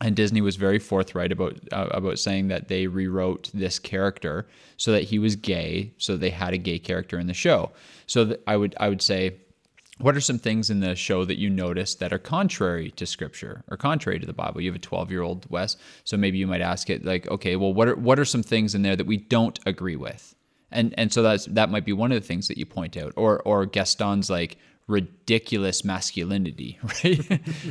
and 0.00 0.16
Disney 0.16 0.40
was 0.40 0.56
very 0.56 0.80
forthright 0.80 1.30
about 1.30 1.56
uh, 1.70 1.86
about 1.92 2.18
saying 2.18 2.48
that 2.48 2.66
they 2.66 2.88
rewrote 2.88 3.48
this 3.54 3.78
character 3.78 4.48
so 4.76 4.90
that 4.90 5.04
he 5.04 5.20
was 5.20 5.36
gay, 5.36 5.92
so 5.98 6.16
they 6.16 6.30
had 6.30 6.52
a 6.52 6.58
gay 6.58 6.80
character 6.80 7.20
in 7.20 7.28
the 7.28 7.34
show. 7.34 7.70
So 8.08 8.36
I 8.48 8.56
would 8.56 8.74
I 8.80 8.88
would 8.88 9.02
say 9.02 9.36
what 9.98 10.16
are 10.16 10.20
some 10.20 10.38
things 10.38 10.70
in 10.70 10.80
the 10.80 10.96
show 10.96 11.24
that 11.24 11.38
you 11.38 11.48
notice 11.48 11.94
that 11.96 12.12
are 12.12 12.18
contrary 12.18 12.90
to 12.92 13.06
scripture 13.06 13.62
or 13.68 13.76
contrary 13.76 14.18
to 14.18 14.26
the 14.26 14.32
bible? 14.32 14.60
You 14.60 14.70
have 14.70 14.76
a 14.76 14.80
12 14.80 15.10
year 15.10 15.22
old 15.22 15.48
wes 15.50 15.76
so 16.04 16.16
maybe 16.16 16.38
you 16.38 16.46
might 16.46 16.60
ask 16.60 16.90
it 16.90 17.04
like 17.04 17.28
okay 17.28 17.56
well 17.56 17.72
what 17.72 17.88
are 17.88 17.96
what 17.96 18.18
are 18.18 18.24
some 18.24 18.42
things 18.42 18.74
in 18.74 18.82
there 18.82 18.96
that 18.96 19.06
we 19.06 19.16
don't 19.16 19.58
agree 19.66 19.96
with? 19.96 20.34
And 20.70 20.94
and 20.98 21.12
so 21.12 21.22
that's 21.22 21.46
that 21.46 21.70
might 21.70 21.84
be 21.84 21.92
one 21.92 22.10
of 22.10 22.20
the 22.20 22.26
things 22.26 22.48
that 22.48 22.58
you 22.58 22.66
point 22.66 22.96
out. 22.96 23.12
Or 23.16 23.40
or 23.42 23.66
gaston's 23.66 24.28
like 24.28 24.58
ridiculous 24.86 25.84
masculinity 25.84 26.78
right? 26.82 27.30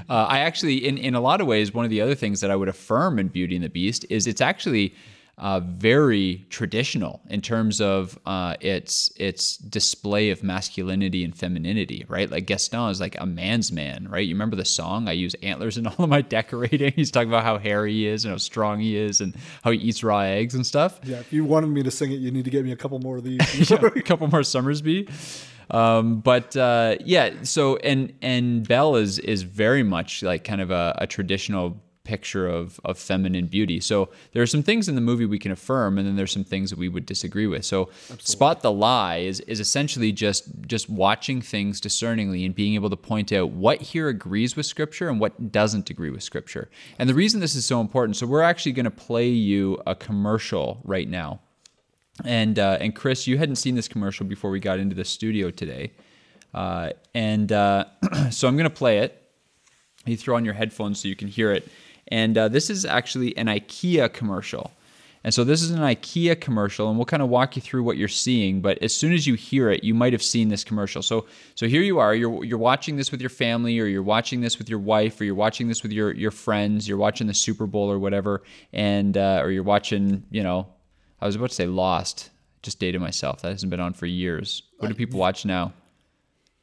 Uh, 0.10 0.26
i 0.26 0.40
actually 0.40 0.78
in 0.88 0.98
in 0.98 1.14
a 1.14 1.22
lot 1.22 1.42
of 1.42 1.46
ways 1.46 1.72
one 1.72 1.86
of 1.86 1.92
the 1.92 2.02
other 2.02 2.16
things 2.16 2.42
that 2.42 2.50
i 2.50 2.56
would 2.56 2.68
affirm 2.68 3.20
in 3.20 3.28
beauty 3.28 3.56
and 3.56 3.64
the 3.64 3.70
beast 3.70 4.04
is 4.10 4.26
it's 4.26 4.42
actually 4.42 4.96
uh, 5.40 5.60
very 5.60 6.46
traditional 6.50 7.20
in 7.30 7.42
terms 7.42 7.82
of 7.82 8.20
uh, 8.26 8.56
its 8.62 9.12
its 9.16 9.58
display 9.58 10.30
of 10.30 10.44
masculinity 10.44 11.24
and 11.24 11.36
femininity, 11.36 12.06
right? 12.08 12.30
Like 12.30 12.46
Gaston 12.46 12.92
is 12.92 13.02
like 13.02 13.16
a 13.20 13.26
man's 13.26 13.72
man, 13.72 14.08
right? 14.10 14.26
You 14.26 14.36
remember 14.36 14.56
the 14.56 14.66
song? 14.66 15.10
I 15.10 15.14
use 15.14 15.34
antlers 15.42 15.78
in 15.78 15.88
all 15.88 15.96
of 16.04 16.10
my 16.10 16.22
decorating. 16.22 16.94
He's 16.96 17.10
talking 17.10 17.30
about 17.30 17.44
how 17.44 17.58
hairy 17.58 17.94
he 17.94 18.08
is 18.08 18.26
and 18.26 18.34
how 18.34 18.38
strong 18.38 18.80
he 18.80 18.96
is 18.96 19.22
and 19.22 19.36
how 19.64 19.72
he 19.72 19.80
eats 19.80 20.04
raw 20.04 20.20
eggs 20.20 20.54
and 20.54 20.66
stuff. 20.66 21.00
Yeah, 21.04 21.18
if 21.18 21.34
you 21.34 21.46
wanted 21.46 21.68
me 21.68 21.82
to 21.82 21.92
sing 21.92 22.12
it, 22.12 22.20
you 22.20 22.30
need 22.30 22.46
to 22.46 22.52
get 22.52 22.64
me 22.64 22.72
a 22.72 22.78
couple 22.78 23.00
more 23.00 23.18
of 23.18 23.24
these. 23.24 23.70
yeah, 23.72 23.78
a 23.84 24.02
couple 24.02 24.28
more 24.28 24.42
Somersby. 24.42 25.10
Um, 25.72 26.20
but 26.20 26.56
uh, 26.56 26.98
yeah, 27.04 27.32
so 27.42 27.78
and 27.78 28.14
and 28.22 28.68
Belle 28.68 28.98
is 28.98 29.18
is 29.18 29.42
very 29.42 29.82
much 29.82 30.22
like 30.22 30.44
kind 30.44 30.62
of 30.62 30.70
a, 30.70 30.94
a 31.00 31.08
traditional 31.08 31.82
picture 32.04 32.48
of 32.48 32.80
of 32.84 32.98
feminine 32.98 33.48
beauty. 33.48 33.80
So 33.80 34.10
there 34.34 34.44
are 34.44 34.48
some 34.48 34.64
things 34.64 34.90
in 34.90 34.96
the 34.96 35.02
movie 35.02 35.26
we 35.26 35.40
can 35.40 35.52
affirm, 35.52 35.98
and 35.98 36.08
then 36.08 36.16
there's 36.16 36.32
some 36.32 36.44
things 36.44 36.70
that 36.70 36.80
we 36.80 36.90
would 36.90 37.06
disagree 37.06 37.48
with. 37.48 37.66
So 37.66 37.90
spot 38.20 38.62
the 38.62 38.72
lie 38.72 39.18
is 39.18 39.40
is 39.42 39.60
essentially 39.60 40.12
just 40.12 40.50
just 40.68 40.90
watching 40.90 41.42
things 41.42 41.80
discerningly 41.80 42.46
and 42.46 42.54
being 42.54 42.76
able 42.76 42.90
to 42.90 42.98
point 42.98 43.32
out 43.32 43.52
what 43.52 43.82
here 43.82 44.10
agrees 44.10 44.56
with 44.56 44.66
Scripture 44.66 45.10
and 45.10 45.20
what 45.20 45.52
doesn't 45.52 45.90
agree 45.90 46.10
with 46.10 46.24
Scripture. 46.24 46.70
And 47.00 47.10
the 47.10 47.14
reason 47.14 47.40
this 47.40 47.56
is 47.56 47.66
so 47.66 47.80
important, 47.80 48.18
so 48.18 48.28
we're 48.28 48.42
actually 48.42 48.74
going 48.74 48.86
to 48.86 48.92
play 48.92 49.30
you 49.30 49.82
a 49.88 49.96
commercial 49.96 50.82
right 50.84 51.08
now. 51.08 51.40
And 52.24 52.60
uh, 52.60 52.78
and 52.80 52.94
Chris, 52.96 53.28
you 53.28 53.38
hadn't 53.38 53.56
seen 53.56 53.76
this 53.76 53.88
commercial 53.88 54.26
before 54.26 54.52
we 54.52 54.60
got 54.60 54.78
into 54.78 54.96
the 54.96 55.06
studio 55.06 55.50
today, 55.50 55.94
uh, 56.54 56.92
and 57.16 57.52
uh, 57.52 57.86
so 58.30 58.48
I'm 58.48 58.56
going 58.56 58.70
to 58.70 58.76
play 58.76 59.00
it. 59.00 59.20
You 60.06 60.18
throw 60.18 60.36
on 60.36 60.46
your 60.46 60.54
headphones 60.54 61.00
so 61.00 61.08
you 61.08 61.16
can 61.16 61.28
hear 61.28 61.52
it. 61.52 61.68
And 62.10 62.38
uh, 62.38 62.48
this 62.48 62.70
is 62.70 62.86
actually 62.86 63.36
an 63.38 63.48
IKEA 63.48 64.12
commercial. 64.12 64.72
And 65.24 65.34
so 65.34 65.46
this 65.46 65.62
is 65.62 65.72
an 65.72 65.80
IKEA 65.80 66.40
commercial, 66.40 66.90
and 66.90 66.98
we'll 66.98 67.06
kind 67.06 67.24
of 67.24 67.30
walk 67.30 67.56
you 67.56 67.62
through 67.62 67.84
what 67.84 67.96
you're 67.96 68.10
seeing. 68.10 68.60
But 68.60 68.78
as 68.84 68.94
soon 68.94 69.14
as 69.14 69.26
you 69.26 69.36
hear 69.36 69.70
it, 69.70 69.84
you 69.84 69.94
might 69.94 70.12
have 70.12 70.22
seen 70.22 70.50
this 70.50 70.66
commercial. 70.66 71.02
So 71.02 71.28
so 71.56 71.68
here 71.68 71.82
you 71.82 72.00
are. 72.00 72.14
You're 72.14 72.44
you're 72.44 72.58
watching 72.58 72.98
this 72.98 73.10
with 73.10 73.22
your 73.22 73.30
family, 73.30 73.80
or 73.80 73.86
you're 73.86 74.04
watching 74.04 74.42
this 74.42 74.58
with 74.58 74.70
your 74.70 74.80
wife, 74.80 75.22
or 75.22 75.24
you're 75.24 75.34
watching 75.36 75.70
this 75.70 75.82
with 75.82 75.94
your 75.94 76.14
your 76.14 76.32
friends. 76.32 76.90
You're 76.90 76.98
watching 76.98 77.28
the 77.28 77.34
Super 77.34 77.66
Bowl 77.66 77.90
or 77.90 78.00
whatever, 78.00 78.44
and 78.74 79.16
uh, 79.18 79.40
or 79.42 79.52
you're 79.52 79.64
watching. 79.64 80.24
You 80.30 80.44
know, 80.44 80.68
I 81.22 81.26
was 81.26 81.36
about 81.36 81.50
to 81.50 81.56
say 81.56 81.68
Lost. 81.68 82.30
Just 82.62 82.80
dated 82.80 83.00
myself. 83.00 83.42
That 83.42 83.52
hasn't 83.52 83.70
been 83.70 83.82
on 83.82 83.94
for 83.94 84.06
years. 84.06 84.64
What 84.78 84.88
do 84.88 84.94
people 84.94 85.20
watch 85.20 85.46
now? 85.46 85.74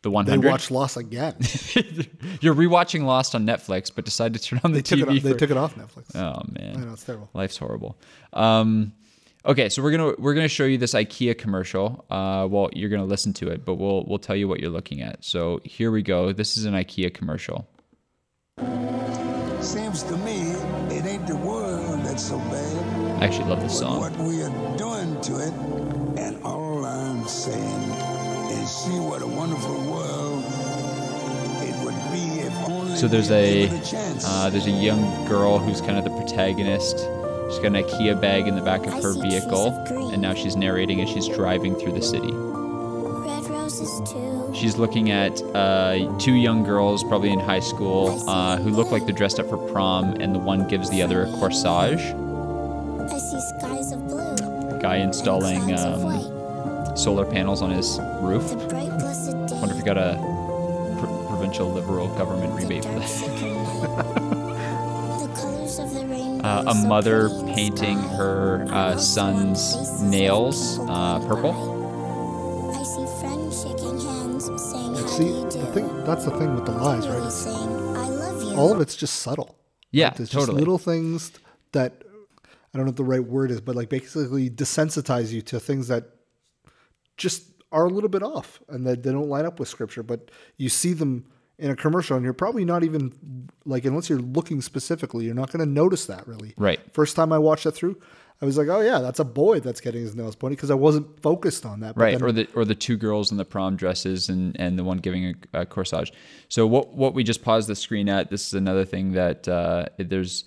The 0.02 0.10
100. 0.10 0.40
They 0.40 0.48
watched 0.48 0.70
Lost 0.70 0.96
again. 0.96 1.34
You're 2.40 2.54
rewatching 2.54 3.04
Lost 3.04 3.34
on 3.34 3.44
Netflix, 3.46 3.90
but 3.94 4.04
decided 4.06 4.40
to 4.40 4.48
turn 4.48 4.60
on 4.64 4.72
the 4.72 4.78
They 4.78 4.82
took 4.82 4.98
TV. 5.00 5.02
it. 5.02 5.08
Off, 5.18 5.22
they 5.24 5.32
took 5.34 5.50
it 5.50 5.56
off 5.58 5.74
Netflix. 5.74 6.16
Oh 6.16 6.42
man, 6.50 6.76
I 6.76 6.80
know 6.86 6.92
it's 6.94 7.04
terrible. 7.04 7.28
life's 7.34 7.58
horrible. 7.58 7.98
Um, 8.32 8.92
okay, 9.44 9.68
so 9.68 9.82
we're 9.82 9.90
gonna 9.90 10.14
we're 10.18 10.32
gonna 10.32 10.48
show 10.48 10.64
you 10.64 10.78
this 10.78 10.94
IKEA 10.94 11.36
commercial. 11.36 12.06
Uh, 12.10 12.48
well, 12.50 12.70
you're 12.72 12.88
gonna 12.88 13.04
listen 13.04 13.34
to 13.34 13.48
it, 13.48 13.66
but 13.66 13.74
we'll 13.74 14.04
we'll 14.06 14.18
tell 14.18 14.36
you 14.36 14.48
what 14.48 14.60
you're 14.60 14.70
looking 14.70 15.02
at. 15.02 15.22
So 15.22 15.60
here 15.64 15.90
we 15.90 16.00
go. 16.02 16.32
This 16.32 16.56
is 16.56 16.64
an 16.64 16.72
IKEA 16.72 17.12
commercial. 17.12 17.68
Seems 19.60 20.02
to 20.04 20.16
me 20.18 20.52
it 20.96 21.04
ain't 21.04 21.26
the 21.26 21.36
world 21.36 22.00
that's 22.04 22.22
so 22.24 22.38
bad, 22.38 23.22
I 23.22 23.26
actually 23.26 23.50
love 23.50 23.60
this 23.60 23.78
song. 23.78 24.00
what 24.00 24.16
we 24.16 24.42
are 24.42 24.76
doing 24.78 25.20
to 25.20 25.36
it. 25.38 25.52
And 26.18 26.42
all 26.42 26.84
I'm 26.86 27.24
saying 27.26 27.90
is 28.58 28.70
see 28.70 28.98
what 28.98 29.20
a 29.22 29.26
So 32.96 33.08
there's 33.08 33.30
a 33.30 33.68
gave 33.68 33.72
it 33.72 33.84
chance. 33.84 34.24
uh, 34.26 34.50
there's 34.50 34.66
a 34.66 34.70
young 34.70 35.24
girl 35.26 35.58
who's 35.58 35.80
kind 35.80 35.96
of 35.98 36.04
the 36.04 36.10
protagonist. 36.10 36.98
She's 37.50 37.58
got 37.58 37.66
an 37.66 37.74
IKEA 37.74 38.20
bag 38.20 38.46
in 38.46 38.54
the 38.54 38.62
back 38.62 38.86
of 38.86 38.92
her 39.02 39.12
vehicle, 39.12 39.68
and 40.12 40.22
now 40.22 40.34
she's 40.34 40.54
narrating 40.54 41.00
as 41.00 41.08
she's 41.08 41.26
driving 41.28 41.74
through 41.74 41.92
the 41.92 42.02
city. 42.02 42.30
Red 42.30 43.44
roses 43.50 44.00
too. 44.10 44.52
She's 44.54 44.76
looking 44.76 45.10
at 45.10 45.40
uh, 45.54 46.16
two 46.18 46.34
young 46.34 46.62
girls, 46.62 47.02
probably 47.04 47.30
in 47.30 47.40
high 47.40 47.60
school, 47.60 48.22
uh, 48.28 48.56
who 48.58 48.70
look 48.70 48.90
like 48.92 49.04
they're 49.06 49.14
dressed 49.14 49.40
up 49.40 49.48
for 49.48 49.56
prom, 49.72 50.14
and 50.20 50.34
the 50.34 50.38
one 50.38 50.68
gives 50.68 50.90
the 50.90 51.02
other 51.02 51.22
a 51.22 51.26
corsage. 51.26 52.00
I 53.10 53.18
see 53.18 53.40
skies 53.58 53.92
of 53.92 54.06
blue. 54.06 54.78
Guy 54.80 54.96
installing 54.96 55.74
um, 55.76 56.96
solar 56.96 57.24
panels 57.24 57.62
on 57.62 57.70
his 57.70 57.98
roof. 58.20 58.48
The 58.50 58.56
bright 58.68 58.96
blessed 58.98 59.32
day. 59.46 59.56
Wonder 59.56 59.74
if 59.74 59.78
he 59.78 59.82
got 59.84 59.98
a 59.98 60.14
pr- 61.52 61.62
provincial 61.62 61.72
liberal 61.72 62.08
government 62.16 62.54
rebate 62.54 62.84
for 62.84 62.90
dark 62.92 63.00
that. 63.00 63.08
sacred 63.08 63.54
night. 63.54 63.94
the 65.20 65.28
colors 65.40 65.78
of 65.78 65.94
the 65.94 66.06
rainbow. 66.06 66.44
Uh, 66.48 66.64
a 66.68 66.74
mother 66.74 67.28
pretty 67.28 67.40
in 67.40 67.46
the 67.46 67.54
painting 67.54 67.98
her 67.98 68.66
uh, 68.70 68.96
son's 68.96 69.78
nails 70.02 70.78
uh, 70.88 71.20
purple 71.20 71.52
purple. 71.52 72.74
I 72.74 72.82
see 72.84 73.20
friends 73.20 73.62
shaking 73.62 74.00
hands, 74.00 74.46
saying 74.72 74.94
how 74.96 75.06
See, 75.06 75.24
do 75.24 75.30
you 75.30 75.50
do. 75.50 75.58
the 75.60 75.66
thing 75.72 76.04
that's 76.04 76.24
the 76.24 76.32
thing 76.32 76.54
with 76.54 76.66
the 76.66 76.72
lies, 76.72 77.08
right? 77.08 77.22
It's, 77.24 77.34
saying, 77.36 77.56
I 77.96 78.08
love 78.08 78.42
you. 78.42 78.56
all 78.58 78.72
of 78.72 78.80
it's 78.80 78.96
just 78.96 79.16
subtle. 79.16 79.58
Yeah, 79.92 80.08
right? 80.08 80.20
It's 80.20 80.30
totally. 80.30 80.48
just 80.52 80.58
little 80.58 80.78
things 80.78 81.32
that 81.72 82.02
I 82.74 82.78
don't 82.78 82.86
know 82.86 82.90
what 82.90 82.96
the 82.96 83.04
right 83.04 83.24
word 83.24 83.50
is, 83.50 83.60
but 83.60 83.76
like 83.76 83.88
basically 83.88 84.50
desensitize 84.50 85.30
you 85.32 85.42
to 85.42 85.60
things 85.60 85.88
that 85.88 86.04
just 87.16 87.44
are 87.72 87.86
a 87.86 87.90
little 87.90 88.08
bit 88.08 88.22
off 88.22 88.60
and 88.68 88.86
that 88.86 89.02
they 89.02 89.12
don't 89.12 89.28
line 89.28 89.46
up 89.46 89.58
with 89.60 89.68
scripture. 89.68 90.02
But 90.02 90.30
you 90.56 90.68
see 90.68 90.92
them 90.92 91.26
in 91.60 91.70
a 91.70 91.76
commercial, 91.76 92.16
and 92.16 92.24
you're 92.24 92.32
probably 92.32 92.64
not 92.64 92.82
even 92.82 93.12
like 93.64 93.84
unless 93.84 94.08
you're 94.08 94.18
looking 94.18 94.60
specifically, 94.60 95.26
you're 95.26 95.34
not 95.34 95.52
going 95.52 95.64
to 95.64 95.70
notice 95.70 96.06
that 96.06 96.26
really. 96.26 96.54
Right. 96.56 96.80
First 96.92 97.14
time 97.16 97.32
I 97.32 97.38
watched 97.38 97.64
that 97.64 97.72
through, 97.72 98.00
I 98.42 98.46
was 98.46 98.56
like, 98.56 98.68
oh 98.68 98.80
yeah, 98.80 99.00
that's 99.00 99.18
a 99.20 99.24
boy 99.24 99.60
that's 99.60 99.80
getting 99.82 100.00
his 100.00 100.14
nails 100.16 100.34
pointed 100.34 100.56
because 100.56 100.70
I 100.70 100.74
wasn't 100.74 101.20
focused 101.20 101.66
on 101.66 101.80
that. 101.80 101.94
But 101.94 102.02
right 102.02 102.18
then- 102.18 102.22
or 102.28 102.32
the 102.32 102.48
or 102.54 102.64
the 102.64 102.74
two 102.74 102.96
girls 102.96 103.30
in 103.30 103.36
the 103.36 103.44
prom 103.44 103.76
dresses 103.76 104.28
and 104.30 104.58
and 104.58 104.78
the 104.78 104.84
one 104.84 104.96
giving 104.98 105.34
a, 105.52 105.60
a 105.60 105.66
corsage 105.66 106.12
so 106.48 106.66
what 106.66 106.94
what 106.94 107.12
we 107.14 107.22
just 107.22 107.42
paused 107.42 107.68
the 107.68 107.76
screen 107.76 108.08
at 108.08 108.30
this 108.30 108.46
is 108.48 108.54
another 108.54 108.84
thing 108.86 109.12
that 109.12 109.46
uh, 109.46 109.84
there's 109.98 110.44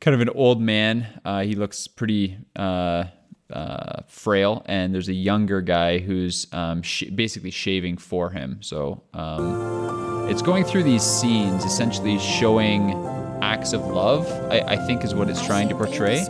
kind 0.00 0.14
of 0.14 0.20
an 0.20 0.28
old 0.30 0.60
man 0.60 1.06
uh, 1.24 1.42
he 1.42 1.54
looks 1.56 1.88
pretty 1.88 2.38
uh, 2.54 3.04
uh, 3.50 4.02
frail 4.08 4.62
and 4.66 4.94
there's 4.94 5.08
a 5.08 5.14
younger 5.14 5.60
guy 5.60 5.98
who's 5.98 6.46
um, 6.52 6.82
sh- 6.82 7.04
basically 7.14 7.50
shaving 7.50 7.96
for 7.96 8.30
him 8.30 8.58
so 8.60 9.02
um, 9.14 10.28
it's 10.28 10.42
going 10.42 10.64
through 10.64 10.82
these 10.82 11.02
scenes 11.02 11.64
essentially 11.64 12.18
showing 12.18 12.92
acts 13.42 13.72
of 13.72 13.86
love 13.86 14.26
I, 14.50 14.60
I 14.60 14.76
think 14.76 15.04
is 15.04 15.14
what 15.14 15.28
it's 15.28 15.44
trying 15.44 15.68
to 15.68 15.74
portray 15.74 16.24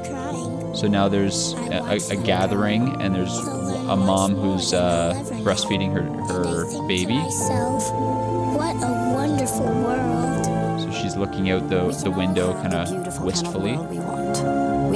so 0.77 0.87
now 0.89 1.09
there's 1.09 1.55
a, 1.55 1.79
a, 1.89 1.97
a 2.11 2.17
gathering, 2.17 3.01
and 3.01 3.15
there's 3.15 3.39
a 3.39 3.97
mom 3.97 4.35
who's 4.35 4.75
uh, 4.75 5.15
breastfeeding 5.43 5.91
her, 5.91 6.03
her 6.31 6.87
baby. 6.87 7.17
what 7.17 8.77
a 8.77 9.15
wonderful 9.15 9.65
world. 9.65 10.81
So 10.83 10.91
she's 11.01 11.17
looking 11.17 11.51
out 11.51 11.71
the, 11.71 11.99
the 12.05 12.11
window 12.11 12.53
kind 12.61 12.75
of 12.75 13.23
wistfully. 13.23 13.79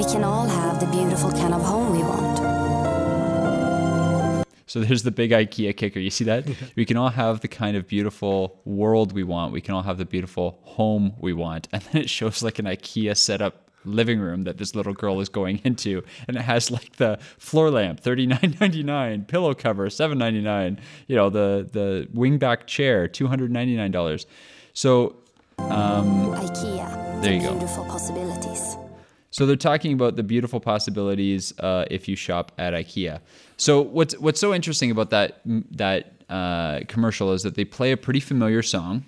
Kind 0.01 0.23
of 0.23 0.23
world 0.23 0.47
we 0.47 0.47
can 0.47 0.47
all 0.47 0.47
have 0.47 0.79
the 0.79 0.87
beautiful 0.87 1.31
kind 1.31 1.53
of 1.53 1.61
home 1.61 1.91
we 1.91 2.01
want. 2.01 2.37
So 4.65 4.79
there's 4.79 5.03
the 5.03 5.11
big 5.11 5.31
IKEA 5.31 5.75
kicker. 5.77 5.99
You 5.99 6.09
see 6.09 6.23
that? 6.23 6.47
we 6.75 6.85
can 6.85 6.97
all 6.97 7.09
have 7.09 7.41
the 7.41 7.47
kind 7.47 7.77
of 7.77 7.87
beautiful 7.87 8.59
world 8.65 9.11
we 9.11 9.23
want. 9.23 9.53
We 9.53 9.61
can 9.61 9.75
all 9.75 9.83
have 9.83 9.97
the 9.97 10.05
beautiful 10.05 10.59
home 10.63 11.13
we 11.19 11.33
want. 11.33 11.67
And 11.71 11.83
then 11.83 12.01
it 12.03 12.09
shows 12.09 12.41
like 12.41 12.57
an 12.57 12.65
IKEA 12.65 13.15
setup 13.15 13.69
living 13.85 14.19
room 14.19 14.43
that 14.45 14.57
this 14.57 14.73
little 14.75 14.93
girl 14.93 15.19
is 15.19 15.29
going 15.29 15.59
into 15.63 16.03
and 16.27 16.37
it 16.37 16.41
has 16.41 16.69
like 16.71 16.97
the 16.97 17.17
floor 17.39 17.71
lamp 17.71 17.99
39.99 17.99 19.27
pillow 19.27 19.55
cover 19.55 19.87
7.99 19.87 20.77
you 21.07 21.15
know 21.15 21.31
the 21.31 21.67
the 21.71 22.07
wingback 22.13 22.67
chair 22.67 23.07
$299 23.07 24.27
so 24.73 25.15
um, 25.57 26.31
IKEA. 26.35 27.21
There 27.23 27.31
the 27.31 27.33
you 27.33 27.41
go. 27.41 27.51
Beautiful 27.51 27.85
possibilities. 27.85 28.77
So 29.31 29.45
they're 29.45 29.55
talking 29.55 29.93
about 29.93 30.17
the 30.17 30.23
beautiful 30.23 30.59
possibilities 30.59 31.57
uh, 31.59 31.85
if 31.89 32.07
you 32.09 32.17
shop 32.17 32.51
at 32.57 32.73
IKEA. 32.73 33.21
So 33.55 33.81
what's 33.81 34.17
what's 34.19 34.39
so 34.39 34.53
interesting 34.53 34.91
about 34.91 35.09
that 35.11 35.41
that 35.45 36.13
uh, 36.29 36.81
commercial 36.87 37.31
is 37.31 37.43
that 37.43 37.55
they 37.55 37.65
play 37.65 37.91
a 37.93 37.97
pretty 37.97 38.19
familiar 38.19 38.61
song, 38.61 39.05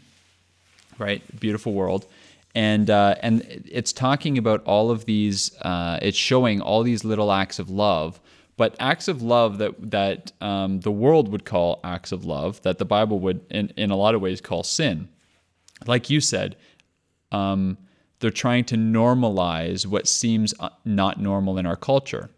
right? 0.98 1.22
Beautiful 1.40 1.74
world, 1.74 2.08
and 2.56 2.90
uh, 2.90 3.16
and 3.22 3.42
it's 3.70 3.92
talking 3.92 4.38
about 4.38 4.64
all 4.64 4.92
of 4.92 5.06
these. 5.06 5.56
Uh, 5.62 6.00
it's 6.02 6.18
showing 6.18 6.62
all 6.62 6.84
these 6.84 7.04
little 7.04 7.32
acts 7.32 7.60
of 7.60 7.70
love, 7.70 8.22
but 8.56 8.78
acts 8.80 9.10
of 9.10 9.22
love 9.22 9.58
that 9.58 9.92
that 9.92 10.32
um, 10.40 10.80
the 10.80 10.92
world 10.92 11.30
would 11.30 11.44
call 11.44 11.82
acts 11.84 12.14
of 12.14 12.24
love 12.24 12.62
that 12.62 12.78
the 12.78 12.86
Bible 12.86 13.20
would, 13.20 13.42
in 13.50 13.74
in 13.76 13.92
a 13.92 13.98
lot 13.98 14.16
of 14.16 14.22
ways, 14.22 14.40
call 14.40 14.64
sin. 14.64 15.10
Like 15.86 16.10
you 16.10 16.22
said, 16.22 16.56
um, 17.34 17.78
they're 18.24 18.32
trying 18.32 18.64
to 18.64 18.78
normalize 18.78 19.86
what 19.86 20.08
seems 20.08 20.54
uh, 20.62 20.70
not 20.86 21.20
normal 21.20 21.58
in 21.58 21.66
our 21.66 21.76
culture. 21.76 22.30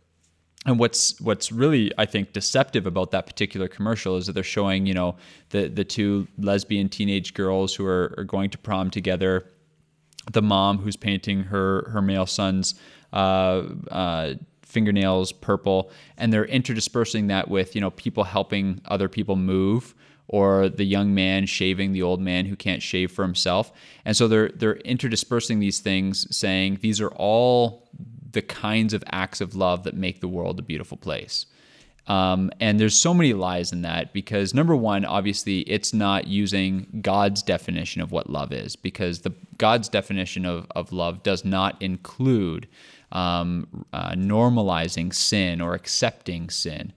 And 0.66 0.80
what's 0.80 1.22
what's 1.22 1.52
really 1.52 1.92
I 1.96 2.06
think 2.08 2.34
deceptive 2.34 2.88
about 2.88 3.12
that 3.12 3.28
particular 3.28 3.68
commercial 3.68 4.18
is 4.18 4.26
that 4.26 4.34
they're 4.34 4.44
showing 4.44 4.88
you 4.88 4.96
know 4.96 5.16
the 5.52 5.68
the 5.68 5.84
two 5.84 6.28
lesbian 6.40 6.90
teenage 6.90 7.36
girls 7.36 7.76
who 7.76 7.86
are, 7.86 8.16
are 8.18 8.24
going 8.24 8.50
to 8.50 8.58
prom 8.58 8.90
together, 8.90 9.46
the 10.32 10.42
mom 10.42 10.80
who's 10.80 10.96
painting 10.96 11.44
her 11.44 11.88
her 11.92 12.02
male 12.02 12.26
son's 12.26 12.74
uh, 13.14 13.62
uh, 13.92 14.34
fingernails 14.64 15.32
purple, 15.32 15.92
and 16.18 16.34
they're 16.34 16.48
interdispersing 16.48 17.28
that 17.28 17.48
with 17.48 17.76
you 17.76 17.82
know 17.82 17.92
people 17.92 18.24
helping 18.24 18.82
other 18.86 19.08
people 19.08 19.36
move, 19.36 19.94
or 20.28 20.70
the 20.70 20.84
young 20.84 21.14
man 21.14 21.46
shaving 21.46 21.92
the 21.92 22.02
old 22.02 22.20
man 22.20 22.46
who 22.46 22.56
can't 22.56 22.82
shave 22.82 23.12
for 23.12 23.24
himself, 23.24 23.72
and 24.04 24.16
so 24.18 24.28
they're 24.28 24.50
they're 24.50 24.76
interdispersing 24.76 25.60
these 25.60 25.80
things, 25.80 26.36
saying 26.36 26.80
these 26.82 27.02
are 27.02 27.12
all 27.12 27.90
the 28.32 28.42
kinds 28.42 28.94
of 28.94 29.04
acts 29.12 29.42
of 29.42 29.56
love 29.56 29.84
that 29.84 29.96
make 29.96 30.20
the 30.20 30.28
world 30.28 30.60
a 30.60 30.64
beautiful 30.64 30.98
place. 30.98 31.46
Um, 32.08 32.52
and 32.60 32.80
there's 32.80 32.98
so 32.98 33.14
many 33.14 33.34
lies 33.34 33.72
in 33.72 33.82
that 33.82 34.14
because 34.14 34.54
number 34.54 34.76
one, 34.76 35.06
obviously, 35.06 35.62
it's 35.62 35.94
not 35.94 36.28
using 36.28 37.00
God's 37.02 37.42
definition 37.42 38.02
of 38.02 38.12
what 38.12 38.30
love 38.30 38.54
is 38.54 38.76
because 38.76 39.22
the 39.22 39.34
God's 39.58 39.90
definition 39.90 40.46
of, 40.46 40.68
of 40.76 40.92
love 40.92 41.24
does 41.24 41.44
not 41.44 41.82
include 41.82 42.68
um, 43.12 43.86
uh, 43.92 44.12
normalizing 44.12 45.14
sin 45.14 45.62
or 45.62 45.74
accepting 45.74 46.50
sin. 46.50 46.94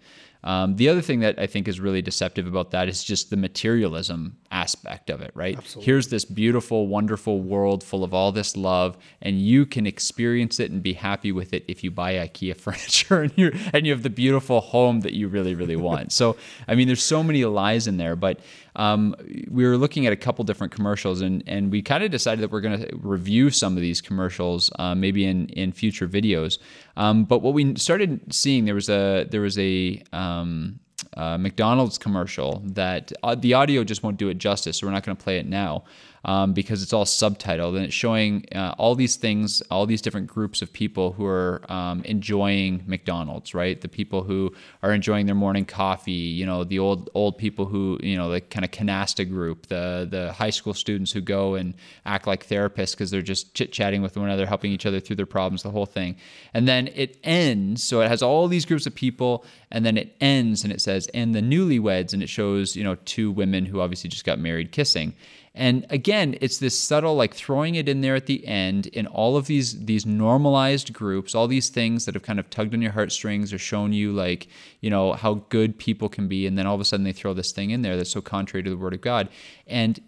Um, 0.48 0.76
the 0.76 0.88
other 0.88 1.02
thing 1.02 1.20
that 1.20 1.38
I 1.38 1.46
think 1.46 1.68
is 1.68 1.78
really 1.78 2.00
deceptive 2.00 2.46
about 2.46 2.70
that 2.70 2.88
is 2.88 3.04
just 3.04 3.28
the 3.28 3.36
materialism 3.36 4.38
aspect 4.50 5.10
of 5.10 5.20
it, 5.20 5.30
right? 5.34 5.60
Here's 5.78 6.08
this 6.08 6.24
beautiful, 6.24 6.86
wonderful 6.86 7.42
world 7.42 7.84
full 7.84 8.02
of 8.02 8.14
all 8.14 8.32
this 8.32 8.56
love, 8.56 8.96
and 9.20 9.38
you 9.38 9.66
can 9.66 9.86
experience 9.86 10.58
it 10.58 10.70
and 10.70 10.82
be 10.82 10.94
happy 10.94 11.32
with 11.32 11.52
it 11.52 11.66
if 11.68 11.84
you 11.84 11.90
buy 11.90 12.14
IKEA 12.14 12.56
furniture 12.60 13.20
and 13.20 13.32
you 13.36 13.52
and 13.74 13.86
you 13.86 13.92
have 13.92 14.02
the 14.02 14.08
beautiful 14.08 14.62
home 14.62 15.00
that 15.00 15.12
you 15.12 15.28
really, 15.28 15.54
really 15.54 15.76
want. 15.76 16.12
so, 16.18 16.34
I 16.66 16.74
mean, 16.74 16.86
there's 16.86 17.02
so 17.02 17.22
many 17.22 17.44
lies 17.44 17.86
in 17.86 17.98
there, 17.98 18.16
but 18.16 18.40
um, 18.78 19.14
we 19.50 19.66
were 19.66 19.76
looking 19.76 20.06
at 20.06 20.12
a 20.12 20.16
couple 20.16 20.44
different 20.44 20.72
commercials, 20.72 21.20
and 21.20 21.42
and 21.46 21.70
we 21.70 21.82
kind 21.82 22.02
of 22.04 22.10
decided 22.10 22.42
that 22.42 22.50
we're 22.50 22.60
going 22.60 22.80
to 22.80 22.96
review 22.96 23.50
some 23.50 23.76
of 23.76 23.82
these 23.82 24.00
commercials, 24.00 24.70
uh, 24.78 24.94
maybe 24.94 25.26
in 25.26 25.48
in 25.48 25.72
future 25.72 26.08
videos. 26.08 26.58
Um, 26.96 27.24
but 27.24 27.40
what 27.40 27.54
we 27.54 27.76
started 27.76 28.32
seeing 28.32 28.64
there 28.64 28.74
was 28.76 28.88
a 28.88 29.26
there 29.30 29.40
was 29.40 29.58
a 29.58 30.02
um, 30.12 30.78
uh, 31.16 31.36
McDonald's 31.36 31.98
commercial 31.98 32.62
that 32.66 33.12
uh, 33.24 33.34
the 33.34 33.54
audio 33.54 33.82
just 33.82 34.02
won't 34.02 34.16
do 34.16 34.28
it 34.28 34.38
justice, 34.38 34.78
so 34.78 34.86
we're 34.86 34.92
not 34.92 35.04
going 35.04 35.16
to 35.16 35.22
play 35.22 35.38
it 35.38 35.46
now 35.46 35.84
um, 36.24 36.52
because 36.52 36.82
it's 36.82 36.92
all 36.92 37.04
subtitled 37.04 37.76
and 37.76 37.84
it's 37.84 37.94
showing 37.94 38.44
uh, 38.54 38.74
all 38.78 38.94
these 38.94 39.16
things, 39.16 39.62
all 39.70 39.86
these 39.86 40.02
different 40.02 40.26
groups 40.26 40.62
of 40.62 40.72
people 40.72 41.12
who 41.12 41.24
are 41.26 41.60
um, 41.70 42.02
enjoying 42.04 42.82
McDonald's, 42.86 43.54
right? 43.54 43.80
The 43.80 43.88
people 43.88 44.22
who 44.22 44.52
are 44.82 44.92
enjoying 44.92 45.26
their 45.26 45.34
morning 45.34 45.64
coffee, 45.64 46.12
you 46.12 46.46
know, 46.46 46.64
the 46.64 46.78
old 46.78 47.10
old 47.14 47.38
people 47.38 47.66
who, 47.66 47.98
you 48.02 48.16
know, 48.16 48.30
the 48.30 48.40
kind 48.40 48.64
of 48.64 48.70
canasta 48.70 49.28
group, 49.28 49.66
the 49.66 50.06
the 50.10 50.32
high 50.32 50.50
school 50.50 50.74
students 50.74 51.12
who 51.12 51.20
go 51.20 51.54
and 51.54 51.74
act 52.04 52.26
like 52.26 52.46
therapists 52.46 52.92
because 52.92 53.10
they're 53.10 53.22
just 53.22 53.54
chit 53.54 53.72
chatting 53.72 54.02
with 54.02 54.16
one 54.16 54.26
another, 54.26 54.46
helping 54.46 54.72
each 54.72 54.86
other 54.86 55.00
through 55.00 55.16
their 55.16 55.26
problems, 55.26 55.62
the 55.62 55.70
whole 55.70 55.86
thing. 55.86 56.16
And 56.54 56.66
then 56.66 56.88
it 56.94 57.18
ends, 57.22 57.82
so 57.82 58.00
it 58.00 58.08
has 58.08 58.22
all 58.22 58.48
these 58.48 58.64
groups 58.64 58.86
of 58.86 58.94
people, 58.94 59.44
and 59.70 59.84
then 59.84 59.96
it 59.96 60.16
ends 60.20 60.64
and 60.64 60.72
it 60.72 60.80
says, 60.80 61.08
and 61.14 61.34
the 61.34 61.40
newlyweds, 61.40 62.12
and 62.12 62.22
it 62.22 62.28
shows, 62.28 62.76
you 62.76 62.84
know, 62.84 62.96
two 63.04 63.30
women 63.30 63.66
who 63.66 63.80
obviously 63.80 64.10
just 64.10 64.24
got 64.24 64.38
married 64.38 64.72
kissing. 64.72 65.14
And 65.58 65.86
again, 65.90 66.38
it's 66.40 66.58
this 66.58 66.78
subtle 66.78 67.16
like 67.16 67.34
throwing 67.34 67.74
it 67.74 67.88
in 67.88 68.00
there 68.00 68.14
at 68.14 68.26
the 68.26 68.46
end 68.46 68.86
in 68.86 69.08
all 69.08 69.36
of 69.36 69.48
these 69.48 69.84
these 69.84 70.06
normalized 70.06 70.92
groups, 70.92 71.34
all 71.34 71.48
these 71.48 71.68
things 71.68 72.04
that 72.04 72.14
have 72.14 72.22
kind 72.22 72.38
of 72.38 72.48
tugged 72.48 72.74
on 72.74 72.80
your 72.80 72.92
heartstrings 72.92 73.52
or 73.52 73.58
shown 73.58 73.92
you 73.92 74.12
like, 74.12 74.46
you 74.80 74.88
know, 74.88 75.14
how 75.14 75.42
good 75.48 75.76
people 75.76 76.08
can 76.08 76.28
be 76.28 76.46
and 76.46 76.56
then 76.56 76.64
all 76.64 76.76
of 76.76 76.80
a 76.80 76.84
sudden 76.84 77.02
they 77.02 77.12
throw 77.12 77.34
this 77.34 77.50
thing 77.50 77.70
in 77.70 77.82
there 77.82 77.96
that's 77.96 78.12
so 78.12 78.20
contrary 78.20 78.62
to 78.62 78.70
the 78.70 78.76
word 78.76 78.94
of 78.94 79.00
God. 79.00 79.28
And 79.66 80.00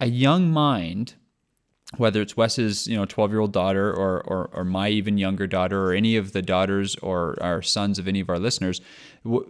a 0.00 0.06
young 0.06 0.50
mind 0.50 1.14
whether 1.96 2.20
it's 2.20 2.36
Wes's, 2.36 2.86
you 2.86 2.96
know, 2.96 3.04
12 3.04 3.30
year 3.30 3.40
old 3.40 3.52
daughter 3.52 3.90
or, 3.90 4.20
or, 4.22 4.50
or 4.52 4.64
my 4.64 4.88
even 4.88 5.18
younger 5.18 5.46
daughter 5.46 5.84
or 5.84 5.92
any 5.92 6.16
of 6.16 6.32
the 6.32 6.42
daughters 6.42 6.96
or 6.96 7.36
our 7.40 7.62
sons 7.62 7.98
of 7.98 8.08
any 8.08 8.20
of 8.20 8.28
our 8.28 8.38
listeners, 8.38 8.80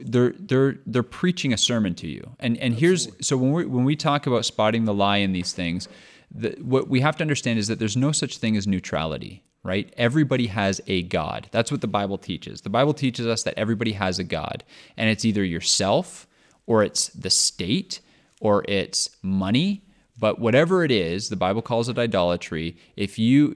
they're, 0.00 0.34
they're, 0.38 0.76
they're 0.86 1.02
preaching 1.02 1.52
a 1.52 1.56
sermon 1.56 1.94
to 1.96 2.06
you. 2.06 2.36
And, 2.40 2.56
and 2.58 2.74
here's, 2.74 3.08
so 3.20 3.36
when 3.36 3.52
we, 3.52 3.66
when 3.66 3.84
we 3.84 3.96
talk 3.96 4.26
about 4.26 4.44
spotting 4.44 4.84
the 4.84 4.94
lie 4.94 5.18
in 5.18 5.32
these 5.32 5.52
things, 5.52 5.88
the, 6.34 6.56
what 6.60 6.88
we 6.88 7.00
have 7.00 7.16
to 7.16 7.24
understand 7.24 7.58
is 7.58 7.68
that 7.68 7.78
there's 7.78 7.96
no 7.96 8.12
such 8.12 8.38
thing 8.38 8.56
as 8.56 8.66
neutrality, 8.66 9.44
right? 9.62 9.92
Everybody 9.96 10.48
has 10.48 10.80
a 10.86 11.02
God. 11.02 11.48
That's 11.52 11.70
what 11.70 11.80
the 11.80 11.86
Bible 11.86 12.18
teaches. 12.18 12.62
The 12.62 12.70
Bible 12.70 12.94
teaches 12.94 13.26
us 13.26 13.42
that 13.44 13.54
everybody 13.56 13.92
has 13.92 14.18
a 14.18 14.24
God, 14.24 14.64
and 14.96 15.08
it's 15.08 15.24
either 15.24 15.44
yourself 15.44 16.26
or 16.66 16.82
it's 16.82 17.08
the 17.08 17.30
state 17.30 18.00
or 18.40 18.64
it's 18.68 19.10
money 19.22 19.82
but 20.24 20.38
whatever 20.38 20.82
it 20.82 20.90
is, 20.90 21.28
the 21.28 21.36
Bible 21.36 21.60
calls 21.60 21.90
it 21.90 21.98
idolatry. 21.98 22.78
If 22.96 23.18
you, 23.18 23.54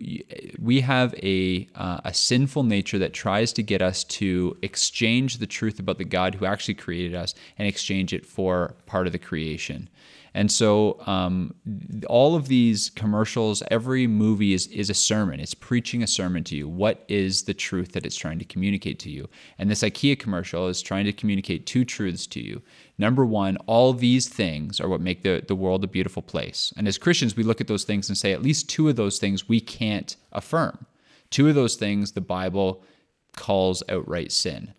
we 0.61 0.83
have 0.83 1.15
a 1.15 1.67
uh, 1.75 2.03
a 2.05 2.13
sinful 2.13 2.63
nature 2.65 2.99
that 2.99 3.15
tries 3.15 3.55
to 3.55 3.63
get 3.63 3.81
us 3.81 4.05
to 4.05 4.55
exchange 4.61 5.39
the 5.39 5.47
truth 5.47 5.81
about 5.81 5.97
the 5.97 6.05
God 6.05 6.35
who 6.35 6.45
actually 6.45 6.75
created 6.75 7.15
us 7.15 7.35
and 7.57 7.67
exchange 7.67 8.13
it 8.13 8.27
for 8.27 8.75
part 8.85 9.07
of 9.07 9.15
the 9.15 9.19
creation. 9.19 9.89
And 10.35 10.51
so, 10.53 11.01
um, 11.07 11.55
all 12.07 12.37
of 12.37 12.49
these 12.49 12.91
commercials, 12.91 13.63
every 13.71 14.07
movie 14.07 14.53
is, 14.53 14.67
is 14.69 14.91
a 14.91 14.95
sermon. 14.95 15.41
It's 15.41 15.55
preaching 15.55 16.03
a 16.03 16.07
sermon 16.07 16.45
to 16.45 16.57
you. 16.57 16.69
What 16.69 17.05
is 17.09 17.45
the 17.45 17.55
truth 17.55 17.93
that 17.93 18.05
it's 18.05 18.17
trying 18.17 18.39
to 18.39 18.45
communicate 18.45 18.99
to 19.01 19.11
you? 19.11 19.29
And 19.59 19.71
this 19.71 19.83
IKEA 19.83 20.19
commercial 20.19 20.69
is 20.69 20.83
trying 20.83 21.07
to 21.07 21.13
communicate 21.13 21.67
two 21.67 21.85
truths 21.85 22.27
to 22.29 22.41
you. 22.41 22.63
Number 22.99 23.25
one, 23.25 23.57
all 23.67 23.93
these 23.93 24.29
things 24.29 24.81
are 24.81 24.89
what 24.89 25.01
make 25.01 25.23
the, 25.23 25.43
the 25.47 25.55
world 25.55 25.85
a 25.85 25.89
beautiful 25.89 26.23
place. 26.23 26.73
And 26.77 26.87
as 26.89 26.99
Christians, 26.99 27.37
we 27.37 27.45
look 27.45 27.61
at 27.61 27.69
those 27.69 27.85
things 27.85 28.09
and 28.09 28.19
say, 28.19 28.33
at 28.33 28.43
least 28.43 28.69
two 28.69 28.89
of 28.89 28.97
those 28.97 29.19
things 29.19 29.49
we 29.49 29.61
can't 29.61 30.17
affirm. 30.33 30.87
Two 31.31 31.49
of 31.49 31.55
those 31.55 31.77
things 31.77 32.13
the 32.13 32.21
Bible 32.21 32.83
calls 33.37 33.83
outright 33.89 34.33
sin. 34.33 34.75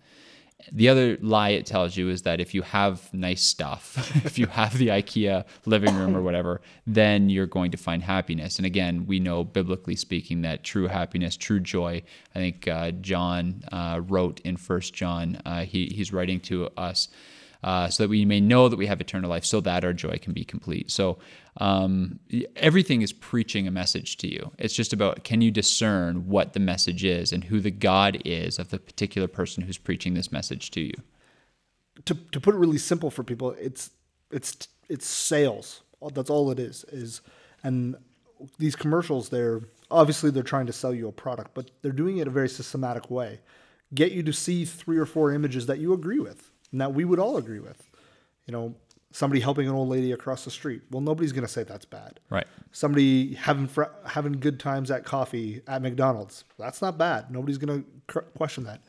The 0.71 0.89
other 0.89 1.17
lie 1.21 1.49
it 1.49 1.65
tells 1.65 1.95
you 1.95 2.09
is 2.09 2.23
that 2.23 2.39
if 2.39 2.53
you 2.53 2.61
have 2.61 3.11
nice 3.13 3.41
stuff, 3.41 3.97
if 4.25 4.37
you 4.37 4.47
have 4.47 4.77
the 4.77 4.87
IKEA 4.87 5.45
living 5.65 5.95
room 5.95 6.15
or 6.15 6.21
whatever, 6.21 6.61
then 6.85 7.29
you're 7.29 7.47
going 7.47 7.71
to 7.71 7.77
find 7.77 8.03
happiness. 8.03 8.57
And 8.57 8.65
again, 8.65 9.05
we 9.07 9.19
know 9.19 9.43
biblically 9.43 9.95
speaking 9.95 10.41
that 10.41 10.63
true 10.63 10.87
happiness, 10.87 11.37
true 11.37 11.59
joy. 11.59 12.03
I 12.35 12.39
think 12.39 12.67
uh, 12.67 12.91
John 12.91 13.63
uh, 13.71 14.01
wrote 14.05 14.41
in 14.41 14.57
First 14.57 14.93
John. 14.93 15.41
Uh, 15.45 15.63
he, 15.63 15.87
he's 15.87 16.11
writing 16.11 16.39
to 16.41 16.69
us 16.77 17.07
uh, 17.63 17.89
so 17.89 18.03
that 18.03 18.09
we 18.09 18.25
may 18.25 18.39
know 18.39 18.69
that 18.69 18.77
we 18.77 18.87
have 18.87 19.01
eternal 19.01 19.29
life, 19.29 19.45
so 19.45 19.59
that 19.61 19.83
our 19.83 19.93
joy 19.93 20.17
can 20.21 20.33
be 20.33 20.45
complete. 20.45 20.89
So 20.89 21.17
um, 21.57 22.19
everything 22.55 23.01
is 23.01 23.11
preaching 23.11 23.67
a 23.67 23.71
message 23.71 24.17
to 24.17 24.27
you. 24.27 24.51
It's 24.57 24.73
just 24.73 24.93
about 24.93 25.23
can 25.23 25.41
you 25.41 25.51
discern 25.51 26.27
what 26.27 26.53
the 26.53 26.59
message 26.59 27.03
is 27.03 27.33
and 27.33 27.43
who 27.43 27.59
the 27.59 27.71
God 27.71 28.21
is 28.23 28.59
of 28.59 28.69
the 28.69 28.79
particular 28.79 29.27
person 29.27 29.63
who's 29.63 29.77
preaching 29.77 30.13
this 30.13 30.31
message 30.31 30.71
to 30.71 30.81
you. 30.81 30.93
to 32.05 32.15
to 32.31 32.39
put 32.39 32.55
it 32.55 32.57
really 32.57 32.77
simple 32.77 33.11
for 33.11 33.23
people, 33.23 33.51
it's 33.51 33.91
it's 34.31 34.67
it's 34.87 35.05
sales. 35.05 35.81
That's 36.13 36.29
all 36.29 36.51
it 36.51 36.59
is. 36.59 36.85
Is 36.85 37.21
and 37.61 37.97
these 38.57 38.75
commercials, 38.75 39.29
they're 39.29 39.61
obviously 39.91 40.31
they're 40.31 40.43
trying 40.43 40.67
to 40.67 40.73
sell 40.73 40.93
you 40.93 41.09
a 41.09 41.11
product, 41.11 41.51
but 41.53 41.71
they're 41.81 41.91
doing 41.91 42.17
it 42.17 42.27
a 42.27 42.31
very 42.31 42.49
systematic 42.49 43.11
way. 43.11 43.41
Get 43.93 44.11
you 44.11 44.23
to 44.23 44.31
see 44.31 44.65
three 44.65 44.97
or 44.97 45.05
four 45.05 45.33
images 45.33 45.65
that 45.65 45.79
you 45.79 45.93
agree 45.93 46.19
with 46.19 46.48
and 46.71 46.81
that 46.81 46.93
we 46.93 47.05
would 47.05 47.19
all 47.19 47.37
agree 47.37 47.59
with. 47.59 47.89
You 48.45 48.51
know, 48.53 48.75
somebody 49.11 49.41
helping 49.41 49.67
an 49.67 49.73
old 49.73 49.89
lady 49.89 50.11
across 50.11 50.45
the 50.45 50.51
street. 50.51 50.81
Well, 50.91 51.01
nobody's 51.01 51.31
going 51.31 51.45
to 51.45 51.51
say 51.51 51.63
that's 51.63 51.85
bad. 51.85 52.19
Right. 52.29 52.47
Somebody 52.71 53.33
having 53.35 53.67
fr- 53.67 53.83
having 54.05 54.33
good 54.33 54.59
times 54.59 54.91
at 54.91 55.03
coffee 55.05 55.61
at 55.67 55.81
McDonald's. 55.81 56.43
That's 56.57 56.81
not 56.81 56.97
bad. 56.97 57.31
Nobody's 57.31 57.57
going 57.57 57.81
to 57.81 57.89
cr- 58.07 58.19
question 58.37 58.63
that. 58.65 58.81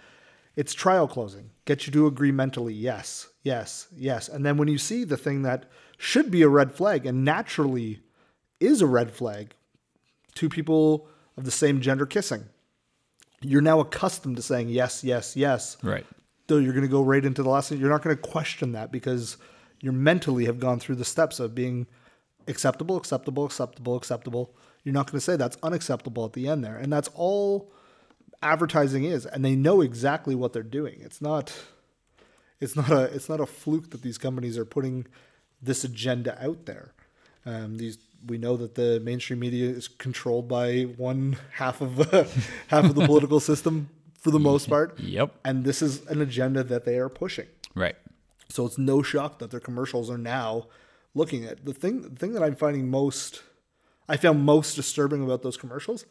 It's 0.56 0.74
trial 0.74 1.08
closing. 1.08 1.50
Get 1.64 1.86
you 1.86 1.92
to 1.92 2.06
agree 2.06 2.32
mentally. 2.32 2.74
Yes, 2.74 3.28
yes, 3.42 3.86
yes. 3.96 4.28
And 4.28 4.44
then 4.44 4.56
when 4.56 4.68
you 4.68 4.78
see 4.78 5.04
the 5.04 5.16
thing 5.16 5.42
that 5.42 5.66
should 5.96 6.30
be 6.30 6.42
a 6.42 6.48
red 6.48 6.72
flag 6.72 7.06
and 7.06 7.24
naturally 7.24 8.00
is 8.58 8.82
a 8.82 8.86
red 8.86 9.12
flag, 9.12 9.54
two 10.34 10.48
people 10.48 11.08
of 11.36 11.44
the 11.44 11.50
same 11.50 11.80
gender 11.80 12.04
kissing, 12.04 12.44
you're 13.40 13.62
now 13.62 13.80
accustomed 13.80 14.36
to 14.36 14.42
saying 14.42 14.68
yes, 14.68 15.02
yes, 15.02 15.36
yes. 15.36 15.76
Right. 15.82 16.04
Though 16.50 16.58
you're 16.58 16.72
going 16.72 16.84
to 16.84 16.88
go 16.88 17.02
right 17.02 17.24
into 17.24 17.44
the 17.44 17.48
last 17.48 17.68
thing. 17.68 17.78
You're 17.78 17.90
not 17.90 18.02
going 18.02 18.16
to 18.16 18.20
question 18.20 18.72
that 18.72 18.90
because 18.90 19.36
you 19.80 19.92
mentally 19.92 20.46
have 20.46 20.58
gone 20.58 20.80
through 20.80 20.96
the 20.96 21.04
steps 21.04 21.38
of 21.38 21.54
being 21.54 21.86
acceptable, 22.48 22.96
acceptable, 22.96 23.46
acceptable, 23.46 23.96
acceptable. 23.96 24.52
You're 24.82 24.92
not 24.92 25.06
going 25.06 25.18
to 25.18 25.24
say 25.24 25.36
that's 25.36 25.56
unacceptable 25.62 26.24
at 26.24 26.32
the 26.32 26.48
end 26.48 26.64
there. 26.64 26.76
And 26.76 26.92
that's 26.92 27.08
all 27.14 27.70
advertising 28.42 29.04
is. 29.04 29.26
And 29.26 29.44
they 29.44 29.54
know 29.54 29.80
exactly 29.80 30.34
what 30.34 30.52
they're 30.52 30.64
doing. 30.64 30.98
It's 31.00 31.22
not 31.22 31.54
it's 32.60 32.74
not 32.74 32.90
a 32.90 33.04
it's 33.04 33.28
not 33.28 33.40
a 33.40 33.46
fluke 33.46 33.90
that 33.90 34.02
these 34.02 34.18
companies 34.18 34.58
are 34.58 34.64
putting 34.64 35.06
this 35.62 35.84
agenda 35.84 36.36
out 36.44 36.66
there. 36.66 36.92
Um, 37.46 37.76
these 37.76 37.98
we 38.26 38.38
know 38.38 38.56
that 38.56 38.74
the 38.74 39.00
mainstream 39.00 39.38
media 39.38 39.70
is 39.70 39.86
controlled 39.86 40.48
by 40.48 40.82
one 40.82 41.36
half 41.52 41.80
of 41.80 41.96
half 42.68 42.84
of 42.84 42.94
the 42.96 43.06
political 43.06 43.38
system 43.38 43.88
for 44.20 44.30
the 44.30 44.38
most 44.38 44.68
part. 44.68 44.98
Yep. 45.00 45.34
And 45.44 45.64
this 45.64 45.82
is 45.82 46.06
an 46.06 46.20
agenda 46.20 46.62
that 46.64 46.84
they 46.84 46.98
are 46.98 47.08
pushing. 47.08 47.46
Right. 47.74 47.96
So 48.48 48.66
it's 48.66 48.78
no 48.78 49.02
shock 49.02 49.38
that 49.38 49.50
their 49.50 49.60
commercials 49.60 50.10
are 50.10 50.18
now 50.18 50.66
looking 51.14 51.44
at 51.44 51.64
the 51.64 51.72
thing. 51.72 52.02
The 52.02 52.10
thing 52.10 52.32
that 52.34 52.42
I'm 52.42 52.54
finding 52.56 52.90
most, 52.90 53.42
I 54.08 54.16
found 54.16 54.44
most 54.44 54.74
disturbing 54.74 55.22
about 55.24 55.42
those 55.42 55.56
commercials, 55.56 56.04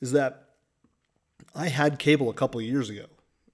is 0.00 0.12
that 0.12 0.46
I 1.54 1.68
had 1.68 1.98
cable 1.98 2.30
a 2.30 2.34
couple 2.34 2.60
of 2.60 2.66
years 2.66 2.90
ago, 2.90 3.06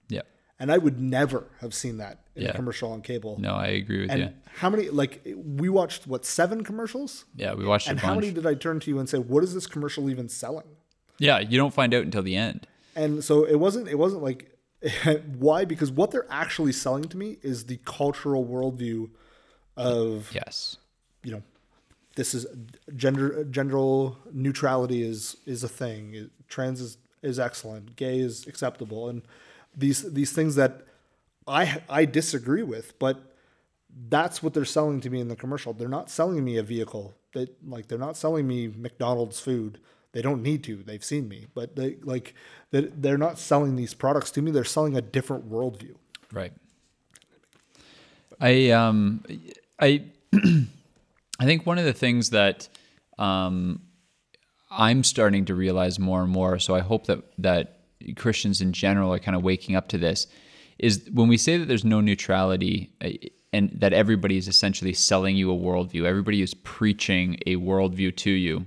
Yeah. 0.07 0.21
and 0.59 0.71
I 0.71 0.77
would 0.77 0.99
never 0.99 1.45
have 1.61 1.73
seen 1.73 1.97
that 1.97 2.19
in 2.35 2.43
Yeah. 2.43 2.49
a 2.49 2.53
commercial 2.53 2.91
on 2.91 3.01
cable. 3.01 3.37
No, 3.39 3.53
I 3.55 3.67
agree 3.67 4.01
with 4.01 4.11
And 4.11 4.19
you. 4.21 4.29
how 4.57 4.69
many? 4.69 4.89
Like 4.89 5.25
we 5.35 5.67
watched 5.69 6.05
what 6.05 6.25
seven 6.25 6.63
commercials, 6.63 7.25
Yeah, 7.35 7.53
we 7.55 7.65
watched 7.65 7.87
and 7.89 7.99
how 7.99 8.13
many 8.15 8.31
did 8.31 8.45
I 8.45 8.53
turn 8.53 8.79
to 8.81 8.89
you 8.91 8.99
and 8.99 9.09
say, 9.09 9.17
"What 9.17 9.43
is 9.43 9.53
this 9.53 9.65
commercial 9.67 10.09
even 10.09 10.29
selling?" 10.29 10.67
yeah, 11.17 11.39
you 11.39 11.57
don't 11.57 11.73
find 11.73 11.93
out 11.93 12.03
until 12.03 12.21
the 12.23 12.35
end. 12.35 12.67
And 12.97 13.23
so 13.23 13.45
it 13.45 13.55
wasn't. 13.55 13.87
It 13.87 13.97
wasn't 13.97 14.23
like 14.23 14.51
why 15.37 15.63
because 15.65 15.91
what 15.91 16.11
they're 16.11 16.27
actually 16.29 16.71
selling 16.73 17.05
to 17.05 17.17
me 17.17 17.37
is 17.41 17.65
the 17.65 17.77
cultural 17.85 18.45
worldview 18.45 19.09
of 19.75 20.29
Yes. 20.33 20.77
you 21.23 21.31
know 21.31 21.43
this 22.15 22.33
is 22.33 22.45
gender 22.95 23.43
gender 23.45 24.11
neutrality 24.33 25.03
is 25.03 25.37
is 25.45 25.63
a 25.63 25.69
thing. 25.69 26.29
Trans 26.47 26.81
is 26.81 26.97
is 27.21 27.39
excellent. 27.39 27.95
Gay 27.95 28.19
is 28.19 28.47
acceptable, 28.47 29.07
and 29.09 29.21
these 29.75 30.01
these 30.13 30.31
things 30.31 30.55
that 30.55 30.81
I 31.47 31.81
I 31.89 32.05
disagree 32.05 32.63
with, 32.63 32.97
but 32.99 33.21
that's 34.09 34.43
what 34.43 34.53
they're 34.53 34.65
selling 34.65 34.99
to 35.01 35.09
me 35.09 35.19
in 35.19 35.27
the 35.27 35.35
commercial. 35.35 35.73
They're 35.73 35.87
not 35.87 36.09
selling 36.09 36.43
me 36.43 36.57
a 36.57 36.63
vehicle. 36.63 37.13
They 37.33 37.47
like 37.65 37.87
they're 37.87 37.97
not 37.99 38.17
selling 38.17 38.47
me 38.47 38.67
McDonald's 38.67 39.39
food. 39.39 39.79
They 40.17 40.23
don't 40.23 40.41
need 40.41 40.63
to. 40.63 40.77
They've 40.77 41.03
seen 41.03 41.29
me, 41.29 41.45
but 41.53 41.75
they 41.75 41.97
like 42.01 42.33
they're 42.71 43.19
not 43.19 43.37
selling 43.37 43.75
these 43.75 43.93
products 43.93 44.31
to 44.31 44.41
me. 44.41 44.49
They're 44.49 44.63
selling 44.63 44.97
a 44.97 45.01
different 45.01 45.47
worldview. 45.47 45.93
Right. 46.33 46.51
I 48.41 48.71
um 48.71 49.23
I 49.79 50.05
I 50.33 51.45
think 51.45 51.67
one 51.67 51.77
of 51.77 51.85
the 51.85 51.93
things 51.93 52.31
that 52.31 52.67
um 53.19 53.79
I'm 54.71 55.03
starting 55.03 55.45
to 55.45 55.53
realize 55.53 55.99
more 55.99 56.23
and 56.23 56.31
more. 56.31 56.57
So 56.57 56.73
I 56.73 56.79
hope 56.79 57.05
that 57.05 57.21
that 57.37 57.81
Christians 58.15 58.59
in 58.59 58.73
general 58.73 59.13
are 59.13 59.19
kind 59.19 59.37
of 59.37 59.43
waking 59.43 59.75
up 59.75 59.87
to 59.89 59.99
this. 59.99 60.25
Is 60.79 61.07
when 61.13 61.27
we 61.27 61.37
say 61.37 61.57
that 61.57 61.67
there's 61.67 61.85
no 61.85 62.01
neutrality 62.01 62.89
uh, 63.03 63.09
and 63.53 63.69
that 63.71 63.93
everybody 63.93 64.37
is 64.37 64.47
essentially 64.47 64.93
selling 64.93 65.35
you 65.35 65.51
a 65.51 65.55
worldview, 65.55 66.05
everybody 66.05 66.41
is 66.41 66.55
preaching 66.55 67.37
a 67.45 67.57
worldview 67.57 68.15
to 68.15 68.31
you. 68.31 68.65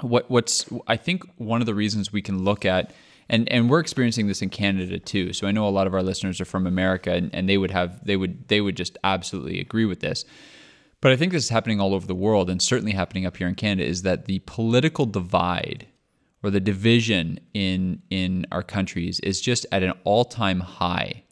What 0.00 0.30
what's 0.30 0.66
I 0.86 0.96
think 0.96 1.24
one 1.36 1.60
of 1.60 1.66
the 1.66 1.74
reasons 1.74 2.12
we 2.12 2.22
can 2.22 2.44
look 2.44 2.64
at 2.64 2.92
and 3.28 3.50
and 3.50 3.70
we're 3.70 3.80
experiencing 3.80 4.26
this 4.26 4.42
in 4.42 4.50
Canada 4.50 4.98
too. 4.98 5.32
So 5.32 5.46
I 5.46 5.52
know 5.52 5.66
a 5.66 5.70
lot 5.70 5.86
of 5.86 5.94
our 5.94 6.02
listeners 6.02 6.40
are 6.40 6.44
from 6.44 6.66
America 6.66 7.12
and, 7.12 7.34
and 7.34 7.48
they 7.48 7.58
would 7.58 7.70
have 7.70 8.04
they 8.04 8.16
would 8.16 8.48
they 8.48 8.60
would 8.60 8.76
just 8.76 8.98
absolutely 9.04 9.60
agree 9.60 9.84
with 9.84 10.00
this 10.00 10.24
but 11.00 11.12
I 11.12 11.16
think 11.16 11.32
this 11.32 11.44
is 11.44 11.50
happening 11.50 11.80
all 11.80 11.94
over 11.94 12.06
the 12.06 12.14
world 12.14 12.50
and 12.50 12.60
certainly 12.60 12.92
happening 12.92 13.24
up 13.24 13.36
here 13.36 13.48
in 13.48 13.54
Canada 13.54 13.88
is 13.88 14.02
that 14.02 14.26
the 14.26 14.40
political 14.40 15.06
divide 15.06 15.86
or 16.42 16.50
the 16.50 16.60
division 16.60 17.40
in 17.54 18.02
in 18.10 18.46
our 18.52 18.62
countries 18.62 19.20
is 19.20 19.40
just 19.40 19.66
at 19.72 19.82
an 19.82 19.92
all-time 20.04 20.60
high. 20.60 21.24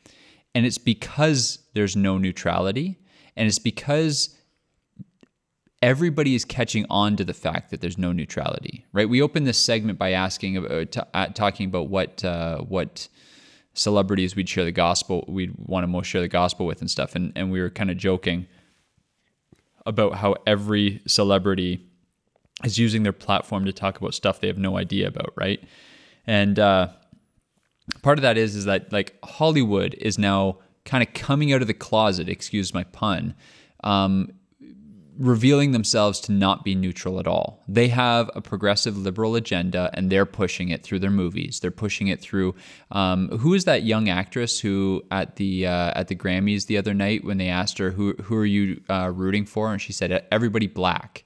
And 0.54 0.64
it's 0.64 0.78
because 0.78 1.58
there's 1.74 1.96
no 1.96 2.18
neutrality 2.18 2.98
and 3.36 3.46
it's 3.46 3.58
because 3.58 4.37
everybody 5.82 6.34
is 6.34 6.44
catching 6.44 6.86
on 6.90 7.16
to 7.16 7.24
the 7.24 7.34
fact 7.34 7.70
that 7.70 7.80
there's 7.80 7.98
no 7.98 8.12
neutrality, 8.12 8.84
right? 8.92 9.08
We 9.08 9.22
opened 9.22 9.46
this 9.46 9.58
segment 9.58 9.98
by 9.98 10.12
asking 10.12 10.56
about 10.56 10.96
uh, 11.14 11.26
talking 11.28 11.66
about 11.66 11.88
what 11.88 12.24
uh, 12.24 12.58
what 12.58 13.08
celebrities 13.74 14.34
we'd 14.34 14.48
share 14.48 14.64
the 14.64 14.72
gospel, 14.72 15.24
we'd 15.28 15.54
want 15.56 15.84
to 15.84 15.88
most 15.88 16.06
share 16.06 16.20
the 16.20 16.28
gospel 16.28 16.66
with 16.66 16.80
and 16.80 16.90
stuff, 16.90 17.14
and 17.14 17.32
and 17.36 17.50
we 17.50 17.60
were 17.60 17.70
kind 17.70 17.90
of 17.90 17.96
joking 17.96 18.46
about 19.86 20.14
how 20.16 20.34
every 20.46 21.00
celebrity 21.06 21.86
is 22.64 22.78
using 22.78 23.04
their 23.04 23.12
platform 23.12 23.64
to 23.64 23.72
talk 23.72 23.96
about 23.98 24.12
stuff 24.14 24.40
they 24.40 24.48
have 24.48 24.58
no 24.58 24.76
idea 24.76 25.06
about, 25.06 25.32
right? 25.36 25.62
And 26.26 26.58
uh, 26.58 26.88
part 28.02 28.18
of 28.18 28.22
that 28.22 28.36
is 28.36 28.56
is 28.56 28.64
that 28.64 28.92
like 28.92 29.16
Hollywood 29.24 29.94
is 29.94 30.18
now 30.18 30.58
kind 30.84 31.06
of 31.06 31.14
coming 31.14 31.52
out 31.52 31.60
of 31.60 31.68
the 31.68 31.74
closet, 31.74 32.28
excuse 32.28 32.74
my 32.74 32.84
pun, 32.84 33.34
um, 33.84 34.32
revealing 35.18 35.72
themselves 35.72 36.20
to 36.20 36.32
not 36.32 36.64
be 36.64 36.74
neutral 36.74 37.18
at 37.18 37.26
all. 37.26 37.64
They 37.66 37.88
have 37.88 38.30
a 38.36 38.40
progressive 38.40 38.96
liberal 38.96 39.34
agenda 39.34 39.90
and 39.94 40.10
they're 40.10 40.24
pushing 40.24 40.68
it 40.68 40.84
through 40.84 41.00
their 41.00 41.10
movies. 41.10 41.58
They're 41.60 41.72
pushing 41.72 42.06
it 42.06 42.20
through. 42.20 42.54
Um, 42.92 43.28
who 43.38 43.52
is 43.52 43.64
that 43.64 43.82
young 43.82 44.08
actress 44.08 44.60
who 44.60 45.02
at 45.10 45.36
the 45.36 45.66
uh, 45.66 45.92
at 45.96 46.06
the 46.08 46.14
Grammys 46.14 46.66
the 46.66 46.78
other 46.78 46.94
night 46.94 47.24
when 47.24 47.38
they 47.38 47.48
asked 47.48 47.78
her 47.78 47.90
who 47.90 48.14
who 48.14 48.36
are 48.36 48.46
you 48.46 48.80
uh, 48.88 49.10
rooting 49.12 49.44
for 49.44 49.72
and 49.72 49.82
she 49.82 49.92
said 49.92 50.24
everybody 50.30 50.68
black. 50.68 51.24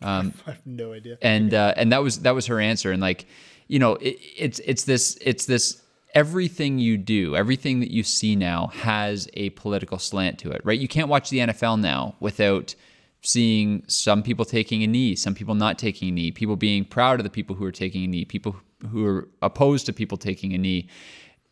Um, 0.00 0.32
I 0.46 0.52
have 0.52 0.66
no 0.66 0.94
idea. 0.94 1.18
And 1.20 1.52
uh, 1.52 1.74
and 1.76 1.92
that 1.92 2.02
was 2.02 2.20
that 2.20 2.34
was 2.34 2.46
her 2.46 2.58
answer 2.58 2.90
and 2.90 3.02
like 3.02 3.26
you 3.68 3.78
know 3.78 3.96
it, 3.96 4.18
it's 4.36 4.60
it's 4.60 4.84
this 4.84 5.18
it's 5.20 5.44
this 5.44 5.82
everything 6.14 6.78
you 6.78 6.96
do, 6.96 7.36
everything 7.36 7.80
that 7.80 7.90
you 7.90 8.02
see 8.02 8.36
now 8.36 8.68
has 8.68 9.28
a 9.34 9.50
political 9.50 9.98
slant 9.98 10.38
to 10.38 10.52
it, 10.52 10.62
right? 10.64 10.78
You 10.78 10.88
can't 10.88 11.08
watch 11.08 11.28
the 11.28 11.38
NFL 11.38 11.80
now 11.80 12.14
without 12.20 12.74
seeing 13.24 13.82
some 13.88 14.22
people 14.22 14.44
taking 14.44 14.82
a 14.82 14.86
knee, 14.86 15.16
some 15.16 15.34
people 15.34 15.54
not 15.54 15.78
taking 15.78 16.10
a 16.10 16.12
knee, 16.12 16.30
people 16.30 16.56
being 16.56 16.84
proud 16.84 17.18
of 17.18 17.24
the 17.24 17.30
people 17.30 17.56
who 17.56 17.64
are 17.64 17.72
taking 17.72 18.04
a 18.04 18.06
knee, 18.06 18.24
people 18.24 18.54
who 18.90 19.04
are 19.04 19.28
opposed 19.40 19.86
to 19.86 19.92
people 19.92 20.18
taking 20.18 20.52
a 20.52 20.58
knee. 20.58 20.88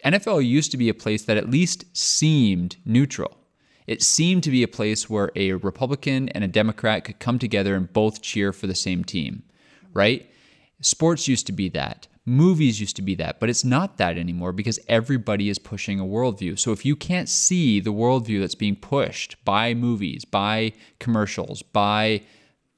NFL 0.04 0.46
used 0.46 0.70
to 0.70 0.76
be 0.76 0.88
a 0.88 0.94
place 0.94 1.22
that 1.24 1.36
at 1.36 1.50
least 1.50 1.84
seemed 1.96 2.76
neutral. 2.84 3.38
It 3.86 4.02
seemed 4.02 4.42
to 4.44 4.50
be 4.50 4.62
a 4.62 4.68
place 4.68 5.08
where 5.08 5.32
a 5.34 5.54
Republican 5.54 6.28
and 6.30 6.44
a 6.44 6.48
Democrat 6.48 7.04
could 7.04 7.18
come 7.18 7.38
together 7.38 7.74
and 7.74 7.92
both 7.92 8.22
cheer 8.22 8.52
for 8.52 8.66
the 8.66 8.74
same 8.74 9.02
team, 9.02 9.42
right? 9.92 10.30
Sports 10.80 11.26
used 11.26 11.46
to 11.46 11.52
be 11.52 11.68
that. 11.70 12.06
Movies 12.24 12.80
used 12.80 12.94
to 12.96 13.02
be 13.02 13.16
that, 13.16 13.40
but 13.40 13.50
it's 13.50 13.64
not 13.64 13.96
that 13.96 14.16
anymore 14.16 14.52
because 14.52 14.78
everybody 14.86 15.48
is 15.48 15.58
pushing 15.58 15.98
a 15.98 16.04
worldview. 16.04 16.56
So 16.56 16.70
if 16.70 16.84
you 16.84 16.94
can't 16.94 17.28
see 17.28 17.80
the 17.80 17.92
worldview 17.92 18.40
that's 18.40 18.54
being 18.54 18.76
pushed 18.76 19.44
by 19.44 19.74
movies, 19.74 20.24
by 20.24 20.72
commercials, 21.00 21.62
by 21.62 22.22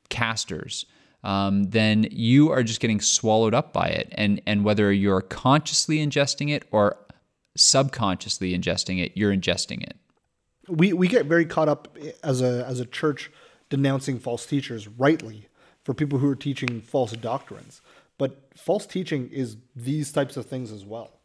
casters, 0.08 0.86
um, 1.24 1.64
then 1.64 2.06
you 2.10 2.50
are 2.50 2.62
just 2.62 2.80
getting 2.80 3.00
swallowed 3.00 3.52
up 3.52 3.72
by 3.72 3.88
it. 3.88 4.08
And 4.12 4.40
and 4.46 4.64
whether 4.64 4.90
you're 4.92 5.20
consciously 5.20 5.98
ingesting 5.98 6.50
it 6.50 6.64
or 6.70 6.96
subconsciously 7.56 8.56
ingesting 8.56 9.04
it, 9.04 9.12
you're 9.14 9.34
ingesting 9.34 9.82
it. 9.82 9.96
We 10.68 10.92
we 10.92 11.08
get 11.08 11.26
very 11.26 11.44
caught 11.44 11.68
up 11.68 11.96
as 12.22 12.40
a 12.40 12.64
as 12.66 12.80
a 12.80 12.86
church 12.86 13.30
denouncing 13.68 14.18
false 14.18 14.46
teachers 14.46 14.88
rightly 14.88 15.48
for 15.82 15.94
people 15.94 16.18
who 16.18 16.28
are 16.30 16.36
teaching 16.36 16.80
false 16.80 17.12
doctrines. 17.12 17.82
But 18.18 18.48
false 18.56 18.86
teaching 18.86 19.28
is 19.30 19.56
these 19.74 20.12
types 20.12 20.36
of 20.36 20.46
things 20.46 20.70
as 20.70 20.84
well. 20.84 21.18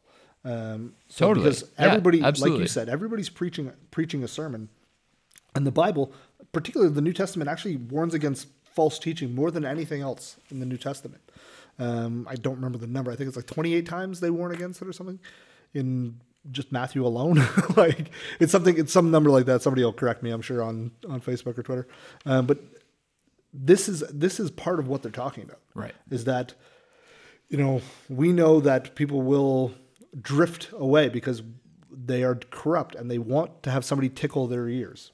Um, 0.43 0.93
so 1.07 1.27
totally. 1.27 1.45
Because 1.45 1.69
everybody, 1.77 2.19
yeah, 2.19 2.31
like 2.37 2.53
you 2.53 2.67
said, 2.67 2.89
everybody's 2.89 3.29
preaching 3.29 3.71
preaching 3.91 4.23
a 4.23 4.27
sermon, 4.27 4.69
and 5.53 5.67
the 5.67 5.71
Bible, 5.71 6.13
particularly 6.51 6.93
the 6.93 7.01
New 7.01 7.13
Testament, 7.13 7.49
actually 7.49 7.75
warns 7.75 8.13
against 8.13 8.47
false 8.73 8.97
teaching 8.99 9.35
more 9.35 9.51
than 9.51 9.65
anything 9.65 10.01
else 10.01 10.37
in 10.49 10.59
the 10.59 10.65
New 10.65 10.77
Testament. 10.77 11.21
Um, 11.77 12.27
I 12.29 12.35
don't 12.35 12.55
remember 12.55 12.77
the 12.77 12.87
number. 12.87 13.11
I 13.11 13.15
think 13.15 13.27
it's 13.27 13.37
like 13.37 13.47
28 13.47 13.85
times 13.85 14.19
they 14.19 14.29
warn 14.29 14.51
against 14.51 14.81
it 14.81 14.87
or 14.87 14.93
something 14.93 15.19
in 15.73 16.19
just 16.51 16.71
Matthew 16.71 17.05
alone. 17.05 17.45
like 17.75 18.11
it's 18.39 18.51
something, 18.51 18.77
it's 18.77 18.93
some 18.93 19.11
number 19.11 19.29
like 19.29 19.45
that. 19.45 19.61
Somebody 19.61 19.83
will 19.83 19.93
correct 19.93 20.23
me, 20.23 20.31
I'm 20.31 20.41
sure 20.41 20.63
on 20.63 20.91
on 21.07 21.21
Facebook 21.21 21.57
or 21.57 21.63
Twitter. 21.63 21.87
Um, 22.25 22.45
but 22.45 22.59
this 23.53 23.89
is 23.89 24.03
this 24.13 24.39
is 24.39 24.51
part 24.51 24.79
of 24.79 24.87
what 24.87 25.03
they're 25.03 25.11
talking 25.11 25.43
about. 25.43 25.59
Right. 25.73 25.93
Is 26.09 26.25
that 26.25 26.53
you 27.49 27.57
know, 27.57 27.81
we 28.07 28.31
know 28.31 28.59
that 28.59 28.95
people 28.95 29.21
will 29.21 29.73
drift 30.21 30.69
away 30.73 31.09
because 31.09 31.41
they 31.91 32.23
are 32.23 32.35
corrupt 32.35 32.95
and 32.95 33.09
they 33.09 33.17
want 33.17 33.63
to 33.63 33.71
have 33.71 33.83
somebody 33.83 34.09
tickle 34.09 34.47
their 34.47 34.69
ears. 34.69 35.11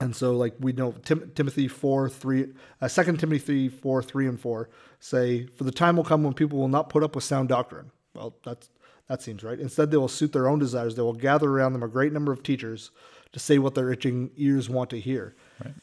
And 0.00 0.16
so, 0.16 0.32
like 0.32 0.54
we 0.58 0.72
know, 0.72 0.92
Tim, 1.04 1.30
Timothy 1.34 1.68
four 1.68 2.08
three, 2.08 2.46
uh, 2.80 2.88
Second 2.88 3.20
Timothy 3.20 3.68
four 3.68 4.02
three 4.02 4.26
and 4.26 4.40
four 4.40 4.70
say, 4.98 5.46
"For 5.56 5.64
the 5.64 5.70
time 5.70 5.96
will 5.96 6.04
come 6.04 6.22
when 6.22 6.32
people 6.32 6.58
will 6.58 6.68
not 6.68 6.88
put 6.88 7.02
up 7.02 7.14
with 7.14 7.24
sound 7.24 7.50
doctrine." 7.50 7.90
Well, 8.14 8.34
that's 8.42 8.70
that 9.08 9.20
seems 9.20 9.44
right. 9.44 9.60
Instead, 9.60 9.90
they 9.90 9.98
will 9.98 10.08
suit 10.08 10.32
their 10.32 10.48
own 10.48 10.58
desires. 10.58 10.94
They 10.94 11.02
will 11.02 11.12
gather 11.12 11.50
around 11.50 11.74
them 11.74 11.82
a 11.82 11.88
great 11.88 12.14
number 12.14 12.32
of 12.32 12.42
teachers 12.42 12.90
to 13.32 13.38
say 13.38 13.58
what 13.58 13.74
their 13.74 13.92
itching 13.92 14.30
ears 14.36 14.70
want 14.70 14.88
to 14.90 15.00
hear. 15.00 15.34
Right 15.62 15.74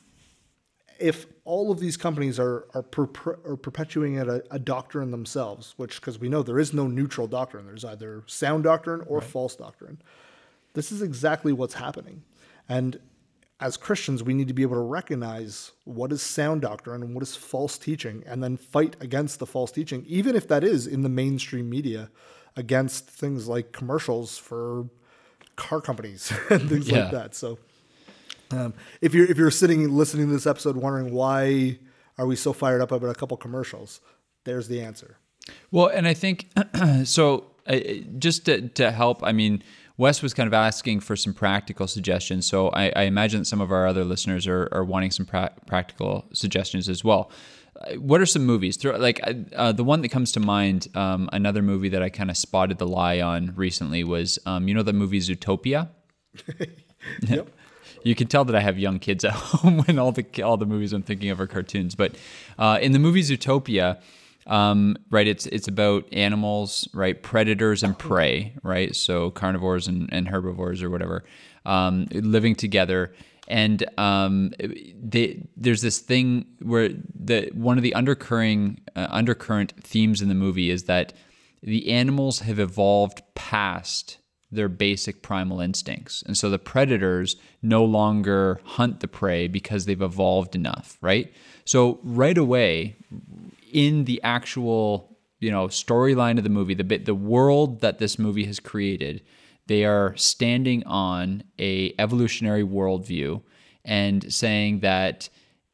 if 0.99 1.25
all 1.45 1.71
of 1.71 1.79
these 1.79 1.97
companies 1.97 2.39
are 2.39 2.67
are, 2.73 2.83
per, 2.83 3.39
are 3.45 3.55
perpetuating 3.55 4.19
a, 4.19 4.41
a, 4.51 4.59
doctrine 4.59 5.11
themselves, 5.11 5.73
which 5.77 5.99
because 5.99 6.19
we 6.19 6.29
know 6.29 6.43
there 6.43 6.59
is 6.59 6.73
no 6.73 6.87
neutral 6.87 7.27
doctrine, 7.27 7.65
there's 7.65 7.85
either 7.85 8.23
sound 8.27 8.63
doctrine 8.63 9.01
or 9.07 9.19
right. 9.19 9.27
false 9.27 9.55
doctrine. 9.55 10.01
This 10.73 10.91
is 10.91 11.01
exactly 11.01 11.53
what's 11.53 11.75
happening, 11.75 12.23
and 12.69 12.99
as 13.59 13.75
Christians, 13.75 14.23
we 14.23 14.33
need 14.33 14.47
to 14.47 14.53
be 14.53 14.61
able 14.61 14.75
to 14.75 14.81
recognize 14.81 15.71
what 15.83 16.11
is 16.11 16.21
sound 16.21 16.61
doctrine 16.61 17.01
and 17.01 17.15
what 17.15 17.23
is 17.23 17.35
false 17.35 17.77
teaching, 17.77 18.23
and 18.27 18.43
then 18.43 18.55
fight 18.55 18.95
against 18.99 19.39
the 19.39 19.47
false 19.47 19.71
teaching, 19.71 20.05
even 20.07 20.35
if 20.35 20.47
that 20.47 20.63
is 20.63 20.85
in 20.85 21.01
the 21.01 21.09
mainstream 21.09 21.69
media, 21.69 22.09
against 22.55 23.09
things 23.09 23.47
like 23.47 23.71
commercials 23.71 24.37
for 24.37 24.87
car 25.55 25.81
companies 25.81 26.31
and 26.49 26.69
things 26.69 26.89
yeah. 26.89 27.03
like 27.03 27.11
that. 27.11 27.35
So 27.35 27.57
um, 28.51 28.73
if 29.01 29.13
you're 29.13 29.25
if 29.25 29.37
you're 29.37 29.51
sitting 29.51 29.89
listening 29.95 30.27
to 30.27 30.33
this 30.33 30.47
episode 30.47 30.77
wondering 30.77 31.13
why 31.13 31.79
are 32.17 32.25
we 32.25 32.35
so 32.35 32.53
fired 32.53 32.81
up 32.81 32.91
about 32.91 33.09
a 33.09 33.15
couple 33.15 33.37
commercials, 33.37 34.01
there's 34.43 34.67
the 34.67 34.81
answer. 34.81 35.17
Well, 35.71 35.87
and 35.87 36.07
I 36.07 36.13
think 36.13 36.49
so. 37.03 37.51
Uh, 37.69 37.79
just 38.17 38.45
to, 38.45 38.69
to 38.69 38.91
help, 38.91 39.21
I 39.25 39.33
mean, 39.33 39.61
Wes 39.97 40.21
was 40.21 40.33
kind 40.33 40.47
of 40.47 40.53
asking 40.53 40.99
for 40.99 41.15
some 41.15 41.33
practical 41.33 41.87
suggestions. 41.87 42.45
So 42.45 42.69
I, 42.69 42.93
I 42.95 43.01
imagine 43.03 43.41
that 43.41 43.45
some 43.45 43.61
of 43.61 43.71
our 43.71 43.87
other 43.87 44.03
listeners 44.03 44.47
are, 44.47 44.69
are 44.71 44.83
wanting 44.83 45.11
some 45.11 45.25
pra- 45.25 45.53
practical 45.65 46.25
suggestions 46.33 46.87
as 46.87 47.03
well. 47.03 47.31
Uh, 47.75 47.95
what 47.95 48.21
are 48.21 48.25
some 48.25 48.45
movies? 48.45 48.83
Like 48.83 49.19
uh, 49.27 49.33
uh, 49.55 49.71
the 49.71 49.83
one 49.83 50.01
that 50.01 50.09
comes 50.09 50.31
to 50.33 50.39
mind, 50.39 50.87
um, 50.95 51.29
another 51.33 51.61
movie 51.61 51.89
that 51.89 52.03
I 52.03 52.09
kind 52.09 52.29
of 52.29 52.37
spotted 52.37 52.77
the 52.77 52.87
lie 52.87 53.21
on 53.21 53.53
recently 53.55 54.03
was, 54.03 54.37
um, 54.45 54.67
you 54.67 54.73
know, 54.73 54.83
the 54.83 54.93
movie 54.93 55.19
Zootopia. 55.19 55.89
yep 57.27 57.49
You 58.07 58.15
can 58.15 58.27
tell 58.27 58.45
that 58.45 58.55
I 58.55 58.61
have 58.61 58.79
young 58.79 58.99
kids 58.99 59.25
at 59.25 59.31
home 59.33 59.79
when 59.79 59.99
all 59.99 60.11
the 60.11 60.25
all 60.41 60.57
the 60.57 60.65
movies 60.65 60.93
I'm 60.93 61.03
thinking 61.03 61.29
of 61.29 61.41
are 61.41 61.47
cartoons. 61.47 61.93
But 61.93 62.15
uh, 62.57 62.79
in 62.81 62.93
the 62.93 62.99
movie 62.99 63.21
Zootopia, 63.21 63.99
um, 64.47 64.95
right, 65.09 65.27
it's 65.27 65.45
it's 65.47 65.67
about 65.67 66.05
animals, 66.13 66.87
right, 66.93 67.21
predators 67.21 67.83
and 67.83 67.97
prey, 67.97 68.53
right. 68.63 68.95
So 68.95 69.31
carnivores 69.31 69.87
and, 69.87 70.09
and 70.11 70.29
herbivores 70.29 70.81
or 70.81 70.89
whatever 70.89 71.25
um, 71.65 72.07
living 72.11 72.55
together. 72.55 73.13
And 73.49 73.85
um, 73.97 74.53
they, 74.59 75.47
there's 75.55 75.81
this 75.81 75.99
thing 75.99 76.45
where 76.61 76.89
the 76.89 77.49
one 77.53 77.77
of 77.77 77.83
the 77.83 77.93
undercurrent 77.93 78.89
uh, 78.95 79.07
undercurrent 79.09 79.73
themes 79.83 80.21
in 80.21 80.29
the 80.29 80.35
movie 80.35 80.69
is 80.69 80.83
that 80.83 81.13
the 81.61 81.91
animals 81.91 82.39
have 82.39 82.59
evolved 82.59 83.21
past 83.35 84.17
their 84.51 84.69
basic 84.69 85.21
primal 85.21 85.59
instincts. 85.59 86.23
And 86.25 86.37
so 86.37 86.49
the 86.49 86.59
predators 86.59 87.35
no 87.61 87.83
longer 87.83 88.61
hunt 88.63 89.01
the 89.01 89.07
prey 89.07 89.47
because 89.47 89.85
they've 89.85 90.01
evolved 90.01 90.55
enough, 90.55 90.97
right? 91.01 91.33
So 91.65 91.99
right 92.03 92.37
away 92.37 92.95
in 93.71 94.05
the 94.05 94.21
actual, 94.23 95.17
you 95.39 95.51
know, 95.51 95.67
storyline 95.67 96.37
of 96.37 96.43
the 96.43 96.49
movie, 96.49 96.73
the 96.73 96.85
bit 96.85 97.05
the 97.05 97.15
world 97.15 97.81
that 97.81 97.99
this 97.99 98.17
movie 98.17 98.45
has 98.45 98.59
created, 98.59 99.21
they 99.67 99.83
are 99.83 100.15
standing 100.15 100.85
on 100.85 101.43
a 101.59 101.93
evolutionary 101.99 102.63
worldview 102.63 103.41
and 103.83 104.31
saying 104.33 104.79
that 104.79 105.29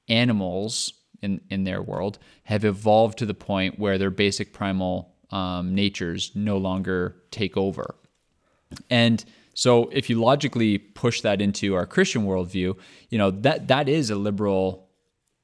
animals 0.10 0.94
in, 1.22 1.42
in 1.50 1.64
their 1.64 1.82
world 1.82 2.18
have 2.46 2.66
evolved 2.66 3.20
to 3.20 3.26
the 3.26 3.34
point 3.34 3.80
where 3.80 3.98
their 3.98 4.10
basic 4.10 4.52
primal 4.52 5.14
um, 5.32 5.74
natures 5.74 6.32
no 6.36 6.58
longer 6.58 7.16
take 7.32 7.56
over. 7.56 7.96
And 8.90 9.24
so 9.54 9.90
if 9.92 10.10
you 10.10 10.20
logically 10.20 10.78
push 10.78 11.22
that 11.22 11.42
into 11.42 11.76
our 11.76 11.86
Christian 11.86 12.26
worldview, 12.26 12.78
you 13.10 13.18
know, 13.18 13.32
that 13.32 13.68
that 13.68 13.88
is 13.88 14.10
a 14.10 14.16
liberal 14.16 14.90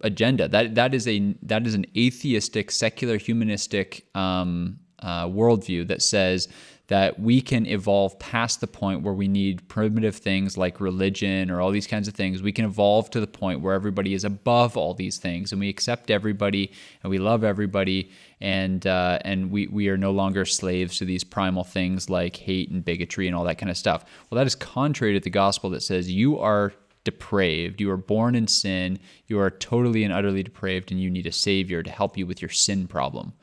agenda. 0.01 0.47
That 0.47 0.75
that 0.75 0.93
is 0.93 1.07
a 1.07 1.35
that 1.43 1.65
is 1.67 1.75
an 1.75 1.85
atheistic, 1.95 2.71
secular, 2.71 3.17
humanistic 3.17 4.05
um, 4.15 4.79
uh, 4.99 5.27
worldview 5.27 5.87
that 5.87 6.01
says 6.01 6.47
that 6.89 7.19
we 7.19 7.39
can 7.39 7.67
evolve 7.67 8.17
past 8.17 8.61
the 8.61 8.67
point 8.67 9.03
where 9.03 9.13
we 9.13 9.27
need 9.27 9.67
primitive 9.67 10.15
things 10.15 10.57
like 10.57 10.81
religion 10.81 11.51
or 11.51 11.61
all 11.61 11.69
these 11.69 11.85
kinds 11.85 12.07
of 12.07 12.15
things. 12.15 12.41
We 12.41 12.51
can 12.51 12.65
evolve 12.65 13.11
to 13.11 13.19
the 13.19 13.27
point 13.27 13.61
where 13.61 13.75
everybody 13.75 14.15
is 14.15 14.23
above 14.23 14.75
all 14.75 14.95
these 14.95 15.19
things 15.19 15.51
and 15.51 15.61
we 15.61 15.69
accept 15.69 16.09
everybody 16.09 16.71
and 17.03 17.11
we 17.11 17.19
love 17.19 17.43
everybody 17.43 18.09
and 18.41 18.87
uh, 18.87 19.19
and 19.23 19.51
we, 19.51 19.67
we 19.67 19.87
are 19.89 19.97
no 19.97 20.09
longer 20.09 20.45
slaves 20.45 20.97
to 20.97 21.05
these 21.05 21.23
primal 21.23 21.63
things 21.63 22.09
like 22.09 22.35
hate 22.35 22.71
and 22.71 22.83
bigotry 22.83 23.27
and 23.27 23.35
all 23.35 23.43
that 23.43 23.59
kind 23.59 23.69
of 23.69 23.77
stuff. 23.77 24.03
Well, 24.29 24.37
that 24.39 24.47
is 24.47 24.55
contrary 24.55 25.13
to 25.13 25.19
the 25.19 25.29
gospel 25.29 25.69
that 25.69 25.83
says 25.83 26.11
you 26.11 26.39
are 26.39 26.73
depraved. 27.03 27.79
You 27.79 27.91
are 27.91 27.97
born 27.97 28.33
in 28.33 28.47
sin. 28.47 28.97
You 29.27 29.39
are 29.39 29.51
totally 29.51 30.03
and 30.03 30.13
utterly 30.13 30.41
depraved, 30.41 30.91
and 30.91 30.99
you 30.99 31.11
need 31.11 31.27
a 31.27 31.31
savior 31.31 31.83
to 31.83 31.91
help 31.91 32.17
you 32.17 32.25
with 32.25 32.41
your 32.41 32.49
sin 32.49 32.87
problem. 32.87 33.33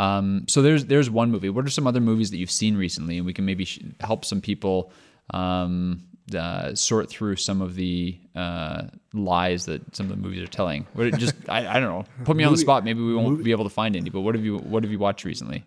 Um, 0.00 0.46
so 0.48 0.62
there's 0.62 0.86
there's 0.86 1.10
one 1.10 1.30
movie. 1.30 1.50
What 1.50 1.66
are 1.66 1.70
some 1.70 1.86
other 1.86 2.00
movies 2.00 2.30
that 2.30 2.38
you've 2.38 2.50
seen 2.50 2.76
recently, 2.76 3.18
and 3.18 3.26
we 3.26 3.34
can 3.34 3.44
maybe 3.44 3.64
sh- 3.66 3.80
help 4.00 4.24
some 4.24 4.40
people 4.40 4.90
um, 5.34 6.02
uh, 6.34 6.74
sort 6.74 7.10
through 7.10 7.36
some 7.36 7.60
of 7.60 7.74
the 7.74 8.18
uh, 8.34 8.84
lies 9.12 9.66
that 9.66 9.94
some 9.94 10.06
of 10.06 10.10
the 10.10 10.16
movies 10.16 10.42
are 10.42 10.46
telling. 10.46 10.86
What 10.94 11.12
just 11.18 11.34
I, 11.48 11.66
I 11.66 11.80
don't 11.80 11.90
know. 11.90 12.04
Put 12.24 12.36
me 12.36 12.44
on 12.44 12.52
the 12.52 12.58
spot. 12.58 12.82
Maybe 12.84 13.00
we 13.02 13.14
won't 13.14 13.44
be 13.44 13.50
able 13.50 13.64
to 13.64 13.70
find 13.70 13.94
any. 13.94 14.08
But 14.10 14.20
what 14.22 14.34
have 14.34 14.44
you 14.44 14.58
what 14.58 14.82
have 14.84 14.92
you 14.92 14.98
watched 14.98 15.24
recently? 15.24 15.64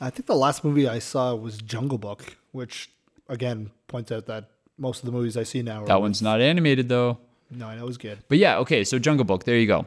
I 0.00 0.10
think 0.10 0.26
the 0.26 0.36
last 0.36 0.62
movie 0.62 0.86
I 0.86 0.98
saw 1.00 1.34
was 1.34 1.56
Jungle 1.58 1.98
Book, 1.98 2.36
which 2.52 2.90
again 3.28 3.70
points 3.88 4.12
out 4.12 4.26
that 4.26 4.50
most 4.76 5.00
of 5.00 5.06
the 5.06 5.12
movies 5.12 5.36
I 5.36 5.42
see 5.42 5.62
now 5.62 5.82
are 5.84 5.86
That 5.86 6.00
one's 6.00 6.22
not 6.22 6.40
animated 6.40 6.88
though. 6.88 7.18
no, 7.50 7.66
I 7.66 7.76
know 7.76 7.82
it 7.84 7.86
was 7.86 7.98
good. 7.98 8.18
But 8.28 8.38
yeah, 8.38 8.58
okay. 8.58 8.84
So 8.84 8.98
Jungle 8.98 9.24
Book. 9.24 9.44
There 9.44 9.56
you 9.56 9.66
go. 9.66 9.86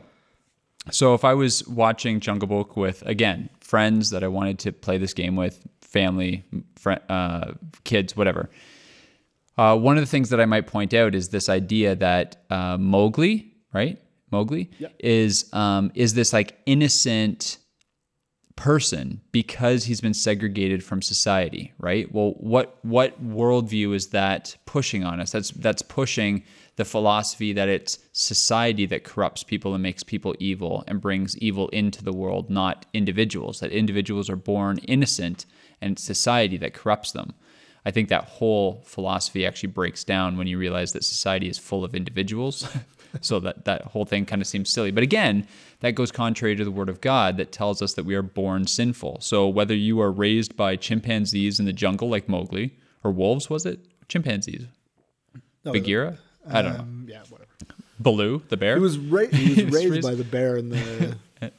So 0.90 1.14
if 1.14 1.24
I 1.24 1.34
was 1.34 1.68
watching 1.68 2.20
Jungle 2.20 2.48
Book 2.48 2.76
with 2.76 3.04
again 3.06 3.50
friends 3.60 4.10
that 4.10 4.24
I 4.24 4.28
wanted 4.28 4.60
to 4.60 4.72
play 4.72 4.98
this 4.98 5.14
game 5.14 5.36
with, 5.36 5.66
family, 5.82 6.44
fr- 6.76 6.94
uh, 7.10 7.52
kids, 7.84 8.16
whatever. 8.16 8.50
Uh, 9.58 9.78
one 9.78 9.98
of 9.98 10.02
the 10.02 10.10
things 10.10 10.30
that 10.30 10.40
I 10.40 10.46
might 10.46 10.66
point 10.66 10.94
out 10.94 11.14
is 11.14 11.30
this 11.30 11.50
idea 11.50 11.96
that 11.96 12.44
uh, 12.50 12.78
Mowgli, 12.78 13.54
right? 13.74 14.00
Mowgli 14.32 14.72
is 15.00 15.50
um, 15.54 15.92
is 15.94 16.14
this 16.14 16.34
like 16.34 16.58
innocent 16.66 17.58
person 18.56 19.22
because 19.32 19.84
he's 19.84 20.02
been 20.02 20.14
segregated 20.14 20.84
from 20.84 21.02
society, 21.02 21.74
right? 21.78 22.12
Well, 22.14 22.32
what 22.38 22.78
what 22.84 23.24
worldview 23.24 23.94
is 23.94 24.08
that 24.10 24.56
pushing 24.66 25.04
on 25.04 25.20
us? 25.20 25.32
That's 25.32 25.52
that's 25.52 25.82
pushing 25.82 26.44
the 26.78 26.86
philosophy 26.86 27.54
that 27.54 27.70
it's 27.70 28.00
society 28.14 28.86
that 28.88 29.04
corrupts 29.04 29.44
people 29.44 29.74
and 29.74 29.84
makes 29.84 30.04
people 30.04 30.36
evil 30.40 30.84
and 30.88 31.02
brings 31.02 31.38
evil 31.38 31.68
into 31.70 32.04
the 32.04 32.14
world, 32.14 32.50
not 32.50 32.86
individuals. 32.94 33.60
That 33.60 33.72
individuals 33.72 34.30
are 34.30 34.36
born 34.36 34.78
innocent 34.80 35.46
and 35.82 35.94
it's 35.94 36.04
society 36.04 36.58
that 36.58 36.74
corrupts 36.74 37.12
them. 37.12 37.34
I 37.86 37.92
think 37.92 38.10
that 38.10 38.26
whole 38.26 38.84
philosophy 38.86 39.46
actually 39.46 39.70
breaks 39.70 40.04
down 40.04 40.38
when 40.38 40.48
you 40.48 40.58
realize 40.58 40.94
that 40.94 41.04
society 41.04 41.50
is 41.50 41.58
full 41.58 41.84
of 41.84 41.96
individuals. 41.96 42.68
so 43.22 43.40
that 43.40 43.66
that 43.66 43.82
whole 43.84 44.06
thing 44.06 44.26
kind 44.26 44.42
of 44.42 44.48
seems 44.48 44.70
silly. 44.70 44.92
But 44.92 45.04
again, 45.04 45.48
that 45.82 45.96
goes 45.96 46.12
contrary 46.12 46.56
to 46.56 46.64
the 46.64 46.72
word 46.72 46.90
of 46.90 47.02
God 47.02 47.38
that 47.38 47.52
tells 47.52 47.82
us 47.82 47.94
that 47.96 48.06
we 48.06 48.16
are 48.16 48.22
born 48.22 48.68
sinful. 48.68 49.18
So 49.22 49.48
whether 49.48 49.76
you 49.76 50.00
are 50.00 50.12
raised 50.12 50.56
by 50.56 50.76
chimpanzees 50.76 51.60
in 51.60 51.66
the 51.66 51.74
jungle 51.74 52.10
like 52.10 52.30
Mowgli 52.30 52.78
or 53.04 53.12
wolves, 53.12 53.50
was 53.50 53.66
it 53.66 53.80
chimpanzees? 54.08 54.68
Bagheera? 55.64 56.18
I 56.50 56.62
don't 56.62 56.74
know. 56.74 56.80
Um, 56.80 57.06
yeah, 57.10 57.24
whatever. 57.30 57.50
Baloo, 58.00 58.42
the 58.50 58.58
bear, 58.58 58.76
He 58.76 58.82
was, 58.82 58.98
ra- 58.98 59.28
he 59.32 59.64
was 59.64 59.74
raised 59.90 60.02
by 60.02 60.16
the 60.16 60.24
bear 60.24 60.56
and 60.58 60.72
the, 60.72 61.16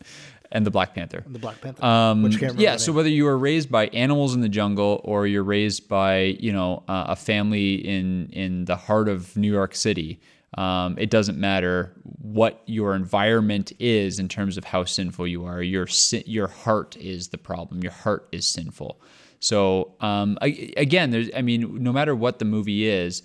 and 0.52 0.66
the 0.66 0.70
Black 0.72 0.92
Panther. 0.94 1.22
and 1.24 1.34
the 1.34 1.38
Black 1.38 1.60
Panther. 1.60 1.84
Um, 1.84 2.22
which 2.22 2.38
can't 2.38 2.58
yeah, 2.58 2.76
so 2.76 2.92
whether 2.92 3.08
you 3.08 3.26
are 3.28 3.38
raised 3.38 3.70
by 3.70 3.86
animals 3.88 4.34
in 4.34 4.40
the 4.40 4.48
jungle 4.48 5.00
or 5.04 5.26
you're 5.26 5.44
raised 5.44 5.88
by 5.88 6.36
you 6.40 6.52
know 6.52 6.82
uh, 6.88 7.04
a 7.08 7.16
family 7.16 7.74
in 7.76 8.28
in 8.32 8.64
the 8.64 8.76
heart 8.76 9.08
of 9.08 9.36
New 9.36 9.52
York 9.52 9.74
City, 9.76 10.20
um, 10.58 10.96
it 10.98 11.10
doesn't 11.10 11.38
matter 11.38 11.94
what 12.20 12.62
your 12.66 12.94
environment 12.96 13.72
is 13.78 14.18
in 14.18 14.28
terms 14.28 14.56
of 14.58 14.64
how 14.64 14.84
sinful 14.84 15.28
you 15.28 15.44
are. 15.44 15.62
Your 15.62 15.86
your 16.26 16.48
heart 16.48 16.96
is 16.96 17.28
the 17.28 17.38
problem. 17.38 17.82
Your 17.84 17.92
heart 17.92 18.28
is 18.32 18.46
sinful. 18.46 19.00
So 19.38 19.94
um, 20.00 20.38
I, 20.40 20.72
again, 20.76 21.10
there's 21.10 21.30
I 21.36 21.42
mean, 21.42 21.82
no 21.82 21.92
matter 21.92 22.14
what 22.16 22.38
the 22.40 22.44
movie 22.44 22.88
is, 22.88 23.22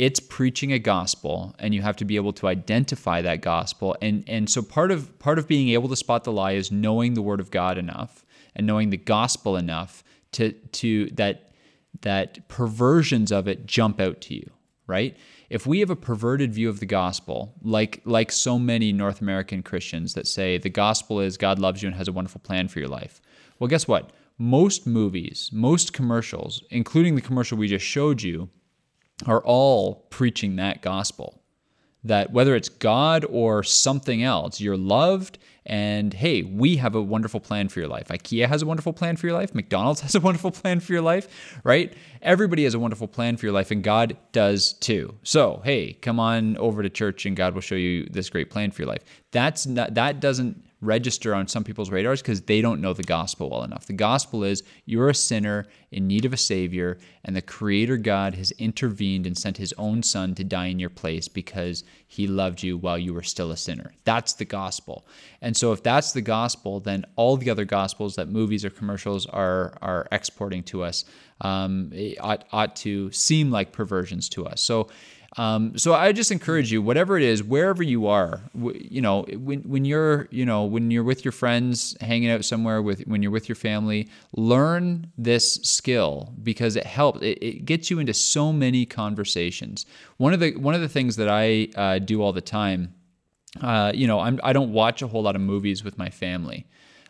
it's 0.00 0.18
preaching 0.18 0.72
a 0.72 0.78
gospel 0.78 1.54
and 1.58 1.74
you 1.74 1.82
have 1.82 1.94
to 1.94 2.06
be 2.06 2.16
able 2.16 2.32
to 2.32 2.48
identify 2.48 3.20
that 3.20 3.42
gospel. 3.42 3.94
And 4.00 4.24
and 4.26 4.48
so 4.48 4.62
part 4.62 4.90
of 4.90 5.18
part 5.18 5.38
of 5.38 5.46
being 5.46 5.68
able 5.68 5.90
to 5.90 5.96
spot 5.96 6.24
the 6.24 6.32
lie 6.32 6.52
is 6.52 6.72
knowing 6.72 7.12
the 7.12 7.20
word 7.20 7.38
of 7.38 7.50
God 7.50 7.76
enough 7.76 8.24
and 8.56 8.66
knowing 8.66 8.88
the 8.88 8.96
gospel 8.96 9.58
enough 9.58 10.02
to 10.32 10.52
to 10.52 11.10
that 11.10 11.50
that 12.00 12.48
perversions 12.48 13.30
of 13.30 13.46
it 13.46 13.66
jump 13.66 14.00
out 14.00 14.22
to 14.22 14.34
you 14.34 14.50
right? 14.86 15.16
If 15.50 15.68
we 15.68 15.78
have 15.80 15.90
a 15.90 15.96
perverted 15.96 16.52
view 16.52 16.70
of 16.70 16.80
the 16.80 16.86
gospel 16.86 17.54
like 17.60 18.00
like 18.06 18.32
so 18.32 18.58
many 18.58 18.94
North 18.94 19.20
American 19.20 19.62
Christians 19.62 20.14
that 20.14 20.26
say 20.26 20.56
the 20.56 20.70
gospel 20.70 21.20
is 21.20 21.36
God 21.36 21.58
loves 21.58 21.82
you 21.82 21.88
and 21.88 21.96
has 21.96 22.08
a 22.08 22.12
wonderful 22.12 22.40
plan 22.40 22.68
for 22.68 22.78
your 22.78 22.88
life. 22.88 23.20
Well 23.58 23.68
guess 23.68 23.86
what? 23.86 24.12
Most 24.38 24.86
movies 24.86 25.50
most 25.52 25.92
commercials 25.92 26.64
including 26.70 27.16
the 27.16 27.28
commercial 27.28 27.58
we 27.58 27.68
just 27.68 27.84
showed 27.84 28.22
you 28.22 28.48
are 29.26 29.40
all 29.40 30.06
preaching 30.10 30.56
that 30.56 30.82
gospel 30.82 31.40
that 32.04 32.32
whether 32.32 32.54
it's 32.54 32.68
God 32.68 33.24
or 33.28 33.62
something 33.62 34.22
else, 34.22 34.60
you're 34.60 34.76
loved. 34.76 35.38
And 35.66 36.14
hey, 36.14 36.42
we 36.42 36.76
have 36.76 36.94
a 36.94 37.02
wonderful 37.02 37.40
plan 37.40 37.68
for 37.68 37.80
your 37.80 37.88
life. 37.88 38.08
IKEA 38.08 38.48
has 38.48 38.62
a 38.62 38.66
wonderful 38.66 38.92
plan 38.92 39.16
for 39.16 39.26
your 39.26 39.36
life. 39.36 39.54
McDonald's 39.54 40.00
has 40.02 40.14
a 40.14 40.20
wonderful 40.20 40.50
plan 40.50 40.80
for 40.80 40.92
your 40.92 41.02
life, 41.02 41.60
right? 41.62 41.92
Everybody 42.22 42.64
has 42.64 42.74
a 42.74 42.78
wonderful 42.78 43.08
plan 43.08 43.36
for 43.36 43.46
your 43.46 43.52
life, 43.52 43.70
and 43.70 43.82
God 43.82 44.16
does 44.32 44.72
too. 44.72 45.14
So 45.22 45.60
hey, 45.64 45.92
come 45.94 46.18
on 46.18 46.56
over 46.56 46.82
to 46.82 46.88
church, 46.88 47.26
and 47.26 47.36
God 47.36 47.54
will 47.54 47.60
show 47.60 47.74
you 47.74 48.06
this 48.06 48.30
great 48.30 48.50
plan 48.50 48.70
for 48.70 48.82
your 48.82 48.88
life. 48.88 49.04
That's 49.30 49.66
not 49.66 49.94
that 49.94 50.20
doesn't 50.20 50.64
register 50.80 51.34
on 51.34 51.46
some 51.46 51.64
people's 51.64 51.90
radars 51.90 52.22
because 52.22 52.42
they 52.42 52.60
don't 52.60 52.80
know 52.80 52.92
the 52.92 53.02
gospel 53.02 53.50
well 53.50 53.64
enough. 53.64 53.86
The 53.86 53.92
gospel 53.92 54.44
is 54.44 54.62
you're 54.86 55.10
a 55.10 55.14
sinner 55.14 55.66
in 55.90 56.06
need 56.06 56.24
of 56.24 56.32
a 56.32 56.38
savior, 56.38 56.98
and 57.24 57.36
the 57.36 57.42
creator 57.42 57.96
God 57.96 58.34
has 58.34 58.50
intervened 58.52 59.26
and 59.26 59.36
sent 59.36 59.58
his 59.58 59.74
own 59.76 60.02
son 60.02 60.34
to 60.36 60.44
die 60.44 60.66
in 60.66 60.78
your 60.78 60.90
place 60.90 61.28
because 61.28 61.84
he 62.06 62.26
loved 62.26 62.62
you 62.62 62.78
while 62.78 62.98
you 62.98 63.12
were 63.12 63.22
still 63.22 63.50
a 63.50 63.56
sinner. 63.56 63.92
That's 64.04 64.32
the 64.32 64.44
gospel. 64.44 65.06
And 65.42 65.56
so 65.56 65.72
if 65.72 65.82
that's 65.82 66.12
the 66.12 66.22
gospel, 66.22 66.80
then 66.80 67.04
all 67.16 67.36
the 67.36 67.50
other 67.50 67.64
gospels 67.64 68.16
that 68.16 68.28
movies 68.28 68.64
or 68.64 68.70
commercials 68.70 69.26
are 69.26 69.76
are 69.82 70.08
exporting 70.12 70.62
to 70.64 70.82
us 70.82 71.04
um, 71.42 71.92
ought, 72.20 72.44
ought 72.52 72.76
to 72.76 73.10
seem 73.12 73.50
like 73.50 73.72
perversions 73.72 74.28
to 74.30 74.46
us. 74.46 74.60
So 74.60 74.88
Um, 75.36 75.78
so 75.78 75.94
I 75.94 76.10
just 76.10 76.32
encourage 76.32 76.72
you, 76.72 76.82
whatever 76.82 77.16
it 77.16 77.22
is, 77.22 77.42
wherever 77.42 77.84
you 77.84 78.08
are, 78.08 78.40
w- 78.52 78.88
you 78.90 79.00
know, 79.00 79.22
when 79.32 79.60
when 79.60 79.84
you're 79.84 80.26
you 80.32 80.44
know 80.44 80.64
when 80.64 80.90
you're 80.90 81.04
with 81.04 81.24
your 81.24 81.30
friends, 81.30 81.96
hanging 82.00 82.30
out 82.30 82.44
somewhere 82.44 82.82
with 82.82 83.02
when 83.02 83.22
you're 83.22 83.30
with 83.30 83.48
your 83.48 83.54
family, 83.56 84.08
learn 84.34 85.12
this 85.16 85.54
skill 85.62 86.34
because 86.42 86.74
it 86.74 86.84
helps. 86.84 87.22
It, 87.22 87.38
it 87.40 87.64
gets 87.64 87.90
you 87.90 88.00
into 88.00 88.12
so 88.12 88.52
many 88.52 88.84
conversations. 88.84 89.86
One 90.16 90.34
of 90.34 90.40
the 90.40 90.56
one 90.56 90.74
of 90.74 90.80
the 90.80 90.88
things 90.88 91.14
that 91.16 91.28
I 91.28 91.68
uh, 91.76 92.00
do 92.00 92.22
all 92.22 92.32
the 92.32 92.40
time, 92.40 92.92
uh, 93.62 93.92
you 93.94 94.08
know, 94.08 94.18
I'm 94.18 94.40
I 94.42 94.52
don't 94.52 94.72
watch 94.72 95.00
a 95.00 95.06
whole 95.06 95.22
lot 95.22 95.36
of 95.36 95.42
movies 95.42 95.84
with 95.84 95.96
my 95.96 96.10
family. 96.10 96.66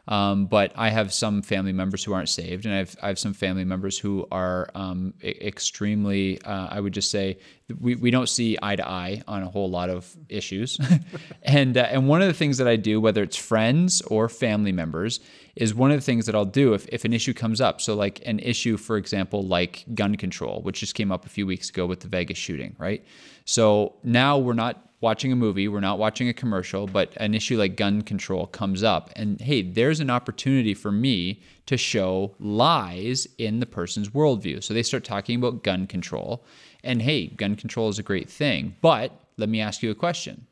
Um, 0.09 0.47
but 0.47 0.73
I 0.77 0.89
have 0.89 1.13
some 1.13 1.43
family 1.43 1.73
members 1.73 2.03
who 2.03 2.13
aren't 2.13 2.29
saved, 2.29 2.65
and 2.65 2.75
I 2.75 2.79
have, 2.79 2.97
I 3.03 3.09
have 3.09 3.19
some 3.19 3.33
family 3.33 3.65
members 3.65 3.99
who 3.99 4.27
are 4.33 4.69
um, 4.75 5.15
extremely, 5.23 6.41
uh, 6.43 6.69
I 6.71 6.81
would 6.81 6.93
just 6.93 7.11
say, 7.11 7.39
we, 7.79 7.95
we 7.95 8.11
don't 8.11 8.29
see 8.29 8.59
eye 8.61 8.75
to 8.75 8.89
eye 8.89 9.23
on 9.29 9.43
a 9.43 9.49
whole 9.49 9.71
lot 9.71 9.91
of 9.91 10.13
issues. 10.29 10.81
and, 11.43 11.77
uh, 11.77 11.83
and 11.91 12.09
one 12.09 12.23
of 12.23 12.29
the 12.29 12.35
things 12.35 12.59
that 12.59 12.67
I 12.67 12.77
do, 12.77 13.01
whether 13.01 13.23
it's 13.23 13.37
friends 13.37 14.01
or 14.03 14.29
family 14.29 14.73
members, 14.73 15.21
is 15.55 15.75
one 15.75 15.91
of 15.91 15.97
the 15.97 16.05
things 16.05 16.27
that 16.27 16.35
I'll 16.35 16.45
do 16.45 16.75
if, 16.75 16.89
if 16.89 17.05
an 17.05 17.13
issue 17.13 17.35
comes 17.35 17.61
up. 17.61 17.81
So, 17.81 17.95
like 17.95 18.21
an 18.27 18.41
issue, 18.41 18.77
for 18.77 18.97
example, 18.97 19.47
like 19.47 19.85
gun 19.95 20.17
control, 20.17 20.63
which 20.63 20.81
just 20.81 20.95
came 20.95 21.13
up 21.13 21.27
a 21.27 21.29
few 21.29 21.47
weeks 21.47 21.69
ago 21.69 21.87
with 21.87 22.01
the 22.01 22.09
Vegas 22.09 22.39
shooting, 22.39 22.75
right? 22.79 23.05
So 23.45 23.97
now 24.05 24.39
we're 24.39 24.55
not 24.55 24.90
watching 25.01 25.33
a 25.33 25.37
movie, 25.37 25.69
we're 25.69 25.81
not 25.81 25.99
watching 25.99 26.29
a 26.29 26.35
commercial, 26.35 26.87
but 26.87 27.13
an 27.17 27.35
issue 27.35 27.59
like 27.59 27.77
gun 27.77 28.03
control 28.03 28.47
comes 28.47 28.83
up. 28.83 29.11
And 29.17 29.41
hey, 29.41 29.63
there's 29.63 30.01
an 30.01 30.11
opportunity 30.11 30.75
for 30.75 30.93
me 30.93 31.41
to 31.67 31.77
show 31.77 32.35
lies 32.39 33.27
in 33.39 33.61
the 33.61 33.67
person's 33.67 34.11
worldview. 34.11 34.63
So 34.63 34.75
they 34.75 34.83
start 34.83 35.05
talking 35.05 35.37
about 35.37 35.63
gun 35.63 35.87
control. 35.87 36.45
And 36.85 37.01
hey, 37.03 37.29
gun 37.29 37.57
control 37.57 37.89
is 37.89 37.99
a 37.99 38.03
great 38.03 38.29
thing. 38.29 38.77
But 38.81 39.13
let 39.37 39.49
me 39.49 39.61
ask 39.61 39.83
you 39.83 39.91
a 39.91 39.95
question. 39.95 40.47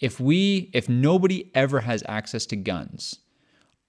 If 0.00 0.20
we, 0.20 0.70
if 0.72 0.88
nobody 0.88 1.50
ever 1.54 1.80
has 1.80 2.02
access 2.06 2.44
to 2.46 2.56
guns, 2.56 3.20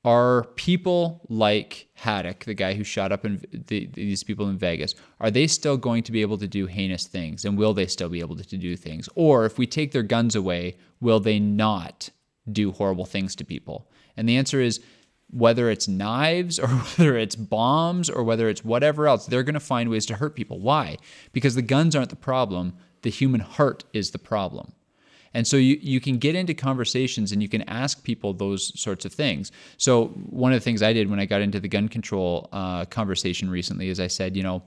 are 0.08 0.45
people 0.55 1.20
like 1.28 1.89
Paddock, 1.93 2.45
the 2.45 2.53
guy 2.53 2.76
who 2.76 2.86
shot 2.86 3.12
up 3.12 3.26
in 3.26 3.43
the, 3.51 3.88
these 3.88 4.24
people 4.24 4.47
in 4.47 4.58
Vegas, 4.58 4.95
are 5.20 5.30
they 5.30 5.47
still 5.47 5.76
going 5.76 6.01
to 6.03 6.14
be 6.14 6.22
able 6.22 6.38
to 6.38 6.47
do 6.47 6.66
heinous 6.66 7.05
things? 7.08 7.43
And 7.43 7.58
will 7.58 7.74
they 7.74 7.88
still 7.88 8.08
be 8.08 8.22
able 8.22 8.38
to 8.38 8.58
do 8.58 8.78
things? 8.78 9.10
Or 9.16 9.43
if 9.43 9.58
we 9.58 9.68
take 9.68 9.91
their 9.91 10.03
guns 10.03 10.34
away, 10.34 10.78
will 11.01 11.20
they 11.20 11.39
not 11.39 12.10
do 12.49 12.72
horrible 12.72 13.03
things 13.03 13.36
to 13.36 13.43
people? 13.43 13.91
And 14.16 14.30
the 14.30 14.38
answer 14.38 14.62
is 14.62 14.80
whether 15.30 15.70
it's 15.70 15.89
knives 15.89 16.58
or 16.60 16.70
whether 16.70 17.18
it's 17.18 17.36
bombs 17.36 18.10
or 18.10 18.24
whether 18.24 18.47
it's 18.47 18.64
whatever 18.64 19.10
else, 19.10 19.26
they're 19.26 19.43
going 19.43 19.55
to 19.55 19.60
find 19.60 19.89
ways 19.89 20.05
to 20.05 20.16
hurt 20.16 20.38
people. 20.38 20.62
Why? 20.62 20.95
Because 21.34 21.55
the 21.55 21.62
guns 21.62 21.97
aren't 21.97 22.12
the 22.12 22.16
problem, 22.16 22.78
the 23.01 23.10
human 23.10 23.41
heart 23.41 23.84
is 23.91 24.12
the 24.12 24.20
problem. 24.20 24.72
And 25.38 25.45
so 25.45 25.55
you, 25.55 25.77
you 25.79 26.01
can 26.01 26.17
get 26.17 26.33
into 26.33 26.55
conversations 26.55 27.31
and 27.31 27.43
you 27.43 27.47
can 27.47 27.61
ask 27.69 28.03
people 28.03 28.33
those 28.33 28.77
sorts 28.79 29.05
of 29.05 29.13
things. 29.13 29.51
So, 29.77 30.07
one 30.31 30.51
of 30.51 30.59
the 30.59 30.63
things 30.63 30.81
I 30.81 30.93
did 30.93 31.11
when 31.11 31.19
I 31.19 31.25
got 31.27 31.41
into 31.41 31.59
the 31.59 31.67
gun 31.67 31.89
control 31.89 32.49
uh, 32.51 32.85
conversation 32.85 33.47
recently 33.47 33.89
is 33.89 33.99
I 33.99 34.07
said, 34.07 34.35
you 34.35 34.41
know, 34.41 34.63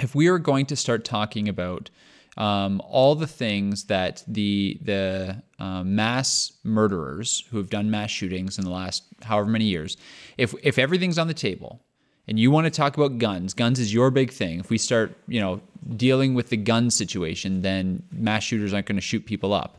if 0.00 0.12
we 0.12 0.26
are 0.26 0.40
going 0.40 0.66
to 0.66 0.74
start 0.74 1.04
talking 1.04 1.48
about 1.48 1.88
um, 2.36 2.82
all 2.84 3.14
the 3.14 3.28
things 3.28 3.84
that 3.84 4.24
the 4.26 4.76
the 4.82 5.40
uh, 5.60 5.84
mass 5.84 6.50
murderers 6.64 7.44
who 7.52 7.58
have 7.58 7.70
done 7.70 7.88
mass 7.88 8.10
shootings 8.10 8.58
in 8.58 8.64
the 8.64 8.72
last 8.72 9.04
however 9.22 9.50
many 9.50 9.66
years, 9.66 9.96
if 10.36 10.52
if 10.64 10.80
everything's 10.80 11.16
on 11.16 11.28
the 11.28 11.34
table, 11.48 11.80
and 12.26 12.40
you 12.40 12.50
want 12.50 12.64
to 12.64 12.72
talk 12.72 12.96
about 12.96 13.18
guns, 13.18 13.54
guns 13.54 13.78
is 13.78 13.94
your 13.94 14.10
big 14.10 14.32
thing. 14.32 14.58
If 14.58 14.68
we 14.68 14.78
start, 14.78 15.16
you 15.28 15.38
know, 15.38 15.60
dealing 15.94 16.34
with 16.34 16.48
the 16.48 16.56
gun 16.56 16.90
situation, 16.90 17.62
then 17.62 18.02
mass 18.10 18.42
shooters 18.42 18.74
aren't 18.74 18.86
going 18.86 18.96
to 18.96 19.00
shoot 19.00 19.24
people 19.26 19.52
up 19.52 19.78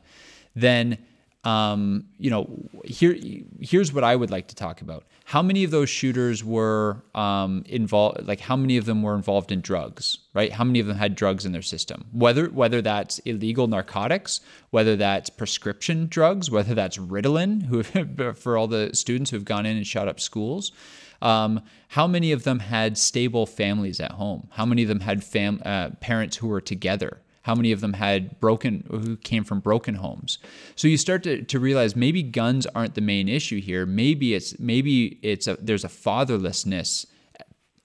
then 0.56 0.98
um, 1.44 2.06
you 2.18 2.30
know, 2.30 2.48
here 2.86 3.18
here's 3.60 3.92
what 3.92 4.04
I 4.04 4.16
would 4.16 4.32
like 4.32 4.48
to 4.48 4.56
talk 4.56 4.82
about. 4.82 5.04
How 5.26 5.42
many 5.42 5.64
of 5.64 5.72
those 5.72 5.90
shooters 5.90 6.44
were 6.44 7.04
um, 7.14 7.64
involved? 7.68 8.26
Like, 8.26 8.40
how 8.40 8.56
many 8.56 8.78
of 8.78 8.86
them 8.86 9.02
were 9.02 9.16
involved 9.16 9.52
in 9.52 9.60
drugs? 9.60 10.20
Right? 10.34 10.54
How 10.54 10.64
many 10.64 10.80
of 10.80 10.88
them 10.88 10.96
had 10.96 11.16
drugs 11.16 11.46
in 11.46 11.52
their 11.52 11.62
system? 11.62 12.06
Whether 12.14 12.50
whether 12.50 12.82
that's 12.82 13.20
illegal 13.20 13.68
narcotics, 13.68 14.40
whether 14.70 14.96
that's 14.96 15.30
prescription 15.30 16.08
drugs, 16.08 16.50
whether 16.50 16.74
that's 16.74 16.98
Ritalin, 16.98 17.64
who 17.64 17.84
for 18.34 18.58
all 18.58 18.68
the 18.68 18.92
students 18.94 19.30
who've 19.32 19.46
gone 19.46 19.66
in 19.66 19.76
and 19.76 19.88
shot 19.88 20.08
up 20.08 20.22
schools. 20.22 20.72
Um, 21.22 21.62
how 21.88 22.06
many 22.06 22.34
of 22.34 22.44
them 22.44 22.60
had 22.60 22.98
stable 22.98 23.46
families 23.46 24.02
at 24.02 24.12
home? 24.12 24.48
How 24.52 24.66
many 24.66 24.82
of 24.82 24.90
them 24.90 25.00
had 25.00 25.24
fam- 25.24 25.62
uh, 25.64 25.92
parents 26.02 26.36
who 26.36 26.48
were 26.48 26.60
together? 26.60 27.22
How 27.44 27.56
many 27.56 27.72
of 27.72 27.82
them 27.82 27.94
had 27.94 28.40
broken 28.40 28.84
who 28.90 29.16
came 29.18 29.44
from 29.44 29.60
broken 29.60 29.96
homes 29.96 30.40
so 30.76 30.88
you 30.88 30.98
start 30.98 31.24
to, 31.24 31.42
to 31.44 31.60
realize 31.60 31.96
maybe 31.96 32.24
guns 32.24 32.66
aren't 32.68 32.96
the 32.96 33.02
main 33.02 33.30
issue 33.30 33.62
here 33.62 33.86
maybe 33.86 34.34
it's 34.34 34.60
maybe 34.60 35.20
it's 35.22 35.48
a, 35.48 35.58
there's 35.62 35.84
a 35.84 35.90
fatherlessness 35.90 37.06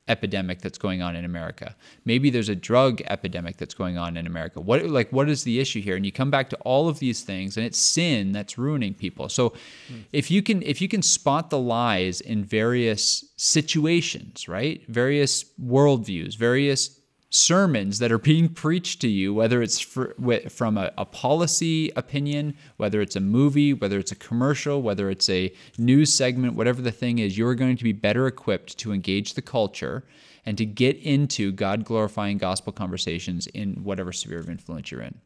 epidemic 0.09 0.61
that's 0.61 0.79
going 0.79 1.03
on 1.03 1.15
in 1.15 1.25
America. 1.25 1.77
Maybe 2.05 2.31
there's 2.31 2.49
a 2.49 2.57
drug 2.57 3.03
epidemic 3.07 3.59
that's 3.59 3.75
going 3.75 3.99
on 3.99 4.17
in 4.17 4.27
America. 4.27 4.61
What 4.61 4.85
like 4.87 5.11
what 5.13 5.29
is 5.29 5.45
the 5.45 5.61
issue 5.61 5.81
here? 5.81 5.97
And 5.97 6.05
you 6.05 6.13
come 6.13 6.31
back 6.31 6.51
to 6.51 6.57
all 6.59 6.89
of 6.89 6.99
these 6.99 7.23
things 7.23 7.57
and 7.57 7.65
it's 7.65 7.79
sin 7.79 8.33
that's 8.33 8.59
ruining 8.59 8.95
people. 8.95 9.29
So 9.29 9.51
mm. 9.93 10.05
if 10.13 10.31
you 10.31 10.43
can 10.43 10.63
if 10.63 10.81
you 10.81 10.89
can 10.89 11.03
spot 11.03 11.51
the 11.51 11.59
lies 11.59 12.21
in 12.21 12.45
various 12.45 13.25
situations, 13.37 14.49
right? 14.49 14.83
Various 14.89 15.45
worldviews, 15.63 16.37
various 16.37 16.98
sermons 17.31 17.99
that 17.99 18.11
are 18.11 18.19
being 18.19 18.49
preached 18.49 19.01
to 19.03 19.09
you, 19.09 19.35
whether 19.35 19.61
it's 19.61 19.79
for, 19.79 20.15
from 20.49 20.79
a, 20.79 20.91
a, 20.97 21.05
policy 21.05 21.93
opinion, 21.95 22.57
whether 22.79 23.03
it's 23.03 23.17
a 23.17 23.21
movie, 23.21 23.75
whether 23.75 23.99
it's 23.99 24.13
a 24.13 24.17
commercial, 24.17 24.81
whether 24.81 25.11
it's 25.11 25.29
a 25.29 25.53
news 25.77 26.13
segment, 26.13 26.55
whatever 26.55 26.81
the 26.81 26.91
thing 26.91 27.19
is, 27.19 27.37
you're 27.37 27.55
going 27.55 27.77
to 27.77 27.85
be 27.85 27.93
better 27.93 28.27
equipped 28.27 28.79
to 28.79 28.93
engage 28.93 29.35
the 29.35 29.43
culture 29.43 30.05
and 30.47 30.57
to 30.57 30.65
get 30.65 30.97
into 30.97 31.53
God 31.53 31.85
glorifying 31.85 32.39
gospel 32.39 32.73
conversations 32.73 33.47
in 33.49 33.85
whatever 33.85 34.13
sphere 34.13 34.39
of 34.39 34.49
influence 34.49 34.91
you're 34.91 35.03
in. 35.03 35.21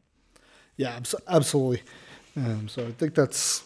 Yeah, 0.75 0.99
absolutely. 1.29 1.83
Um, 2.35 2.67
so 2.67 2.85
I 2.85 2.91
think 2.91 3.15
that's 3.15 3.63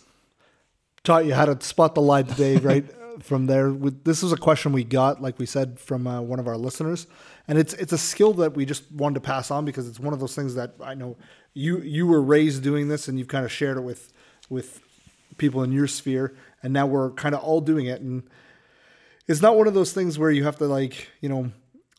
taught 1.04 1.26
you 1.26 1.34
how 1.34 1.46
to 1.46 1.60
spot 1.64 1.96
the 1.96 2.02
lie 2.02 2.22
today, 2.22 2.58
right? 2.58 2.86
from 3.20 3.46
there, 3.48 3.72
this 3.72 4.24
is 4.24 4.32
a 4.32 4.38
question 4.38 4.72
we 4.72 4.84
got, 4.84 5.22
like 5.22 5.40
we 5.40 5.46
said, 5.46 5.80
from 5.80 6.08
uh, 6.08 6.22
one 6.22 6.40
of 6.40 6.48
our 6.48 6.58
listeners. 6.58 7.08
And 7.48 7.58
it's 7.58 7.74
it's 7.74 7.94
a 7.94 7.98
skill 7.98 8.34
that 8.34 8.56
we 8.56 8.66
just 8.66 8.92
wanted 8.92 9.16
to 9.16 9.22
pass 9.22 9.52
on 9.52 9.66
because 9.66 9.88
it's 9.88 10.00
one 10.00 10.14
of 10.14 10.20
those 10.20 10.36
things 10.36 10.56
that 10.56 10.76
I 10.84 10.94
know 10.94 11.18
you 11.54 11.80
you 11.80 12.06
were 12.06 12.22
raised 12.22 12.64
doing 12.64 12.88
this 12.88 13.08
and 13.08 13.18
you've 13.18 13.28
kind 13.28 13.46
of 13.46 13.52
shared 13.52 13.78
it 13.78 13.82
with 13.82 14.12
with 14.50 14.82
people 15.38 15.64
in 15.64 15.72
your 15.72 15.88
sphere. 15.88 16.36
And 16.62 16.74
now 16.74 16.86
we're 16.88 17.12
kind 17.12 17.34
of 17.36 17.42
all 17.42 17.62
doing 17.62 17.86
it. 17.86 18.02
And 18.02 18.24
it's 19.28 19.42
not 19.42 19.56
one 19.56 19.68
of 19.68 19.74
those 19.74 19.94
things 19.94 20.20
where 20.20 20.32
you 20.32 20.44
have 20.44 20.58
to 20.58 20.66
like 20.66 21.10
you 21.22 21.30
know 21.30 21.52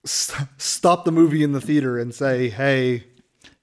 st- 0.05 0.49
stop 0.59 1.05
the 1.05 1.12
movie 1.12 1.43
in 1.43 1.53
the 1.53 1.61
theater 1.61 1.99
and 1.99 2.14
say 2.14 2.49
hey. 2.49 3.05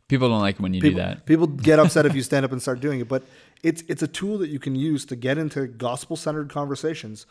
People 0.07 0.29
don't 0.29 0.41
like 0.41 0.59
when 0.59 0.73
you 0.73 0.81
people, 0.81 0.99
do 0.99 1.05
that. 1.05 1.25
people 1.25 1.47
get 1.47 1.79
upset 1.79 2.05
if 2.05 2.13
you 2.13 2.21
stand 2.29 2.45
up 2.45 2.51
and 2.51 2.61
start 2.61 2.79
doing 2.79 2.99
it. 2.99 3.07
But 3.07 3.23
it's 3.65 3.81
it's 3.87 4.03
a 4.03 4.07
tool 4.07 4.37
that 4.37 4.49
you 4.49 4.59
can 4.59 4.75
use 4.75 5.05
to 5.05 5.15
get 5.15 5.39
into 5.39 5.65
gospel 5.65 6.15
centered 6.15 6.51
conversations 6.51 7.25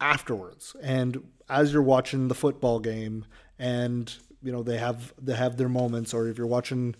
afterwards. 0.00 0.74
And 0.82 1.22
as 1.48 1.72
you're 1.72 1.82
watching 1.82 2.26
the 2.26 2.34
football 2.34 2.80
game 2.80 3.24
and 3.56 4.12
you 4.42 4.50
know 4.50 4.64
they 4.64 4.76
have 4.78 5.14
they 5.22 5.36
have 5.36 5.56
their 5.56 5.68
moments 5.68 6.12
or 6.12 6.26
if 6.26 6.36
you're 6.36 6.48
watching 6.48 6.96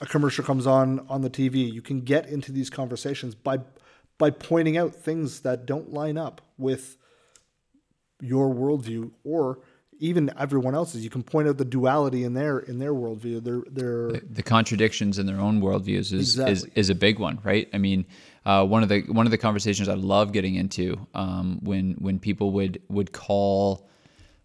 a 0.00 0.06
commercial 0.06 0.42
comes 0.42 0.66
on 0.66 1.04
on 1.10 1.20
the 1.20 1.28
TV 1.28 1.70
you 1.70 1.82
can 1.82 2.00
get 2.00 2.26
into 2.26 2.50
these 2.50 2.70
conversations 2.70 3.34
by 3.34 3.58
by 4.16 4.30
pointing 4.30 4.78
out 4.78 4.94
things 4.94 5.40
that 5.40 5.66
don't 5.66 5.92
line 5.92 6.16
up 6.16 6.40
with 6.56 6.96
your 8.20 8.52
worldview 8.52 9.10
or 9.24 9.58
even 9.98 10.30
everyone 10.38 10.74
else's. 10.74 11.04
You 11.04 11.10
can 11.10 11.22
point 11.22 11.48
out 11.48 11.58
the 11.58 11.64
duality 11.64 12.24
in 12.24 12.34
their 12.34 12.58
in 12.60 12.78
their 12.78 12.92
worldview. 12.92 13.42
Their 13.42 13.62
their 13.70 14.12
the, 14.12 14.22
the 14.30 14.42
contradictions 14.42 15.18
in 15.18 15.26
their 15.26 15.40
own 15.40 15.60
worldviews 15.60 16.12
is, 16.12 16.12
exactly. 16.12 16.52
is 16.52 16.64
is 16.74 16.90
a 16.90 16.94
big 16.94 17.18
one, 17.18 17.38
right? 17.42 17.68
I 17.72 17.78
mean, 17.78 18.06
uh, 18.44 18.64
one 18.66 18.82
of 18.82 18.88
the 18.88 19.02
one 19.02 19.26
of 19.26 19.30
the 19.30 19.38
conversations 19.38 19.88
I 19.88 19.94
love 19.94 20.32
getting 20.32 20.54
into 20.54 21.06
um, 21.14 21.60
when 21.62 21.92
when 21.94 22.18
people 22.18 22.52
would 22.52 22.80
would 22.88 23.12
call 23.12 23.88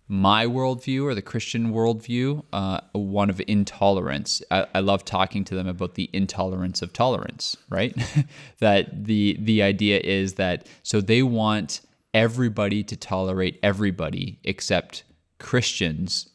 my 0.10 0.48
worldview 0.48 1.04
or 1.04 1.14
the 1.14 1.22
Christian 1.22 1.72
worldview, 1.72 2.44
uh, 2.52 2.82
one 2.94 3.30
of 3.30 3.40
intolerance. 3.48 4.42
I, 4.50 4.66
I, 4.74 4.80
love 4.80 5.06
talking 5.06 5.44
to 5.46 5.56
them 5.56 5.68
about 5.68 5.94
the 5.94 6.10
intolerance 6.12 6.82
of 6.82 6.94
tolerance, 6.94 7.56
right? 7.70 7.96
that 8.60 9.06
the 9.06 9.38
the 9.40 9.62
idea 9.62 10.00
is 10.00 10.34
that 10.34 10.66
so 10.82 11.00
they 11.00 11.22
want 11.22 11.82
everybody 12.14 12.84
to 12.84 12.96
tolerate 12.96 13.60
everybody 13.62 14.40
except 14.44 15.04
Christians' 15.40 16.30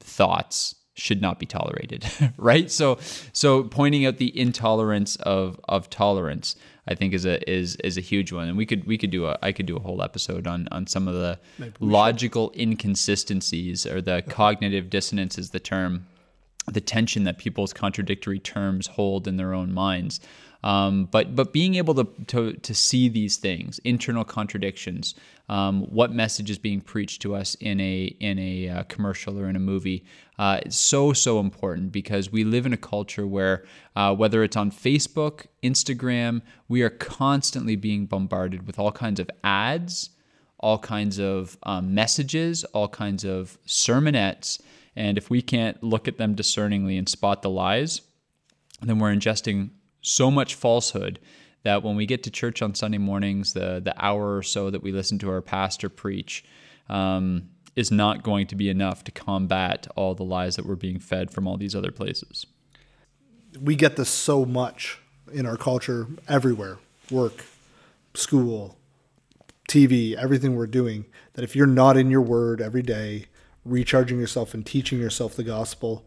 thoughts 0.00 0.74
should 0.94 1.20
not 1.20 1.38
be 1.38 1.46
tolerated, 1.46 2.04
right? 2.36 2.70
So 2.70 2.98
so 3.32 3.64
pointing 3.64 4.06
out 4.06 4.18
the 4.18 4.38
intolerance 4.38 5.16
of 5.16 5.60
of 5.68 5.90
tolerance. 5.90 6.56
I 6.86 6.94
think 6.94 7.14
is 7.14 7.24
a 7.24 7.50
is 7.50 7.76
is 7.76 7.96
a 7.96 8.02
huge 8.02 8.30
one, 8.30 8.48
and 8.48 8.56
we 8.56 8.66
could 8.66 8.84
we 8.86 8.98
could 8.98 9.10
do 9.10 9.26
a 9.26 9.38
I 9.42 9.52
could 9.52 9.66
do 9.66 9.76
a 9.76 9.80
whole 9.80 10.02
episode 10.02 10.46
on 10.46 10.68
on 10.70 10.86
some 10.86 11.08
of 11.08 11.14
the 11.14 11.38
logical 11.80 12.50
should. 12.52 12.62
inconsistencies 12.62 13.86
or 13.86 14.00
the 14.00 14.22
cognitive 14.28 14.90
dissonance 14.90 15.38
is 15.38 15.50
the 15.50 15.60
term 15.60 16.06
the 16.66 16.80
tension 16.80 17.24
that 17.24 17.38
people's 17.38 17.72
contradictory 17.72 18.38
terms 18.38 18.86
hold 18.86 19.28
in 19.28 19.36
their 19.36 19.52
own 19.52 19.72
minds. 19.72 20.20
Um, 20.64 21.04
but 21.10 21.36
but 21.36 21.52
being 21.52 21.74
able 21.74 21.94
to, 21.94 22.08
to 22.28 22.54
to 22.54 22.74
see 22.74 23.10
these 23.10 23.36
things, 23.36 23.78
internal 23.80 24.24
contradictions, 24.24 25.14
um, 25.50 25.82
what 25.82 26.10
message 26.10 26.48
is 26.48 26.58
being 26.58 26.80
preached 26.80 27.20
to 27.22 27.36
us 27.36 27.54
in 27.56 27.78
a 27.80 28.04
in 28.18 28.38
a 28.38 28.68
uh, 28.70 28.82
commercial 28.84 29.38
or 29.38 29.46
in 29.50 29.56
a 29.56 29.60
movie, 29.60 30.06
uh, 30.38 30.60
it's 30.64 30.78
so 30.78 31.12
so 31.12 31.38
important 31.38 31.92
because 31.92 32.32
we 32.32 32.44
live 32.44 32.64
in 32.64 32.72
a 32.72 32.78
culture 32.78 33.26
where 33.26 33.66
uh, 33.94 34.14
whether 34.14 34.42
it's 34.42 34.56
on 34.56 34.70
Facebook, 34.70 35.48
Instagram, 35.62 36.40
we 36.66 36.80
are 36.80 36.90
constantly 36.90 37.76
being 37.76 38.06
bombarded 38.06 38.66
with 38.66 38.78
all 38.78 38.90
kinds 38.90 39.20
of 39.20 39.30
ads, 39.44 40.10
all 40.60 40.78
kinds 40.78 41.18
of 41.20 41.58
um, 41.64 41.94
messages, 41.94 42.64
all 42.72 42.88
kinds 42.88 43.22
of 43.22 43.58
sermonettes, 43.66 44.62
and 44.96 45.18
if 45.18 45.28
we 45.28 45.42
can't 45.42 45.82
look 45.82 46.08
at 46.08 46.16
them 46.16 46.34
discerningly 46.34 46.96
and 46.96 47.06
spot 47.06 47.42
the 47.42 47.50
lies, 47.50 48.00
then 48.80 48.98
we're 48.98 49.14
ingesting 49.14 49.68
so 50.04 50.30
much 50.30 50.54
falsehood 50.54 51.18
that 51.64 51.82
when 51.82 51.96
we 51.96 52.06
get 52.06 52.22
to 52.22 52.30
church 52.30 52.62
on 52.62 52.74
Sunday 52.74 52.98
mornings, 52.98 53.54
the 53.54 53.80
the 53.82 53.94
hour 54.02 54.36
or 54.36 54.42
so 54.42 54.70
that 54.70 54.82
we 54.82 54.92
listen 54.92 55.18
to 55.20 55.30
our 55.30 55.40
pastor 55.40 55.88
preach 55.88 56.44
um, 56.88 57.48
is 57.74 57.90
not 57.90 58.22
going 58.22 58.46
to 58.46 58.54
be 58.54 58.68
enough 58.68 59.02
to 59.04 59.10
combat 59.10 59.86
all 59.96 60.14
the 60.14 60.24
lies 60.24 60.56
that 60.56 60.66
we're 60.66 60.76
being 60.76 61.00
fed 61.00 61.30
from 61.30 61.48
all 61.48 61.56
these 61.56 61.74
other 61.74 61.90
places. 61.90 62.46
We 63.60 63.76
get 63.76 63.96
this 63.96 64.10
so 64.10 64.44
much 64.44 64.98
in 65.32 65.46
our 65.46 65.56
culture 65.56 66.06
everywhere 66.28 66.78
work, 67.10 67.44
school, 68.14 68.76
TV, 69.68 70.14
everything 70.14 70.54
we're 70.54 70.66
doing 70.66 71.04
that 71.34 71.44
if 71.44 71.54
you're 71.56 71.66
not 71.66 71.96
in 71.96 72.10
your 72.10 72.20
word 72.20 72.60
every 72.60 72.82
day, 72.82 73.26
recharging 73.64 74.18
yourself 74.18 74.54
and 74.54 74.64
teaching 74.64 74.98
yourself 74.98 75.34
the 75.34 75.42
gospel, 75.42 76.04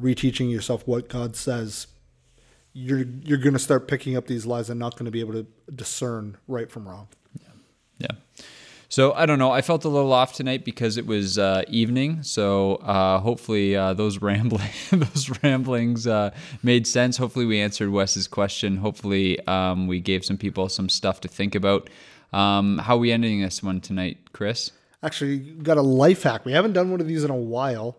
reteaching 0.00 0.50
yourself 0.50 0.86
what 0.86 1.08
God 1.08 1.36
says, 1.36 1.86
you're 2.72 3.04
you're 3.22 3.38
going 3.38 3.52
to 3.52 3.58
start 3.58 3.88
picking 3.88 4.16
up 4.16 4.26
these 4.26 4.46
lies 4.46 4.70
and 4.70 4.78
not 4.78 4.94
going 4.94 5.06
to 5.06 5.10
be 5.10 5.20
able 5.20 5.32
to 5.32 5.46
discern 5.74 6.36
right 6.46 6.70
from 6.70 6.88
wrong. 6.88 7.08
Yeah. 7.40 7.48
yeah. 7.98 8.44
So 8.88 9.12
I 9.12 9.24
don't 9.24 9.38
know. 9.38 9.52
I 9.52 9.62
felt 9.62 9.84
a 9.84 9.88
little 9.88 10.12
off 10.12 10.32
tonight 10.32 10.64
because 10.64 10.96
it 10.96 11.06
was 11.06 11.38
uh, 11.38 11.62
evening. 11.68 12.22
So 12.22 12.76
uh, 12.76 13.20
hopefully 13.20 13.76
uh, 13.76 13.94
those 13.94 14.18
rambling 14.22 14.70
those 14.90 15.30
ramblings 15.42 16.06
uh, 16.06 16.30
made 16.62 16.86
sense. 16.86 17.16
Hopefully 17.16 17.46
we 17.46 17.60
answered 17.60 17.90
Wes's 17.90 18.26
question. 18.26 18.76
Hopefully 18.78 19.44
um, 19.46 19.86
we 19.86 20.00
gave 20.00 20.24
some 20.24 20.36
people 20.36 20.68
some 20.68 20.88
stuff 20.88 21.20
to 21.22 21.28
think 21.28 21.54
about. 21.54 21.88
Um, 22.32 22.78
how 22.78 22.94
are 22.96 22.98
we 22.98 23.10
ending 23.10 23.40
this 23.40 23.62
one 23.62 23.80
tonight, 23.80 24.18
Chris? 24.32 24.70
Actually, 25.02 25.38
got 25.38 25.78
a 25.78 25.82
life 25.82 26.22
hack. 26.22 26.44
We 26.44 26.52
haven't 26.52 26.74
done 26.74 26.90
one 26.90 27.00
of 27.00 27.08
these 27.08 27.24
in 27.24 27.30
a 27.30 27.36
while. 27.36 27.96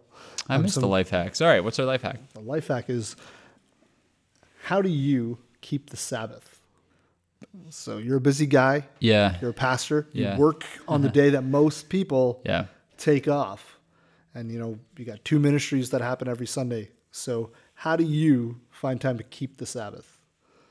I 0.48 0.58
missed 0.58 0.80
the 0.80 0.88
life 0.88 1.10
hacks. 1.10 1.42
All 1.42 1.48
right, 1.48 1.64
what's 1.64 1.80
our 1.80 1.86
life 1.86 2.02
hack? 2.02 2.20
The 2.34 2.42
life 2.42 2.68
hack 2.68 2.90
is 2.90 3.16
how 4.72 4.82
do 4.82 4.88
you 4.90 5.38
keep 5.60 5.90
the 5.90 5.98
Sabbath? 5.98 6.62
So 7.70 7.98
you're 7.98 8.16
a 8.18 8.22
busy 8.22 8.46
guy. 8.46 8.88
Yeah. 9.00 9.36
You're 9.42 9.50
a 9.50 9.54
pastor. 9.54 10.08
Yeah. 10.14 10.36
You 10.36 10.40
work 10.40 10.64
on 10.88 11.02
the 11.02 11.10
day 11.22 11.30
that 11.32 11.42
most 11.44 11.90
people 11.90 12.42
Yeah. 12.46 12.68
take 12.98 13.28
off. 13.28 13.78
And 14.34 14.50
you 14.50 14.58
know, 14.60 14.80
you 14.98 15.04
got 15.04 15.26
two 15.26 15.40
ministries 15.40 15.90
that 15.90 16.00
happen 16.00 16.30
every 16.30 16.48
Sunday. 16.48 16.92
So 17.12 17.52
how 17.74 17.98
do 17.98 18.06
you 18.06 18.62
find 18.70 19.02
time 19.02 19.18
to 19.18 19.26
keep 19.26 19.58
the 19.58 19.66
Sabbath? 19.66 20.08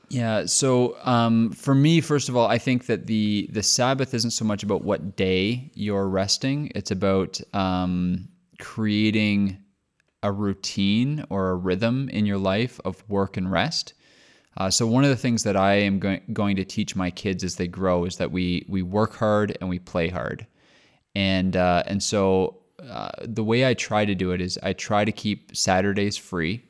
Yeah. 0.09 0.45
So 0.47 0.97
um, 1.03 1.51
for 1.51 1.75
me, 1.75 2.01
first 2.01 2.27
of 2.27 2.35
all, 2.35 2.47
I 2.47 2.57
think 2.57 2.87
that 2.87 3.05
the 3.05 3.47
the 3.51 3.61
Sabbath 3.61 4.15
isn't 4.15 4.31
so 4.31 4.45
much 4.45 4.63
about 4.63 4.83
what 4.83 5.15
day 5.15 5.69
you're 5.75 6.09
resting. 6.09 6.71
It's 6.73 6.89
about 6.89 7.39
um, 7.53 8.27
creating 8.59 9.57
a 10.23 10.31
routine 10.31 11.25
or 11.29 11.49
a 11.49 11.55
rhythm 11.55 12.09
in 12.09 12.25
your 12.25 12.37
life 12.37 12.79
of 12.85 13.03
work 13.09 13.37
and 13.37 13.51
rest. 13.51 13.93
Uh, 14.57 14.69
so 14.69 14.85
one 14.85 15.03
of 15.03 15.09
the 15.09 15.15
things 15.15 15.43
that 15.43 15.55
I 15.55 15.73
am 15.75 15.99
going 15.99 16.21
going 16.33 16.55
to 16.57 16.65
teach 16.65 16.95
my 16.95 17.09
kids 17.09 17.43
as 17.43 17.55
they 17.55 17.67
grow 17.67 18.05
is 18.05 18.17
that 18.17 18.31
we 18.31 18.65
we 18.67 18.81
work 18.81 19.15
hard 19.15 19.57
and 19.61 19.69
we 19.69 19.79
play 19.79 20.09
hard, 20.09 20.45
and 21.15 21.55
uh, 21.55 21.83
and 21.87 22.03
so 22.03 22.61
uh, 22.89 23.11
the 23.23 23.43
way 23.43 23.65
I 23.65 23.73
try 23.73 24.05
to 24.05 24.15
do 24.15 24.31
it 24.31 24.41
is 24.41 24.59
I 24.61 24.73
try 24.73 25.05
to 25.05 25.11
keep 25.11 25.55
Saturdays 25.55 26.17
free. 26.17 26.65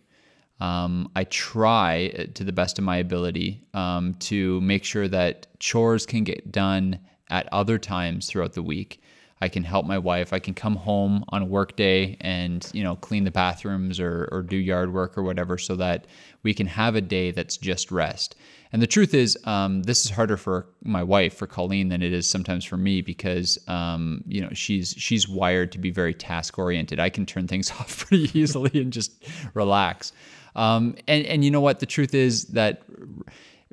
Um, 0.59 1.09
I 1.15 1.23
try 1.23 2.13
uh, 2.17 2.25
to 2.35 2.43
the 2.43 2.51
best 2.51 2.77
of 2.77 2.85
my 2.85 2.97
ability 2.97 3.63
um, 3.73 4.13
to 4.15 4.61
make 4.61 4.83
sure 4.83 5.07
that 5.07 5.47
chores 5.59 6.05
can 6.05 6.23
get 6.23 6.51
done 6.51 6.99
at 7.31 7.49
other 7.51 7.79
times 7.79 8.27
throughout 8.27 8.53
the 8.53 8.61
week. 8.61 9.00
I 9.41 9.49
can 9.49 9.63
help 9.63 9.85
my 9.85 9.97
wife. 9.97 10.33
I 10.33 10.39
can 10.39 10.53
come 10.53 10.75
home 10.75 11.23
on 11.29 11.41
a 11.41 11.45
work 11.45 11.75
day 11.75 12.17
and 12.21 12.69
you 12.73 12.83
know 12.83 12.95
clean 12.95 13.23
the 13.23 13.31
bathrooms 13.31 13.99
or, 13.99 14.29
or 14.31 14.43
do 14.43 14.55
yard 14.55 14.93
work 14.93 15.17
or 15.17 15.23
whatever, 15.23 15.57
so 15.57 15.75
that 15.77 16.05
we 16.43 16.53
can 16.53 16.67
have 16.67 16.95
a 16.95 17.01
day 17.01 17.31
that's 17.31 17.57
just 17.57 17.91
rest. 17.91 18.35
And 18.73 18.81
the 18.81 18.87
truth 18.87 19.13
is, 19.13 19.37
um, 19.45 19.83
this 19.83 20.05
is 20.05 20.11
harder 20.11 20.37
for 20.37 20.65
my 20.83 21.03
wife, 21.03 21.33
for 21.33 21.45
Colleen, 21.45 21.89
than 21.89 22.01
it 22.01 22.13
is 22.13 22.29
sometimes 22.29 22.63
for 22.63 22.77
me 22.77 23.01
because 23.01 23.57
um, 23.67 24.23
you 24.27 24.41
know 24.41 24.49
she's 24.53 24.93
she's 24.97 25.27
wired 25.27 25.71
to 25.73 25.79
be 25.79 25.91
very 25.91 26.13
task 26.13 26.57
oriented. 26.57 26.99
I 26.99 27.09
can 27.09 27.25
turn 27.25 27.47
things 27.47 27.71
off 27.79 28.07
pretty 28.07 28.37
easily 28.39 28.79
and 28.79 28.93
just 28.93 29.11
relax. 29.53 30.13
Um, 30.55 30.95
and 31.07 31.25
and 31.25 31.43
you 31.43 31.51
know 31.51 31.61
what? 31.61 31.79
The 31.79 31.85
truth 31.85 32.13
is 32.13 32.45
that 32.47 32.83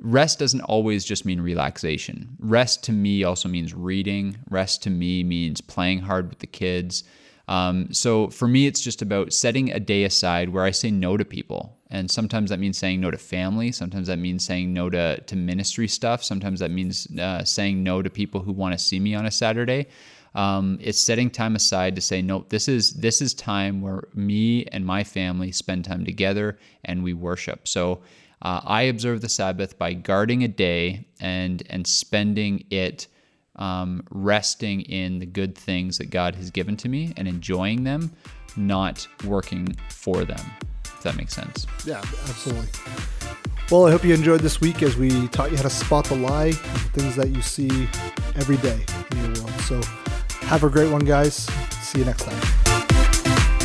rest 0.01 0.39
doesn't 0.39 0.61
always 0.61 1.05
just 1.05 1.25
mean 1.25 1.41
relaxation. 1.41 2.35
Rest 2.39 2.83
to 2.85 2.91
me 2.91 3.23
also 3.23 3.49
means 3.49 3.73
reading. 3.73 4.37
Rest 4.49 4.83
to 4.83 4.89
me 4.89 5.23
means 5.23 5.61
playing 5.61 5.99
hard 5.99 6.29
with 6.29 6.39
the 6.39 6.47
kids. 6.47 7.03
Um, 7.47 7.91
so 7.91 8.29
for 8.29 8.47
me, 8.47 8.67
it's 8.67 8.79
just 8.79 9.01
about 9.01 9.33
setting 9.33 9.71
a 9.71 9.79
day 9.79 10.03
aside 10.03 10.49
where 10.49 10.63
I 10.63 10.71
say 10.71 10.91
no 10.91 11.17
to 11.17 11.25
people. 11.25 11.75
And 11.89 12.09
sometimes 12.09 12.51
that 12.51 12.59
means 12.59 12.77
saying 12.77 13.01
no 13.01 13.09
to 13.09 13.17
family. 13.17 13.71
Sometimes 13.71 14.07
that 14.07 14.19
means 14.19 14.45
saying 14.45 14.71
no 14.71 14.89
to, 14.91 15.19
to 15.21 15.35
ministry 15.35 15.87
stuff. 15.87 16.23
Sometimes 16.23 16.59
that 16.59 16.69
means 16.69 17.07
uh, 17.17 17.43
saying 17.43 17.81
no 17.81 18.03
to 18.03 18.09
people 18.09 18.41
who 18.41 18.51
want 18.51 18.73
to 18.73 18.83
see 18.83 18.99
me 18.99 19.15
on 19.15 19.25
a 19.25 19.31
Saturday. 19.31 19.87
Um, 20.35 20.77
it's 20.79 20.99
setting 20.99 21.31
time 21.31 21.55
aside 21.55 21.95
to 21.95 22.01
say 22.01 22.21
no. 22.21 22.45
This 22.49 22.67
is 22.67 22.93
this 22.93 23.19
is 23.19 23.33
time 23.33 23.81
where 23.81 24.07
me 24.13 24.65
and 24.65 24.85
my 24.85 25.03
family 25.03 25.51
spend 25.51 25.85
time 25.85 26.05
together 26.05 26.59
and 26.85 27.03
we 27.03 27.13
worship. 27.13 27.67
So 27.67 28.01
uh, 28.41 28.61
I 28.63 28.83
observe 28.83 29.21
the 29.21 29.29
Sabbath 29.29 29.77
by 29.77 29.93
guarding 29.93 30.43
a 30.43 30.47
day 30.47 31.05
and 31.19 31.63
and 31.69 31.85
spending 31.85 32.65
it 32.69 33.07
um, 33.55 34.03
resting 34.09 34.81
in 34.81 35.19
the 35.19 35.25
good 35.25 35.57
things 35.57 35.97
that 35.97 36.09
God 36.09 36.35
has 36.35 36.49
given 36.49 36.77
to 36.77 36.89
me 36.89 37.13
and 37.17 37.27
enjoying 37.27 37.83
them, 37.83 38.11
not 38.55 39.07
working 39.25 39.75
for 39.89 40.23
them. 40.23 40.39
If 40.85 41.03
that 41.03 41.17
makes 41.17 41.33
sense. 41.33 41.67
Yeah, 41.85 42.01
absolutely. 42.27 42.67
Well, 43.69 43.85
I 43.85 43.91
hope 43.91 44.03
you 44.03 44.13
enjoyed 44.13 44.41
this 44.41 44.59
week 44.59 44.81
as 44.81 44.97
we 44.97 45.27
taught 45.27 45.51
you 45.51 45.57
how 45.57 45.63
to 45.63 45.69
spot 45.69 46.05
the 46.05 46.15
lie, 46.15 46.53
things 46.93 47.15
that 47.17 47.29
you 47.29 47.41
see 47.41 47.69
every 48.35 48.57
day 48.57 48.83
in 49.11 49.17
your 49.17 49.43
world. 49.43 49.61
So 49.61 49.81
have 50.41 50.63
a 50.63 50.69
great 50.69 50.91
one, 50.91 51.05
guys. 51.05 51.35
See 51.81 51.99
you 51.99 52.05
next 52.05 52.23
time. 52.23 52.78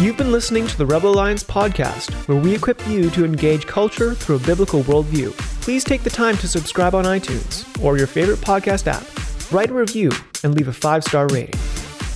You've 0.01 0.17
been 0.17 0.33
listening 0.33 0.67
to 0.67 0.77
the 0.77 0.85
Rebel 0.85 1.13
Alliance 1.13 1.45
podcast, 1.45 2.13
where 2.27 2.37
we 2.37 2.53
equip 2.53 2.85
you 2.89 3.11
to 3.11 3.25
engage 3.25 3.67
culture 3.67 4.13
through 4.13 4.37
a 4.37 4.41
biblical 4.41 4.83
worldview. 4.83 5.33
Please 5.63 5.85
take 5.85 6.03
the 6.03 6.11
time 6.11 6.37
to 6.39 6.49
subscribe 6.49 6.97
on 6.97 7.05
iTunes 7.05 7.65
or 7.83 7.97
your 7.97 8.09
favorite 8.09 8.41
podcast 8.41 8.89
app, 8.89 9.05
write 9.53 9.71
a 9.71 9.73
review, 9.73 10.11
and 10.43 10.53
leave 10.55 10.67
a 10.67 10.73
five 10.73 11.05
star 11.05 11.29
rating. 11.29 11.59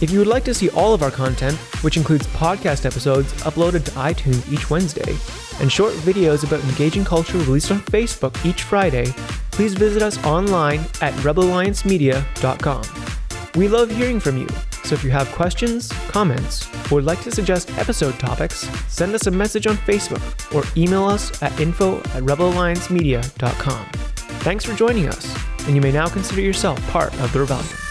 If 0.02 0.10
you 0.10 0.18
would 0.18 0.28
like 0.28 0.44
to 0.44 0.54
see 0.54 0.70
all 0.70 0.92
of 0.92 1.04
our 1.04 1.12
content, 1.12 1.56
which 1.82 1.96
includes 1.96 2.26
podcast 2.26 2.84
episodes 2.84 3.32
uploaded 3.44 3.84
to 3.84 3.90
iTunes 3.92 4.52
each 4.52 4.68
Wednesday, 4.70 5.16
and 5.60 5.70
short 5.70 5.94
videos 5.94 6.44
about 6.44 6.62
engaging 6.64 7.04
culture 7.04 7.38
released 7.38 7.70
on 7.70 7.80
Facebook 7.82 8.44
each 8.44 8.64
Friday, 8.64 9.06
please 9.52 9.74
visit 9.74 10.02
us 10.02 10.22
online 10.24 10.80
at 11.00 11.14
rebelalliancemedia.com. 11.22 13.17
We 13.54 13.66
love 13.66 13.90
hearing 13.90 14.20
from 14.20 14.36
you, 14.36 14.46
so 14.84 14.94
if 14.94 15.02
you 15.02 15.10
have 15.10 15.28
questions, 15.32 15.88
comments, 16.08 16.68
or 16.90 16.96
would 16.96 17.04
like 17.04 17.22
to 17.22 17.30
suggest 17.30 17.70
episode 17.78 18.18
topics, 18.18 18.68
send 18.88 19.14
us 19.14 19.26
a 19.26 19.30
message 19.30 19.66
on 19.66 19.76
Facebook 19.78 20.22
or 20.54 20.64
email 20.76 21.04
us 21.04 21.42
at 21.42 21.58
info 21.58 21.98
at 21.98 22.22
rebelalliancemedia.com. 22.22 23.86
Thanks 24.40 24.64
for 24.64 24.74
joining 24.74 25.08
us, 25.08 25.34
and 25.66 25.74
you 25.74 25.80
may 25.80 25.92
now 25.92 26.08
consider 26.08 26.40
yourself 26.40 26.80
part 26.90 27.12
of 27.20 27.32
the 27.32 27.40
rebellion. 27.40 27.87